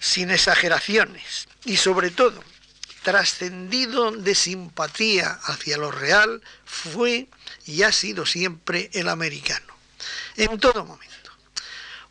sin 0.00 0.32
exageraciones 0.32 1.46
y 1.64 1.76
sobre 1.76 2.10
todo 2.10 2.42
trascendido 3.04 4.10
de 4.10 4.34
simpatía 4.34 5.38
hacia 5.44 5.78
lo 5.78 5.92
real, 5.92 6.42
fue 6.64 7.28
y 7.66 7.82
ha 7.84 7.92
sido 7.92 8.26
siempre 8.26 8.90
el 8.94 9.08
americano, 9.08 9.72
en 10.36 10.58
todo 10.58 10.84
momento. 10.84 11.14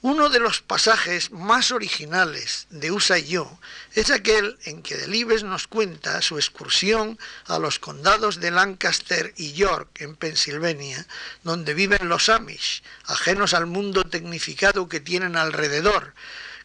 Uno 0.03 0.27
de 0.27 0.39
los 0.39 0.61
pasajes 0.61 1.31
más 1.31 1.71
originales 1.71 2.67
de 2.69 2.91
Usa 2.91 3.19
y 3.19 3.25
yo 3.27 3.59
es 3.95 4.11
aquel 4.11 4.57
en 4.65 4.83
que 4.83 4.97
Delibes 4.97 5.43
nos 5.43 5.65
cuenta 5.67 6.21
su 6.21 6.37
excursión 6.37 7.17
a 7.47 7.57
los 7.57 7.79
condados 7.79 8.41
de 8.41 8.51
Lancaster 8.51 9.33
y 9.37 9.53
York, 9.53 10.01
en 10.01 10.17
Pensilvania, 10.17 11.07
donde 11.43 11.73
viven 11.73 12.09
los 12.09 12.27
Amish, 12.27 12.83
ajenos 13.05 13.53
al 13.53 13.65
mundo 13.65 14.03
tecnificado 14.03 14.89
que 14.89 14.99
tienen 14.99 15.37
alrededor, 15.37 16.13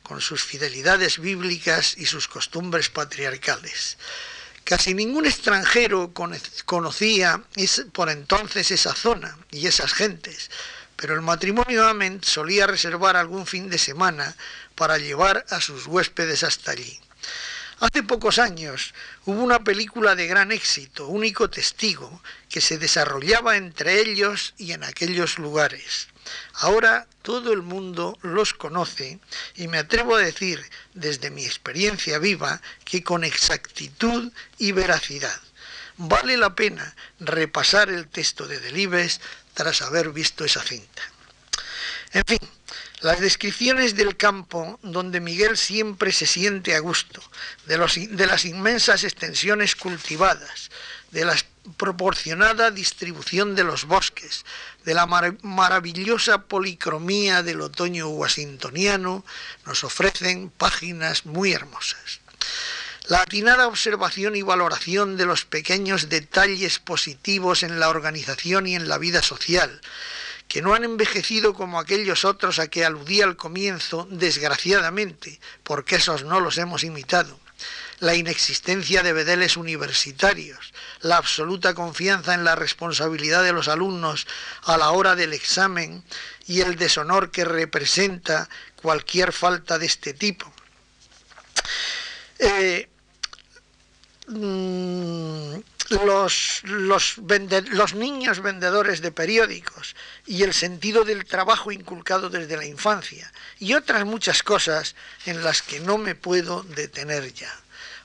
con 0.08 0.20
sus 0.20 0.42
fidelidades 0.42 1.18
bíblicas 1.20 1.94
y 1.98 2.06
sus 2.06 2.26
costumbres 2.26 2.88
patriarcales. 2.88 3.98
Casi 4.64 4.94
ningún 4.94 5.26
extranjero 5.26 6.12
conocía 6.64 7.42
por 7.92 8.10
entonces 8.10 8.70
esa 8.70 8.94
zona 8.94 9.38
y 9.50 9.66
esas 9.66 9.92
gentes 9.92 10.50
pero 10.98 11.14
el 11.14 11.22
matrimonio 11.22 11.86
Ament 11.86 12.24
solía 12.24 12.66
reservar 12.66 13.16
algún 13.16 13.46
fin 13.46 13.70
de 13.70 13.78
semana 13.78 14.34
para 14.74 14.98
llevar 14.98 15.46
a 15.48 15.60
sus 15.60 15.86
huéspedes 15.86 16.42
hasta 16.42 16.72
allí. 16.72 16.98
Hace 17.78 18.02
pocos 18.02 18.40
años 18.40 18.92
hubo 19.24 19.40
una 19.40 19.62
película 19.62 20.16
de 20.16 20.26
gran 20.26 20.50
éxito, 20.50 21.06
único 21.06 21.48
testigo, 21.48 22.20
que 22.50 22.60
se 22.60 22.78
desarrollaba 22.78 23.56
entre 23.56 24.00
ellos 24.00 24.54
y 24.58 24.72
en 24.72 24.82
aquellos 24.82 25.38
lugares. 25.38 26.08
Ahora 26.54 27.06
todo 27.22 27.52
el 27.52 27.62
mundo 27.62 28.18
los 28.22 28.54
conoce 28.54 29.18
y 29.54 29.68
me 29.68 29.78
atrevo 29.78 30.16
a 30.16 30.20
decir 30.20 30.64
desde 30.94 31.30
mi 31.30 31.44
experiencia 31.44 32.18
viva 32.18 32.60
que 32.84 33.02
con 33.04 33.24
exactitud 33.24 34.32
y 34.58 34.72
veracidad. 34.72 35.40
vale 36.00 36.36
la 36.36 36.54
pena 36.54 36.94
repasar 37.18 37.90
el 37.90 38.06
texto 38.06 38.46
de 38.46 38.60
Delibes 38.60 39.20
tras 39.54 39.82
haber 39.82 40.10
visto 40.10 40.44
esa 40.44 40.62
cinta. 40.62 41.02
En 42.12 42.22
fin, 42.24 42.38
las 43.00 43.20
descripciones 43.20 43.94
del 43.94 44.16
campo 44.16 44.78
donde 44.82 45.20
Miguel 45.20 45.56
siempre 45.56 46.12
se 46.12 46.26
siente 46.26 46.74
a 46.74 46.80
gusto, 46.80 47.22
de, 47.66 47.78
las 48.26 48.44
inmensas 48.44 49.04
extensiones 49.04 49.76
cultivadas, 49.76 50.70
de 51.12 51.24
la 51.24 51.36
proporcionada 51.76 52.70
distribución 52.70 53.54
de 53.54 53.64
los 53.64 53.84
bosques, 53.84 54.44
de 54.84 54.94
la 54.94 55.06
maravillosa 55.06 56.42
policromía 56.42 57.42
del 57.42 57.60
otoño 57.60 58.08
washingtoniano, 58.08 59.24
nos 59.64 59.84
ofrecen 59.84 60.50
páginas 60.50 61.24
muy 61.24 61.52
hermosas. 61.52 62.20
La 63.06 63.22
atinada 63.22 63.68
observación 63.68 64.36
y 64.36 64.42
valoración 64.42 65.16
de 65.16 65.24
los 65.24 65.46
pequeños 65.46 66.10
detalles 66.10 66.78
positivos 66.78 67.62
en 67.62 67.80
la 67.80 67.88
organización 67.88 68.66
y 68.66 68.74
en 68.74 68.88
la 68.88 68.98
vida 68.98 69.22
social, 69.22 69.80
que 70.58 70.62
no 70.62 70.74
han 70.74 70.82
envejecido 70.82 71.54
como 71.54 71.78
aquellos 71.78 72.24
otros 72.24 72.58
a 72.58 72.66
que 72.66 72.84
aludí 72.84 73.22
al 73.22 73.36
comienzo, 73.36 74.08
desgraciadamente, 74.10 75.38
porque 75.62 75.94
esos 75.94 76.24
no 76.24 76.40
los 76.40 76.58
hemos 76.58 76.82
imitado. 76.82 77.38
La 78.00 78.16
inexistencia 78.16 79.04
de 79.04 79.12
bedeles 79.12 79.56
universitarios, 79.56 80.74
la 81.00 81.16
absoluta 81.16 81.74
confianza 81.74 82.34
en 82.34 82.42
la 82.42 82.56
responsabilidad 82.56 83.44
de 83.44 83.52
los 83.52 83.68
alumnos 83.68 84.26
a 84.64 84.76
la 84.76 84.90
hora 84.90 85.14
del 85.14 85.32
examen 85.32 86.02
y 86.48 86.60
el 86.62 86.74
deshonor 86.74 87.30
que 87.30 87.44
representa 87.44 88.48
cualquier 88.82 89.32
falta 89.32 89.78
de 89.78 89.86
este 89.86 90.12
tipo. 90.12 90.52
Eh, 92.40 92.88
mm, 94.28 95.54
los, 95.90 96.62
los, 96.64 97.94
niños 97.94 98.40
vendedores 98.40 99.00
de 99.00 99.12
periódicos 99.12 99.96
y 100.26 100.42
el 100.42 100.52
sentido 100.52 101.04
del 101.04 101.24
trabajo 101.24 101.72
inculcado 101.72 102.28
desde 102.28 102.56
la 102.56 102.66
infancia 102.66 103.32
y 103.58 103.74
otras 103.74 104.04
muchas 104.04 104.42
cosas 104.42 104.94
en 105.24 105.42
las 105.42 105.62
que 105.62 105.80
no 105.80 105.98
me 105.98 106.14
puedo 106.14 106.62
detener 106.62 107.32
ya. 107.32 107.54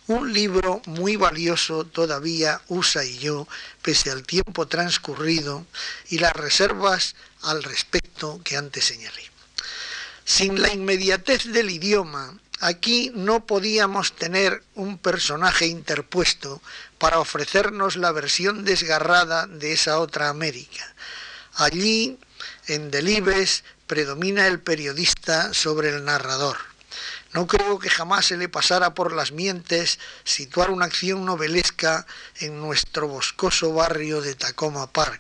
Un 0.08 0.34
libro 0.34 0.82
muy 0.86 1.16
valioso 1.16 1.86
todavía 1.86 2.62
usa 2.68 3.06
y 3.06 3.20
yo, 3.20 3.48
pese 3.82 4.12
al 4.12 4.24
tiempo 4.24 4.68
transcurrido 4.68 5.66
y 6.10 6.20
las 6.20 6.34
reservas 6.34 7.16
al 7.42 7.64
respecto 7.64 8.42
que 8.44 8.58
antes 8.58 8.86
señalé. 8.86 9.24
Sin 10.26 10.62
la 10.62 10.74
inmediatez 10.74 11.46
del 11.46 11.70
idioma, 11.70 12.38
aquí 12.64 13.12
no 13.14 13.46
podíamos 13.46 14.14
tener 14.16 14.64
un 14.76 14.98
personaje 14.98 15.68
interpuesto 15.68 16.62
para 16.98 17.20
ofrecernos 17.20 17.98
la 17.98 18.14
versión 18.14 18.64
desgarrada 18.64 19.48
de 19.48 19.74
esa 19.74 20.00
otra 20.00 20.30
América. 20.30 20.86
Allí, 21.56 22.18
en 22.68 22.90
Delibes, 22.90 23.66
predomina 23.86 24.48
el 24.48 24.62
periodista 24.62 25.54
sobre 25.54 25.90
el 25.90 26.06
narrador. 26.06 26.58
No 27.34 27.48
creo 27.48 27.80
que 27.80 27.90
jamás 27.90 28.28
se 28.28 28.38
le 28.38 28.48
pasara 28.48 28.94
por 28.94 29.12
las 29.12 29.32
mientes 29.32 30.00
situar 30.24 30.70
una 30.70 30.86
acción 30.86 31.26
novelesca 31.26 32.06
en 32.40 32.62
nuestro 32.62 33.10
boscoso 33.10 33.74
barrio 33.74 34.22
de 34.22 34.36
Tacoma 34.36 34.88
Park, 34.88 35.20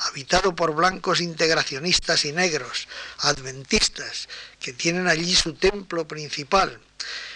habitado 0.00 0.54
por 0.54 0.74
blancos 0.74 1.20
integracionistas 1.20 2.24
y 2.24 2.32
negros, 2.32 2.88
adventistas, 3.18 4.28
que 4.58 4.72
tienen 4.72 5.08
allí 5.08 5.34
su 5.34 5.54
templo 5.54 6.08
principal, 6.08 6.80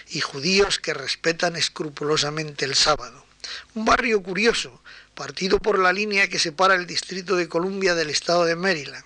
y 0.09 0.21
judíos 0.21 0.79
que 0.79 0.93
respetan 0.93 1.55
escrupulosamente 1.55 2.65
el 2.65 2.75
sábado. 2.75 3.25
Un 3.73 3.85
barrio 3.85 4.21
curioso, 4.21 4.81
partido 5.13 5.59
por 5.59 5.79
la 5.79 5.93
línea 5.93 6.27
que 6.27 6.39
separa 6.39 6.75
el 6.75 6.87
Distrito 6.87 7.35
de 7.35 7.47
Columbia 7.47 7.95
del 7.95 8.09
estado 8.09 8.45
de 8.45 8.55
Maryland, 8.55 9.05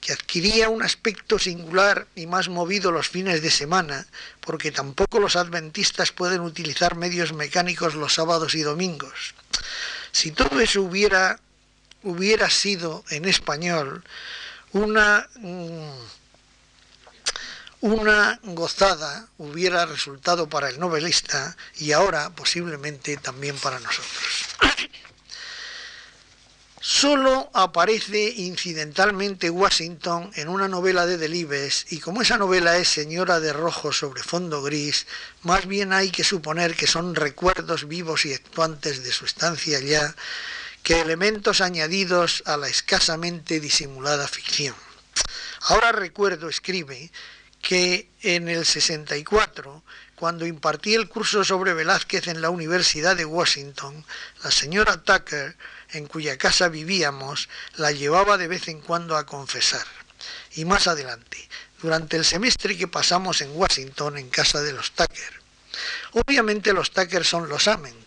que 0.00 0.12
adquiría 0.12 0.68
un 0.68 0.82
aspecto 0.82 1.38
singular 1.38 2.06
y 2.14 2.26
más 2.26 2.50
movido 2.50 2.92
los 2.92 3.08
fines 3.08 3.40
de 3.40 3.50
semana, 3.50 4.06
porque 4.40 4.70
tampoco 4.70 5.18
los 5.18 5.34
adventistas 5.36 6.12
pueden 6.12 6.40
utilizar 6.40 6.94
medios 6.94 7.32
mecánicos 7.32 7.94
los 7.94 8.12
sábados 8.12 8.54
y 8.54 8.60
domingos. 8.60 9.34
Si 10.12 10.30
todo 10.30 10.60
eso 10.60 10.82
hubiera, 10.82 11.40
hubiera 12.04 12.48
sido 12.50 13.04
en 13.10 13.24
español, 13.24 14.04
una... 14.72 15.28
Mm, 15.36 15.90
una 17.84 18.40
gozada 18.44 19.28
hubiera 19.36 19.84
resultado 19.84 20.48
para 20.48 20.70
el 20.70 20.80
novelista 20.80 21.54
y 21.76 21.92
ahora 21.92 22.30
posiblemente 22.30 23.18
también 23.18 23.58
para 23.58 23.78
nosotros. 23.78 24.46
Solo 26.80 27.50
aparece 27.52 28.32
incidentalmente 28.36 29.50
Washington 29.50 30.30
en 30.34 30.48
una 30.48 30.66
novela 30.66 31.04
de 31.04 31.18
Delibes 31.18 31.84
y 31.90 32.00
como 32.00 32.22
esa 32.22 32.38
novela 32.38 32.78
es 32.78 32.88
Señora 32.88 33.38
de 33.38 33.52
Rojo 33.52 33.92
sobre 33.92 34.22
fondo 34.22 34.62
gris, 34.62 35.06
más 35.42 35.66
bien 35.66 35.92
hay 35.92 36.10
que 36.10 36.24
suponer 36.24 36.74
que 36.74 36.86
son 36.86 37.14
recuerdos 37.14 37.86
vivos 37.86 38.24
y 38.24 38.32
actuantes 38.32 39.02
de 39.02 39.12
su 39.12 39.26
estancia 39.26 39.76
allá 39.76 40.14
que 40.84 41.00
elementos 41.00 41.62
añadidos 41.62 42.42
a 42.44 42.58
la 42.58 42.68
escasamente 42.68 43.58
disimulada 43.58 44.28
ficción. 44.28 44.76
Ahora 45.62 45.92
recuerdo, 45.92 46.50
escribe, 46.50 47.10
que 47.62 48.10
en 48.20 48.50
el 48.50 48.66
64, 48.66 49.82
cuando 50.14 50.44
impartí 50.44 50.94
el 50.94 51.08
curso 51.08 51.42
sobre 51.42 51.72
Velázquez 51.72 52.28
en 52.28 52.42
la 52.42 52.50
Universidad 52.50 53.16
de 53.16 53.24
Washington, 53.24 54.04
la 54.42 54.50
señora 54.50 55.02
Tucker, 55.02 55.56
en 55.92 56.06
cuya 56.06 56.36
casa 56.36 56.68
vivíamos, 56.68 57.48
la 57.76 57.90
llevaba 57.90 58.36
de 58.36 58.48
vez 58.48 58.68
en 58.68 58.82
cuando 58.82 59.16
a 59.16 59.24
confesar. 59.24 59.86
Y 60.54 60.66
más 60.66 60.86
adelante, 60.86 61.48
durante 61.80 62.18
el 62.18 62.26
semestre 62.26 62.76
que 62.76 62.88
pasamos 62.88 63.40
en 63.40 63.56
Washington 63.56 64.18
en 64.18 64.28
casa 64.28 64.60
de 64.60 64.74
los 64.74 64.92
Tucker. 64.92 65.40
Obviamente 66.12 66.74
los 66.74 66.90
Tucker 66.90 67.24
son 67.24 67.48
los 67.48 67.68
Ament, 67.68 68.03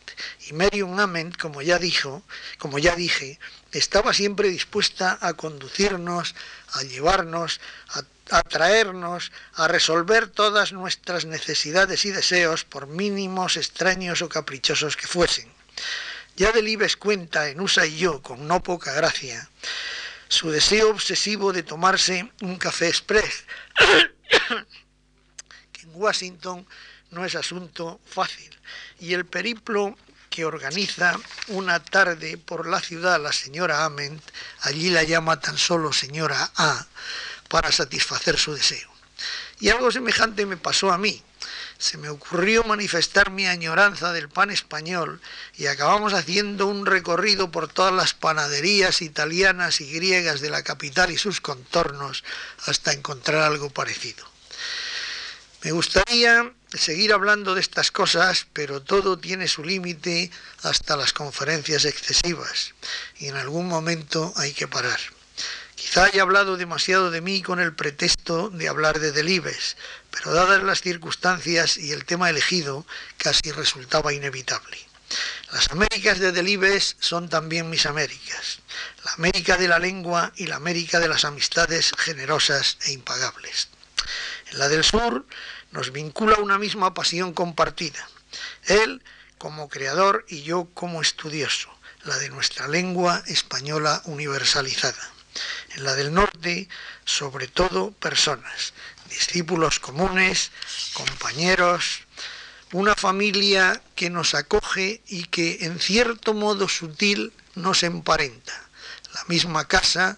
y 0.49 0.53
Marion 0.53 0.99
Ament, 0.99 1.37
como 1.37 1.61
ya 1.61 1.79
dijo, 1.79 2.23
como 2.57 2.79
ya 2.79 2.95
dije, 2.95 3.39
estaba 3.71 4.13
siempre 4.13 4.49
dispuesta 4.49 5.17
a 5.21 5.33
conducirnos, 5.33 6.35
a 6.73 6.83
llevarnos, 6.83 7.59
a 7.89 8.01
a 8.31 8.43
traernos, 8.43 9.31
a 9.53 9.67
resolver 9.67 10.27
todas 10.27 10.73
nuestras 10.73 11.25
necesidades 11.25 12.05
y 12.05 12.11
deseos, 12.11 12.63
por 12.65 12.87
mínimos, 12.87 13.57
extraños 13.57 14.21
o 14.21 14.29
caprichosos 14.29 14.97
que 14.97 15.07
fuesen. 15.07 15.47
Ya 16.35 16.51
Delibes 16.51 16.97
cuenta 16.97 17.49
en 17.49 17.61
Usa 17.61 17.85
y 17.85 17.97
yo, 17.97 18.21
con 18.21 18.47
no 18.47 18.61
poca 18.61 18.93
gracia, 18.93 19.49
su 20.27 20.51
deseo 20.51 20.89
obsesivo 20.89 21.53
de 21.53 21.63
tomarse 21.63 22.31
un 22.41 22.57
café 22.57 22.87
express, 22.87 23.45
que 25.71 25.81
en 25.81 25.91
Washington 25.93 26.67
no 27.11 27.25
es 27.25 27.35
asunto 27.35 27.99
fácil, 28.05 28.55
y 28.99 29.13
el 29.13 29.25
periplo 29.25 29.97
organiza 30.43 31.19
una 31.47 31.83
tarde 31.83 32.37
por 32.37 32.67
la 32.67 32.79
ciudad 32.79 33.21
la 33.21 33.31
señora 33.31 33.85
Ament, 33.85 34.21
allí 34.61 34.89
la 34.89 35.03
llama 35.03 35.39
tan 35.39 35.57
solo 35.57 35.93
señora 35.93 36.51
A, 36.55 36.85
para 37.47 37.71
satisfacer 37.71 38.37
su 38.37 38.53
deseo. 38.53 38.89
Y 39.59 39.69
algo 39.69 39.91
semejante 39.91 40.45
me 40.45 40.57
pasó 40.57 40.91
a 40.91 40.97
mí. 40.97 41.23
Se 41.79 41.97
me 41.97 42.09
ocurrió 42.09 42.63
manifestar 42.63 43.29
mi 43.29 43.47
añoranza 43.47 44.11
del 44.11 44.29
pan 44.29 44.49
español 44.49 45.21
y 45.55 45.67
acabamos 45.67 46.13
haciendo 46.13 46.65
un 46.67 46.85
recorrido 46.85 47.51
por 47.51 47.67
todas 47.67 47.93
las 47.93 48.13
panaderías 48.13 49.01
italianas 49.01 49.79
y 49.81 49.91
griegas 49.91 50.41
de 50.41 50.49
la 50.49 50.63
capital 50.63 51.11
y 51.11 51.17
sus 51.17 51.39
contornos 51.39 52.23
hasta 52.65 52.93
encontrar 52.93 53.43
algo 53.43 53.69
parecido. 53.69 54.25
Me 55.63 55.71
gustaría 55.71 56.51
seguir 56.73 57.13
hablando 57.13 57.55
de 57.55 57.61
estas 57.61 57.91
cosas, 57.91 58.47
pero 58.53 58.81
todo 58.81 59.17
tiene 59.17 59.47
su 59.47 59.63
límite 59.63 60.31
hasta 60.63 60.97
las 60.97 61.13
conferencias 61.13 61.85
excesivas 61.85 62.73
y 63.17 63.27
en 63.27 63.37
algún 63.37 63.67
momento 63.67 64.33
hay 64.35 64.53
que 64.53 64.67
parar. 64.67 64.99
Quizá 65.75 66.05
haya 66.05 66.23
hablado 66.23 66.57
demasiado 66.57 67.11
de 67.11 67.21
mí 67.21 67.41
con 67.41 67.59
el 67.59 67.73
pretexto 67.73 68.49
de 68.49 68.67
hablar 68.67 68.99
de 68.99 69.11
Delibes, 69.11 69.77
pero 70.09 70.33
dadas 70.33 70.63
las 70.63 70.81
circunstancias 70.81 71.77
y 71.77 71.91
el 71.91 72.03
tema 72.03 72.29
elegido, 72.29 72.85
casi 73.17 73.51
resultaba 73.51 74.11
inevitable. 74.11 74.77
Las 75.53 75.71
Américas 75.71 76.19
de 76.19 76.31
Delibes 76.31 76.97
son 76.99 77.29
también 77.29 77.69
mis 77.69 77.85
Américas, 77.85 78.59
la 79.05 79.13
América 79.13 79.55
de 79.55 79.67
la 79.67 79.79
lengua 79.79 80.33
y 80.35 80.47
la 80.47 80.57
América 80.57 80.99
de 80.99 81.07
las 81.07 81.23
amistades 81.23 81.93
generosas 81.97 82.77
e 82.85 82.91
impagables. 82.91 83.69
En 84.51 84.59
la 84.59 84.67
del 84.67 84.83
sur 84.83 85.25
nos 85.71 85.91
vincula 85.91 86.37
una 86.37 86.57
misma 86.57 86.93
pasión 86.93 87.33
compartida, 87.33 88.07
él 88.65 89.01
como 89.37 89.69
creador 89.69 90.25
y 90.27 90.43
yo 90.43 90.67
como 90.73 91.01
estudioso, 91.01 91.69
la 92.03 92.17
de 92.17 92.29
nuestra 92.29 92.67
lengua 92.67 93.23
española 93.27 94.01
universalizada. 94.05 95.11
En 95.75 95.83
la 95.83 95.93
del 95.93 96.13
norte, 96.13 96.67
sobre 97.05 97.47
todo 97.47 97.91
personas, 97.91 98.73
discípulos 99.09 99.79
comunes, 99.79 100.51
compañeros, 100.93 102.01
una 102.73 102.95
familia 102.95 103.81
que 103.95 104.09
nos 104.09 104.33
acoge 104.33 105.01
y 105.07 105.25
que 105.25 105.59
en 105.61 105.79
cierto 105.79 106.33
modo 106.33 106.67
sutil 106.67 107.31
nos 107.55 107.83
emparenta. 107.83 108.53
La 109.13 109.23
misma 109.27 109.67
casa, 109.67 110.17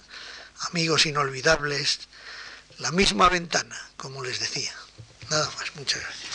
amigos 0.71 1.05
inolvidables, 1.05 2.07
la 2.79 2.91
misma 2.91 3.29
ventana, 3.29 3.77
como 3.97 4.23
les 4.23 4.39
decía. 4.39 4.73
Nada 5.29 5.45
más, 5.57 5.75
muchas 5.75 6.01
gracias. 6.01 6.28